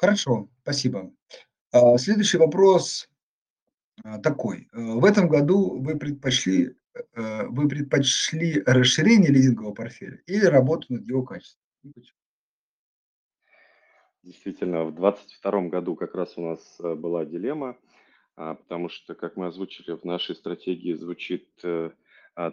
Хорошо, 0.05 0.51
спасибо. 0.61 1.11
Следующий 1.97 2.37
вопрос 2.37 3.09
а, 4.05 4.19
такой. 4.19 4.69
Э, 4.75 4.79
в 4.79 5.03
этом 5.03 5.29
году 5.29 5.81
вы 5.81 5.99
предпочли, 5.99 6.77
э, 7.15 7.47
вы 7.47 7.67
предпочли 7.69 8.63
расширение 8.67 9.31
лизингового 9.31 9.73
портфеля 9.73 10.21
или 10.27 10.45
работу 10.45 10.93
над 10.93 11.09
его 11.09 11.23
качеством? 11.23 11.63
Действительно, 14.23 14.85
в 14.85 14.95
2022 14.95 15.69
году 15.69 15.97
как 15.97 16.15
раз 16.15 16.37
у 16.37 16.51
нас 16.51 16.77
э, 16.81 16.95
была 16.95 17.25
дилемма, 17.25 17.79
а, 18.37 18.57
потому 18.57 18.91
что, 18.91 19.15
как 19.15 19.37
мы 19.37 19.47
озвучили, 19.47 19.93
в 19.93 20.05
нашей 20.05 20.37
стратегии 20.37 20.93
звучит 20.93 21.49
а, 21.63 21.93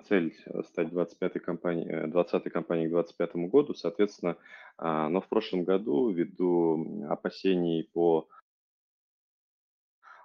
цель 0.06 0.36
стать 0.66 0.90
25-й 0.90 1.40
компанией, 1.40 2.08
20-й 2.08 2.50
компанией 2.50 2.88
к 2.88 2.92
2025 2.92 3.36
году, 3.50 3.74
соответственно, 3.74 4.38
но 4.78 5.22
в 5.22 5.28
прошлом 5.28 5.64
году 5.64 6.10
ввиду 6.12 7.06
опасений 7.10 7.90
по 7.92 8.28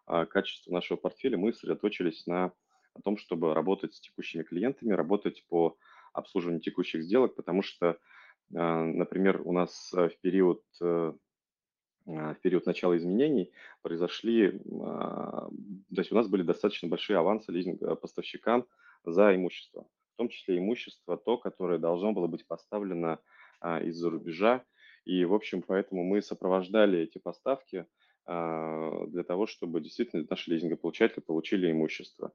а, 0.07 0.25
качество 0.25 0.73
нашего 0.73 0.97
портфеля 0.97 1.37
мы 1.37 1.53
сосредоточились 1.53 2.27
на 2.27 2.53
том, 3.05 3.19
чтобы 3.19 3.55
работать 3.55 3.95
с 3.95 4.01
текущими 4.01 4.43
клиентами, 4.43 4.93
работать 4.93 5.45
по 5.49 5.77
обслуживанию 6.13 6.63
текущих 6.63 7.03
сделок, 7.03 7.35
потому 7.35 7.63
что, 7.63 7.99
а, 8.55 8.85
например, 8.85 9.43
у 9.45 9.53
нас 9.53 9.93
э, 9.95 10.09
в 10.09 10.19
период 10.21 10.63
э, 10.81 11.13
а, 12.07 12.35
в 12.35 12.41
период 12.41 12.67
начала 12.67 12.97
изменений 12.97 13.53
произошли, 13.83 14.61
то 14.61 15.51
есть 15.91 16.13
у 16.13 16.15
нас 16.15 16.29
были 16.29 16.43
достаточно 16.43 16.89
большие 16.89 17.19
авансы 17.19 17.51
лизинг 17.51 17.83
э, 17.83 17.97
поставщикам 17.97 18.65
за 19.13 19.35
имущество, 19.35 19.87
в 20.15 20.17
том 20.17 20.29
числе 20.29 20.59
имущество 20.59 21.17
то, 21.17 21.39
которое 21.39 21.79
должно 21.79 22.13
было 22.13 22.27
быть 22.27 22.47
поставлено 22.47 23.19
из-за 23.83 24.11
рубежа. 24.11 24.65
И, 25.05 25.25
в 25.25 25.33
общем, 25.35 25.63
поэтому 25.63 26.05
мы 26.05 26.21
сопровождали 26.21 26.99
эти 26.99 27.19
поставки 27.19 27.87
а, 28.27 29.07
для 29.07 29.23
того, 29.23 29.47
чтобы 29.47 29.81
действительно 29.81 30.27
наши 30.29 30.51
лизингополучатели 30.51 31.21
получили 31.21 31.71
имущество. 31.71 32.33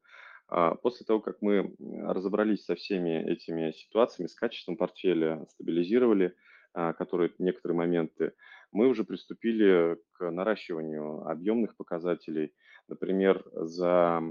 А, 0.47 0.76
после 0.76 1.05
того, 1.05 1.19
как 1.19 1.41
мы 1.41 1.76
разобрались 1.80 2.63
со 2.63 2.76
всеми 2.76 3.30
этими 3.30 3.72
ситуациями, 3.72 4.28
с 4.28 4.36
качеством 4.36 4.78
портфеля, 4.78 5.45
стабилизировали 5.49 6.34
а, 6.74 6.93
которые 6.93 7.34
некоторые 7.39 7.78
моменты, 7.78 8.34
мы 8.72 8.88
уже 8.88 9.03
приступили 9.03 9.97
к 10.13 10.32
наращиванию 10.32 11.28
объемных 11.28 11.76
показателей. 11.76 12.53
Например, 12.88 13.44
за 13.54 14.22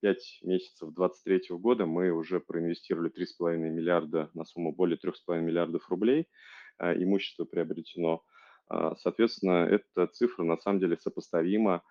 5 0.00 0.40
месяцев 0.42 0.92
2023 0.94 1.56
года 1.56 1.86
мы 1.86 2.10
уже 2.10 2.40
проинвестировали 2.40 3.10
3,5 3.10 3.56
миллиарда 3.56 4.30
на 4.34 4.44
сумму 4.44 4.72
более 4.72 4.98
3,5 4.98 5.40
миллиардов 5.40 5.88
рублей. 5.88 6.28
Имущество 6.78 7.44
приобретено– 7.44 8.22
а, 8.70 8.94
соответственно, 8.96 9.66
эта 9.66 10.06
цифра 10.06 10.44
на 10.44 10.56
самом 10.56 10.78
деле 10.78 10.96
сопоставима 10.96 11.74
а, 11.74 11.82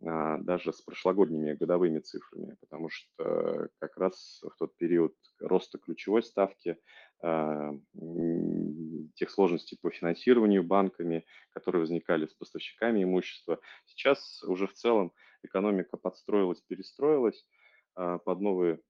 даже 0.00 0.72
с 0.72 0.82
прошлогодними 0.82 1.54
годовыми 1.54 2.00
цифрами, 2.00 2.56
потому 2.60 2.90
что 2.90 3.68
как 3.78 3.96
раз 3.96 4.40
в 4.42 4.54
тот 4.58 4.76
период 4.76 5.14
роста 5.40 5.78
ключевой 5.78 6.22
ставки, 6.22 6.76
а, 7.22 7.72
тех 9.14 9.30
сложностей 9.30 9.78
по 9.80 9.90
финансированию 9.90 10.62
банками, 10.62 11.24
которые 11.52 11.80
возникали 11.80 12.26
с 12.26 12.34
поставщиками 12.34 13.02
имущества, 13.02 13.58
сейчас 13.86 14.42
уже 14.44 14.66
в 14.66 14.74
целом 14.74 15.12
экономика 15.42 15.96
подстроилась, 15.96 16.60
перестроилась 16.60 17.46
под 17.94 18.40
новые 18.40 18.80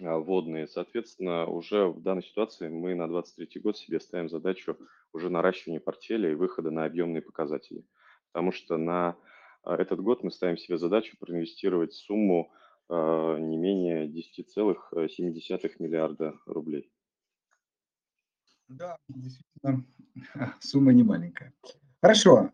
а, 0.00 0.18
водные. 0.18 0.66
Соответственно, 0.66 1.46
уже 1.46 1.86
в 1.86 2.00
данной 2.02 2.22
ситуации 2.22 2.68
мы 2.68 2.94
на 2.94 3.06
2023 3.06 3.60
год 3.60 3.76
себе 3.76 4.00
ставим 4.00 4.28
задачу 4.28 4.76
уже 5.12 5.30
наращивания 5.30 5.80
портфеля 5.80 6.30
и 6.30 6.34
выхода 6.34 6.70
на 6.70 6.84
объемные 6.84 7.22
показатели. 7.22 7.84
Потому 8.32 8.52
что 8.52 8.76
на 8.78 9.10
а, 9.10 9.16
этот 9.64 10.00
год 10.00 10.22
мы 10.22 10.30
ставим 10.30 10.56
себе 10.56 10.78
задачу 10.78 11.16
проинвестировать 11.18 11.92
сумму 11.92 12.52
а, 12.88 13.38
не 13.38 13.56
менее 13.56 14.08
10,7 14.08 15.70
миллиарда 15.78 16.34
рублей. 16.46 16.90
Да, 18.68 18.96
действительно, 19.08 19.84
сумма 20.60 20.92
не 20.92 21.02
маленькая. 21.02 21.52
Хорошо, 22.00 22.50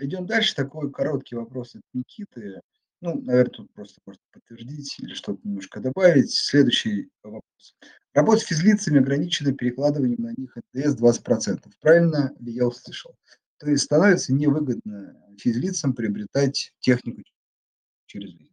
идем 0.00 0.26
дальше. 0.26 0.54
Такой 0.54 0.90
короткий 0.90 1.34
вопрос 1.34 1.74
от 1.74 1.82
Никиты. 1.94 2.60
Ну, 3.00 3.20
наверное, 3.20 3.50
тут 3.50 3.72
просто 3.72 4.00
можно 4.06 4.22
подтвердить 4.32 4.96
или 5.00 5.14
что-то 5.14 5.40
немножко 5.42 5.80
добавить. 5.80 6.30
Следующий 6.32 7.10
вопрос. 7.22 7.74
Работа 8.14 8.44
физлицами 8.44 9.00
ограничена 9.00 9.52
перекладыванием 9.52 10.22
на 10.22 10.34
них 10.36 10.56
НДС 10.74 11.00
20%. 11.00 11.68
Правильно 11.80 12.32
ли 12.38 12.52
я 12.52 12.66
услышал? 12.66 13.16
То 13.62 13.70
есть 13.70 13.84
становится 13.84 14.34
невыгодно 14.34 15.16
физлицам 15.38 15.94
приобретать 15.94 16.74
технику 16.80 17.22
через 18.06 18.32
лизинг. 18.32 18.50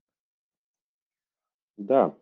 Да, 1.78 2.16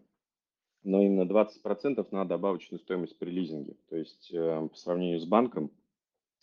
но 0.83 1.01
именно 1.03 1.29
20% 1.29 2.07
на 2.11 2.23
добавочную 2.23 2.79
стоимость 2.79 3.19
при 3.19 3.29
лизинге. 3.29 3.75
То 3.89 3.97
есть 3.97 4.31
э, 4.31 4.69
по 4.71 4.77
сравнению 4.77 5.19
с 5.19 5.25
банком 5.25 5.69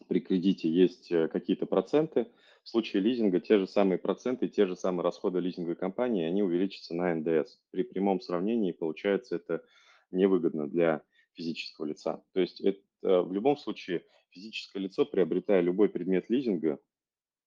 при 0.06 0.20
кредите 0.20 0.68
есть 0.68 1.10
э, 1.10 1.28
какие-то 1.28 1.64
проценты, 1.64 2.28
в 2.62 2.68
случае 2.68 3.02
лизинга 3.02 3.40
те 3.40 3.58
же 3.58 3.66
самые 3.66 3.96
проценты, 3.96 4.48
те 4.48 4.66
же 4.66 4.76
самые 4.76 5.02
расходы 5.02 5.40
лизинговой 5.40 5.76
компании, 5.76 6.26
они 6.26 6.42
увеличатся 6.42 6.94
на 6.94 7.14
НДС. 7.14 7.58
При 7.70 7.84
прямом 7.84 8.20
сравнении 8.20 8.72
получается 8.72 9.36
это 9.36 9.64
невыгодно 10.10 10.68
для 10.68 11.00
физического 11.32 11.86
лица. 11.86 12.22
То 12.34 12.40
есть 12.40 12.60
это, 12.60 12.82
в 13.00 13.32
любом 13.32 13.56
случае 13.56 14.04
физическое 14.34 14.80
лицо, 14.80 15.06
приобретая 15.06 15.60
любой 15.60 15.88
предмет 15.88 16.28
лизинга, 16.28 16.78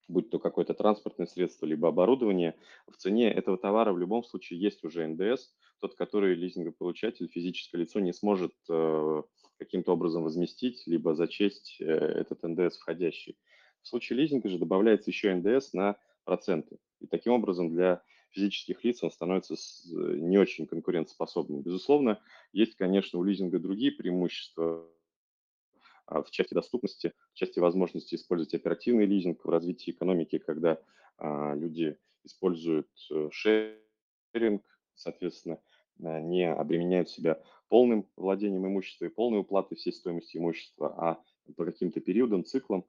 будь 0.07 0.29
то 0.29 0.39
какое-то 0.39 0.73
транспортное 0.73 1.27
средство, 1.27 1.65
либо 1.65 1.89
оборудование, 1.89 2.55
в 2.87 2.95
цене 2.95 3.31
этого 3.31 3.57
товара 3.57 3.91
в 3.91 3.99
любом 3.99 4.23
случае 4.23 4.59
есть 4.59 4.83
уже 4.83 5.05
НДС, 5.05 5.49
тот, 5.79 5.95
который 5.95 6.33
лизингополучатель, 6.35 7.27
физическое 7.27 7.79
лицо 7.79 7.99
не 7.99 8.13
сможет 8.13 8.53
э, 8.69 9.23
каким-то 9.59 9.93
образом 9.93 10.23
возместить, 10.23 10.83
либо 10.87 11.13
зачесть 11.13 11.77
этот 11.79 12.41
НДС 12.43 12.77
входящий. 12.77 13.37
В 13.81 13.87
случае 13.87 14.19
лизинга 14.19 14.49
же 14.49 14.57
добавляется 14.57 15.11
еще 15.11 15.33
НДС 15.33 15.73
на 15.73 15.97
проценты. 16.23 16.77
И 16.99 17.07
таким 17.07 17.33
образом 17.33 17.69
для 17.69 18.01
физических 18.31 18.83
лиц 18.83 19.03
он 19.03 19.11
становится 19.11 19.55
не 19.93 20.37
очень 20.37 20.67
конкурентоспособным. 20.67 21.61
Безусловно, 21.61 22.19
есть, 22.51 22.75
конечно, 22.75 23.19
у 23.19 23.23
лизинга 23.23 23.59
другие 23.59 23.91
преимущества 23.91 24.87
в 26.07 26.29
части 26.31 26.53
доступности, 26.53 27.13
в 27.33 27.35
части 27.35 27.59
возможности 27.59 28.15
использовать 28.15 28.53
оперативный 28.53 29.05
лизинг 29.05 29.43
в 29.43 29.49
развитии 29.49 29.91
экономики, 29.91 30.37
когда 30.37 30.79
а, 31.17 31.53
люди 31.55 31.97
используют 32.23 32.89
э, 33.11 33.29
шеринг, 33.31 34.63
соответственно, 34.95 35.59
а, 36.03 36.19
не 36.21 36.49
обременяют 36.49 37.09
себя 37.09 37.41
полным 37.69 38.07
владением 38.15 38.67
имущества 38.67 39.05
и 39.05 39.09
полной 39.09 39.39
уплатой 39.39 39.77
всей 39.77 39.91
стоимости 39.91 40.37
имущества, 40.37 40.93
а 40.97 41.23
по 41.55 41.65
каким-то 41.65 41.99
периодам, 41.99 42.45
циклам. 42.45 42.85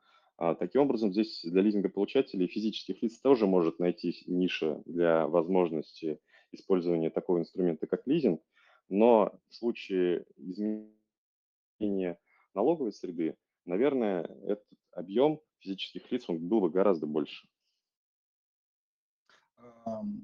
Таким 0.61 0.83
образом, 0.83 1.13
здесь 1.13 1.41
для 1.43 1.63
лизингополучателей 1.63 2.47
физических 2.47 3.03
лиц 3.03 3.19
тоже 3.19 3.49
может 3.49 3.81
найти 3.81 4.23
ниша 4.27 4.81
для 4.87 5.27
возможности 5.27 6.21
использования 6.53 7.11
такого 7.11 7.41
инструмента, 7.41 7.89
как 7.89 8.07
лизинг, 8.07 8.41
но 8.89 9.37
в 9.49 9.55
случае 9.55 10.27
изменения 10.37 12.19
налоговой 12.59 12.93
среды, 12.93 13.37
наверное, 13.67 14.25
этот 14.43 14.67
объем 14.93 15.41
физических 15.61 16.11
лиц 16.11 16.25
он 16.29 16.39
был 16.49 16.61
бы 16.61 16.71
гораздо 16.71 17.07
больше. 17.07 17.47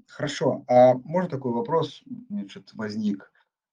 Хорошо. 0.08 0.64
А 0.68 0.94
можно 0.94 1.30
такой 1.30 1.52
вопрос 1.52 2.02
возник? 2.74 3.30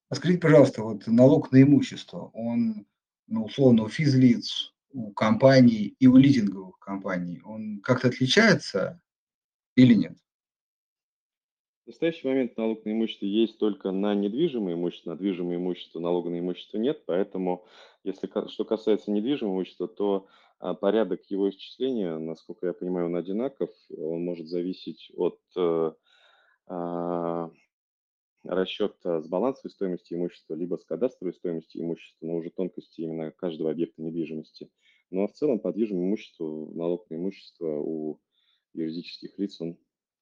А 0.10 0.16
скажите, 0.16 0.40
пожалуйста, 0.40 0.84
вот 0.84 1.08
налог 1.08 1.52
на 1.52 1.62
имущество, 1.64 2.30
он, 2.34 2.86
ну, 3.28 3.46
условно, 3.46 3.84
у 3.84 3.90
физлиц, 3.90 4.74
у 4.92 5.12
компаний 5.12 5.96
и 6.00 6.08
у 6.08 6.18
лизинговых 6.18 6.78
компаний, 6.80 7.42
он 7.44 7.82
как-то 7.82 8.10
отличается 8.10 9.02
или 9.76 9.96
нет? 9.96 10.18
В 11.92 11.94
настоящий 11.94 12.26
момент 12.26 12.56
налог 12.56 12.86
на 12.86 12.94
имущество 12.94 13.26
есть 13.26 13.58
только 13.58 13.92
на 13.92 14.16
недвижимое 14.16 14.76
имущество, 14.76 15.10
на 15.10 15.18
движимое 15.18 15.58
имущество 15.58 16.00
налога 16.00 16.30
на 16.30 16.40
имущество 16.40 16.78
нет, 16.78 17.04
поэтому 17.06 17.66
если 18.06 18.30
что 18.48 18.64
касается 18.64 19.12
недвижимого 19.12 19.56
имущества, 19.56 19.90
то 19.90 20.28
а, 20.60 20.74
порядок 20.74 21.26
его 21.26 21.50
исчисления, 21.50 22.18
насколько 22.18 22.68
я 22.68 22.72
понимаю, 22.72 23.08
он 23.08 23.18
одинаков, 23.18 23.72
он 23.90 24.24
может 24.24 24.48
зависеть 24.48 25.12
от 25.18 25.38
э, 25.58 25.92
а, 26.68 27.52
расчета 28.46 29.20
с 29.20 29.28
балансовой 29.28 29.72
стоимости 29.72 30.14
имущества, 30.14 30.54
либо 30.54 30.78
с 30.78 30.86
кадастровой 30.86 31.34
стоимости 31.34 31.78
имущества, 31.78 32.26
но 32.26 32.36
уже 32.36 32.52
тонкости 32.52 33.02
именно 33.02 33.32
каждого 33.32 33.70
объекта 33.70 34.02
недвижимости. 34.02 34.70
Но 35.10 35.28
в 35.28 35.34
целом 35.34 35.60
по 35.60 35.74
движимому 35.74 36.08
имуществу 36.08 36.72
налог 36.74 37.10
на 37.10 37.16
имущество 37.16 37.68
у 37.68 38.22
юридических 38.74 39.38
лиц 39.38 39.60
он 39.60 39.78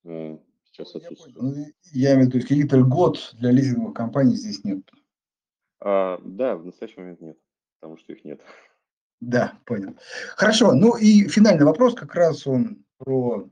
э, 0.05 0.39
сейчас 0.72 0.95
отсутствует. 0.95 1.36
Я, 1.36 1.41
ну, 1.41 1.65
я 1.91 2.13
имею 2.13 2.30
в 2.30 2.34
виду, 2.34 2.41
каких-то 2.41 2.78
льгот 2.78 3.34
для 3.34 3.51
лизинговых 3.51 3.93
компаний 3.93 4.36
здесь 4.36 4.63
нет. 4.63 4.80
А, 5.82 6.20
да, 6.24 6.55
в 6.55 6.65
настоящий 6.65 6.99
момент 6.99 7.22
нет, 7.22 7.38
потому 7.80 7.97
что 7.97 8.13
их 8.13 8.24
нет. 8.26 8.41
Да, 9.22 9.59
понял. 9.65 9.97
Хорошо. 10.36 10.74
Ну 10.74 10.95
и 10.95 11.28
финальный 11.28 11.65
вопрос, 11.65 11.93
как 11.95 12.15
раз 12.15 12.47
он 12.47 12.86
про 12.97 13.49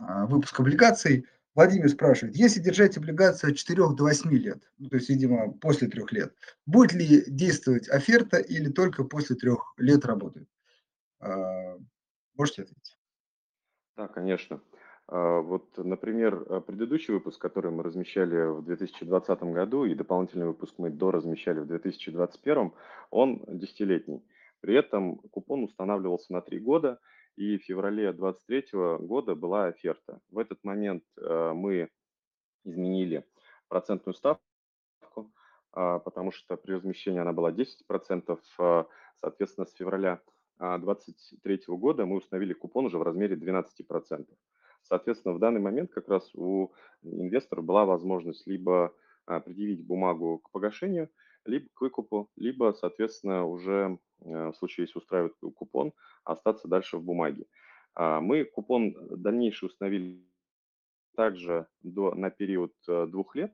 а, 0.00 0.26
выпуск 0.26 0.58
облигаций. 0.58 1.26
Владимир 1.54 1.88
спрашивает, 1.88 2.36
если 2.36 2.60
держать 2.60 2.98
облигацию 2.98 3.50
от 3.50 3.56
4 3.56 3.94
до 3.94 4.04
8 4.04 4.30
лет, 4.30 4.70
ну, 4.76 4.90
то 4.90 4.96
есть, 4.96 5.08
видимо, 5.08 5.52
после 5.52 5.88
трех 5.88 6.12
лет, 6.12 6.34
будет 6.66 6.92
ли 6.92 7.24
действовать 7.28 7.88
оферта 7.88 8.36
или 8.36 8.70
только 8.70 9.04
после 9.04 9.36
трех 9.36 9.72
лет 9.78 10.04
работает? 10.04 10.48
А, 11.20 11.78
можете 12.34 12.62
ответить? 12.62 12.98
Да, 13.96 14.08
конечно. 14.08 14.60
А, 15.08 15.40
вот, 15.40 15.76
например, 15.78 16.44
э, 16.48 16.60
предыдущий 16.60 17.14
выпуск, 17.14 17.40
который 17.40 17.70
мы 17.70 17.82
размещали 17.82 18.46
в 18.46 18.62
2020 18.64 19.42
году, 19.52 19.84
и 19.84 19.94
дополнительный 19.94 20.46
выпуск 20.46 20.74
мы 20.78 20.90
доразмещали 20.90 21.60
в 21.60 21.66
2021, 21.66 22.72
он 23.10 23.44
десятилетний. 23.46 24.24
При 24.60 24.74
этом 24.74 25.18
купон 25.30 25.62
устанавливался 25.64 26.32
на 26.32 26.40
три 26.40 26.58
года, 26.58 26.98
и 27.36 27.58
в 27.58 27.62
феврале 27.62 28.12
2023 28.12 29.06
года 29.06 29.34
была 29.34 29.66
оферта. 29.66 30.20
В 30.30 30.38
этот 30.38 30.64
момент 30.64 31.04
э, 31.18 31.52
мы 31.54 31.88
изменили 32.64 33.24
процентную 33.68 34.14
ставку, 34.14 34.42
а, 35.72 35.98
потому 36.00 36.32
что 36.32 36.56
при 36.56 36.72
размещении 36.72 37.20
она 37.20 37.32
была 37.32 37.52
10%, 37.52 38.40
а, 38.58 38.86
соответственно, 39.20 39.66
с 39.66 39.72
февраля 39.74 40.20
2023 40.58 41.76
года 41.76 42.06
мы 42.06 42.16
установили 42.16 42.54
купон 42.54 42.86
уже 42.86 42.96
в 42.96 43.02
размере 43.02 43.36
12%. 43.36 44.26
Соответственно, 44.88 45.34
в 45.34 45.38
данный 45.38 45.60
момент 45.60 45.90
как 45.92 46.08
раз 46.08 46.30
у 46.34 46.72
инвестора 47.02 47.60
была 47.60 47.84
возможность 47.84 48.46
либо 48.46 48.94
а, 49.26 49.40
предъявить 49.40 49.84
бумагу 49.84 50.38
к 50.38 50.50
погашению, 50.50 51.10
либо 51.44 51.68
к 51.74 51.80
выкупу, 51.80 52.30
либо, 52.36 52.72
соответственно, 52.78 53.44
уже 53.46 53.98
э, 54.20 54.50
в 54.50 54.54
случае, 54.54 54.84
если 54.84 54.98
устраивает 54.98 55.34
купон, 55.54 55.92
остаться 56.24 56.68
дальше 56.68 56.98
в 56.98 57.02
бумаге. 57.02 57.46
А, 57.94 58.20
мы 58.20 58.44
купон 58.44 58.94
дальнейший 59.10 59.66
установили 59.66 60.24
также 61.16 61.66
до, 61.82 62.14
на 62.14 62.30
период 62.30 62.72
э, 62.88 63.06
двух 63.06 63.34
лет, 63.34 63.52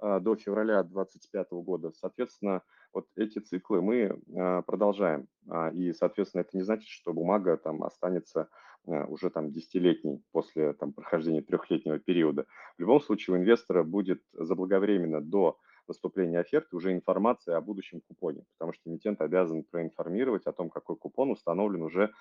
до 0.00 0.34
февраля 0.34 0.82
2025 0.82 1.52
года. 1.64 1.92
Соответственно, 1.92 2.62
вот 2.92 3.06
эти 3.16 3.38
циклы 3.38 3.82
мы 3.82 4.20
а, 4.36 4.62
продолжаем. 4.62 5.28
А, 5.48 5.70
и, 5.70 5.92
соответственно, 5.92 6.42
это 6.42 6.56
не 6.56 6.62
значит, 6.62 6.88
что 6.88 7.12
бумага 7.12 7.56
там 7.56 7.82
останется 7.82 8.48
уже 8.84 9.30
там 9.30 9.52
десятилетней 9.52 10.24
после 10.32 10.72
там, 10.72 10.92
прохождения 10.92 11.40
трехлетнего 11.40 12.00
периода. 12.00 12.46
В 12.76 12.80
любом 12.80 13.00
случае 13.00 13.36
у 13.36 13.38
инвестора 13.38 13.84
будет 13.84 14.20
заблаговременно 14.32 15.20
до 15.20 15.56
наступления 15.86 16.40
оферты 16.40 16.74
уже 16.74 16.92
информация 16.92 17.56
о 17.56 17.60
будущем 17.60 18.00
купоне, 18.00 18.42
потому 18.58 18.72
что 18.72 18.90
эмитент 18.90 19.20
обязан 19.20 19.62
проинформировать 19.62 20.46
о 20.46 20.52
том, 20.52 20.68
какой 20.68 20.96
купон 20.96 21.30
установлен 21.30 21.82
уже 21.82 22.12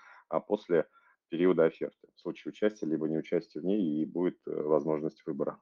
после 0.47 0.85
периода 1.31 1.63
оферты. 1.63 2.07
В 2.15 2.19
случае 2.19 2.51
участия 2.51 2.85
либо 2.85 3.07
неучастия 3.07 3.61
в 3.61 3.65
ней 3.65 3.81
и 3.81 4.05
будет 4.05 4.37
э, 4.45 4.51
возможность 4.51 5.25
выбора. 5.25 5.59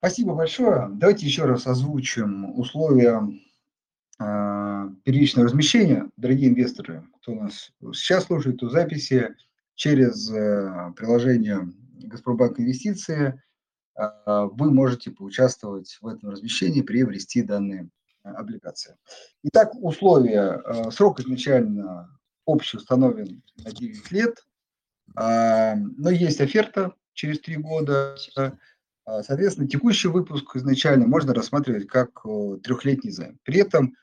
Спасибо 0.00 0.34
большое. 0.34 0.88
Давайте 0.92 1.26
еще 1.26 1.44
раз 1.44 1.66
озвучим 1.66 2.58
условия 2.58 3.20
э, 4.18 4.88
первичного 5.04 5.46
размещения. 5.46 6.08
Дорогие 6.16 6.48
инвесторы, 6.48 7.04
кто 7.20 7.34
нас 7.34 7.70
сейчас 7.92 8.24
слушает, 8.24 8.56
то 8.56 8.70
записи 8.70 9.36
через 9.74 10.30
э, 10.30 10.94
приложение 10.96 11.70
Газпромбанк 11.98 12.58
Инвестиции 12.58 13.42
э, 13.94 14.06
вы 14.52 14.72
можете 14.72 15.10
поучаствовать 15.10 15.98
в 16.00 16.06
этом 16.06 16.30
размещении, 16.30 16.80
приобрести 16.80 17.42
данные 17.42 17.90
облигации. 18.22 18.96
Итак, 19.42 19.74
условия. 19.74 20.62
Э, 20.64 20.90
срок 20.90 21.20
изначально 21.20 22.08
общий 22.46 22.78
установлен 22.78 23.42
на 23.56 23.70
9 23.70 24.10
лет, 24.12 24.46
э, 25.20 25.74
но 25.74 26.08
есть 26.08 26.40
оферта 26.40 26.94
через 27.12 27.38
3 27.40 27.56
года. 27.56 28.16
А, 29.04 29.22
соответственно, 29.22 29.68
текущий 29.68 30.08
выпуск 30.08 30.56
изначально 30.56 31.06
можно 31.06 31.34
рассматривать 31.34 31.86
как 31.86 32.22
трехлетний 32.62 33.10
займ. 33.10 33.38
При 33.44 33.58
этом, 33.60 33.94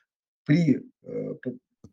при, 0.44 0.82
э, 1.02 1.34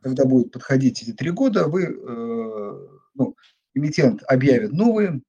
когда 0.01 0.25
будет 0.25 0.51
подходить 0.51 1.01
эти 1.03 1.13
три 1.13 1.31
года, 1.31 1.67
вы, 1.67 1.83
э, 1.83 2.87
ну, 3.13 3.35
эмитент 3.73 4.23
объявит 4.27 4.71
новые 4.71 5.21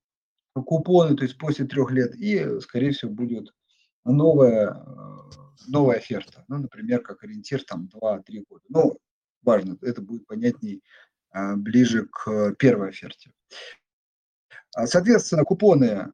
купоны, 0.55 1.17
то 1.17 1.25
есть 1.25 1.37
после 1.39 1.67
трех 1.67 1.91
лет, 1.91 2.15
и, 2.17 2.61
скорее 2.61 2.93
всего, 2.93 3.11
будет 3.11 3.53
новая, 4.05 4.73
э, 4.73 5.67
новая 5.69 5.97
оферта. 5.97 6.45
Ну, 6.49 6.59
например, 6.59 7.03
как 7.03 7.23
ориентир 7.25 7.63
там 7.65 7.89
2-3 7.93 8.45
года. 8.49 8.65
Ну, 8.69 8.99
важно, 9.43 9.77
это 9.83 10.01
будет 10.01 10.27
понятней 10.27 10.83
ближе 11.57 12.07
к 12.07 12.55
первой 12.59 12.89
оферте. 12.89 13.31
А, 14.75 14.87
соответственно, 14.87 15.45
купоны 15.45 16.13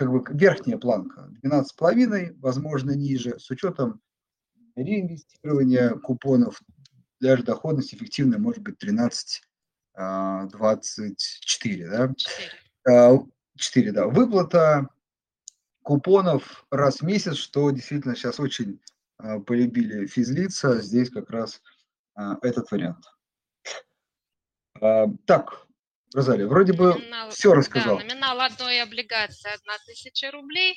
как 0.00 0.10
бы 0.10 0.24
верхняя 0.30 0.78
планка 0.78 1.30
12,5, 1.44 2.38
возможно, 2.40 2.92
ниже, 2.92 3.38
с 3.38 3.50
учетом 3.50 4.00
реинвестирования 4.74 5.90
купонов, 5.90 6.62
даже 7.20 7.42
доходность 7.42 7.92
эффективная 7.92 8.38
может 8.38 8.62
быть 8.62 8.78
13, 8.78 9.42
24, 9.94 11.86
а, 11.86 11.90
да? 11.90 12.14
4. 12.86 13.26
4, 13.58 13.92
да. 13.92 14.06
Выплата 14.06 14.88
купонов 15.82 16.64
раз 16.70 17.00
в 17.00 17.02
месяц, 17.02 17.34
что 17.34 17.70
действительно 17.70 18.16
сейчас 18.16 18.40
очень 18.40 18.80
а, 19.18 19.38
полюбили 19.40 20.06
физлица, 20.06 20.80
здесь 20.80 21.10
как 21.10 21.28
раз 21.28 21.60
а, 22.14 22.38
этот 22.40 22.70
вариант. 22.70 23.04
Так, 25.26 25.66
Розалия, 26.12 26.46
вроде 26.46 26.72
бы 26.72 26.94
номинал, 26.94 27.30
все 27.30 27.54
рассказал. 27.54 27.98
Да, 27.98 28.04
номинал 28.04 28.40
одной 28.40 28.82
облигации 28.82 29.50
1000 29.64 30.30
рублей. 30.32 30.74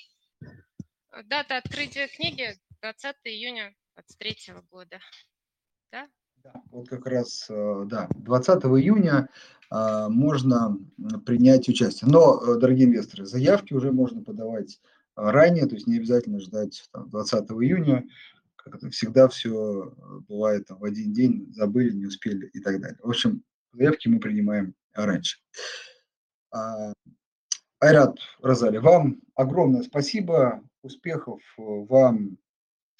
Дата 1.25 1.57
открытия 1.57 2.07
книги 2.07 2.55
20 2.81 3.15
июня 3.25 3.73
2023 3.95 4.53
года. 4.69 4.99
Да? 5.91 6.07
Да, 6.43 6.53
вот 6.71 6.89
как 6.89 7.07
раз, 7.07 7.47
э, 7.49 7.83
да, 7.85 8.09
20 8.15 8.63
июня 8.63 9.29
а, 9.69 10.09
можно 10.09 10.77
принять 11.25 11.67
участие. 11.69 12.11
Но, 12.11 12.39
э, 12.41 12.59
дорогие 12.59 12.85
инвесторы, 12.85 13.25
заявки 13.25 13.73
уже 13.73 13.91
можно 13.91 14.21
подавать 14.21 14.79
ранее, 15.15 15.65
то 15.67 15.75
есть 15.75 15.87
не 15.87 15.97
обязательно 15.97 16.39
ждать 16.39 16.87
там, 16.91 17.09
20 17.09 17.45
июня. 17.63 18.05
Как 18.55 18.75
это 18.75 18.89
всегда 18.89 19.27
все 19.29 19.93
бывает 20.27 20.67
там, 20.67 20.79
в 20.79 20.83
один 20.83 21.11
день, 21.11 21.51
забыли, 21.53 21.91
не 21.91 22.05
успели 22.05 22.47
и 22.53 22.59
так 22.59 22.79
далее. 22.81 22.99
В 23.01 23.09
общем, 23.09 23.43
заявки 23.73 24.07
мы 24.07 24.19
принимаем 24.19 24.75
раньше. 24.93 25.39
А, 26.51 26.93
Айрат 27.79 28.17
Розали, 28.41 28.77
вам 28.77 29.21
огромное 29.35 29.83
спасибо, 29.83 30.63
успехов 30.81 31.41
вам 31.57 32.37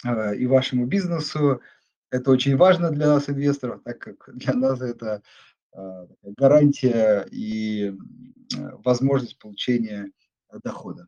и 0.06 0.46
вашему 0.48 0.86
бизнесу. 0.86 1.62
Это 2.10 2.32
очень 2.32 2.58
важно 2.58 2.92
для 2.92 3.08
нас, 3.08 3.30
инвесторов, 3.30 3.82
так 3.84 4.00
как 4.00 4.30
для 4.36 4.54
нас 4.54 4.82
это 4.82 5.24
а, 5.72 6.08
гарантия 6.24 7.26
и 7.32 7.94
возможность 8.84 9.40
получения 9.40 10.12
дохода. 10.64 11.08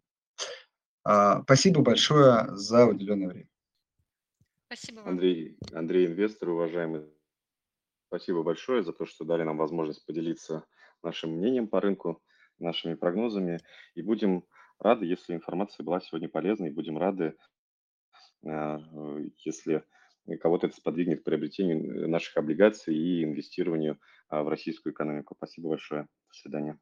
А, 1.03 1.43
спасибо 1.43 1.81
большое 1.81 2.47
за 2.55 2.87
уделенное 2.87 3.27
время. 3.27 3.49
Спасибо 4.65 5.01
вам. 5.01 5.09
Андрей, 5.09 5.57
Андрей, 5.73 6.07
инвестор, 6.07 6.49
уважаемый, 6.49 7.05
спасибо 8.07 8.41
большое 8.41 8.83
за 8.83 8.91
то, 8.93 9.05
что 9.05 9.23
дали 9.23 9.43
нам 9.43 9.57
возможность 9.57 10.03
поделиться 10.05 10.65
нашим 11.05 11.31
мнением 11.31 11.67
по 11.67 11.79
рынку, 11.79 12.21
нашими 12.59 12.95
прогнозами. 12.95 13.59
И 13.95 14.01
будем 14.01 14.45
рады, 14.79 15.05
если 15.05 15.33
информация 15.33 15.83
была 15.83 16.01
сегодня 16.01 16.29
полезной, 16.29 16.71
будем 16.71 16.97
рады, 16.97 17.35
а, 18.45 18.79
если 19.43 19.83
кого-то 20.41 20.67
это 20.67 20.75
сподвигнет 20.75 21.21
к 21.21 21.23
приобретению 21.23 22.09
наших 22.09 22.35
облигаций 22.37 22.95
и 22.95 23.23
инвестированию 23.23 23.99
а, 24.27 24.43
в 24.43 24.49
российскую 24.49 24.93
экономику. 24.93 25.35
Спасибо 25.37 25.69
большое. 25.69 26.03
До 26.03 26.33
свидания. 26.33 26.73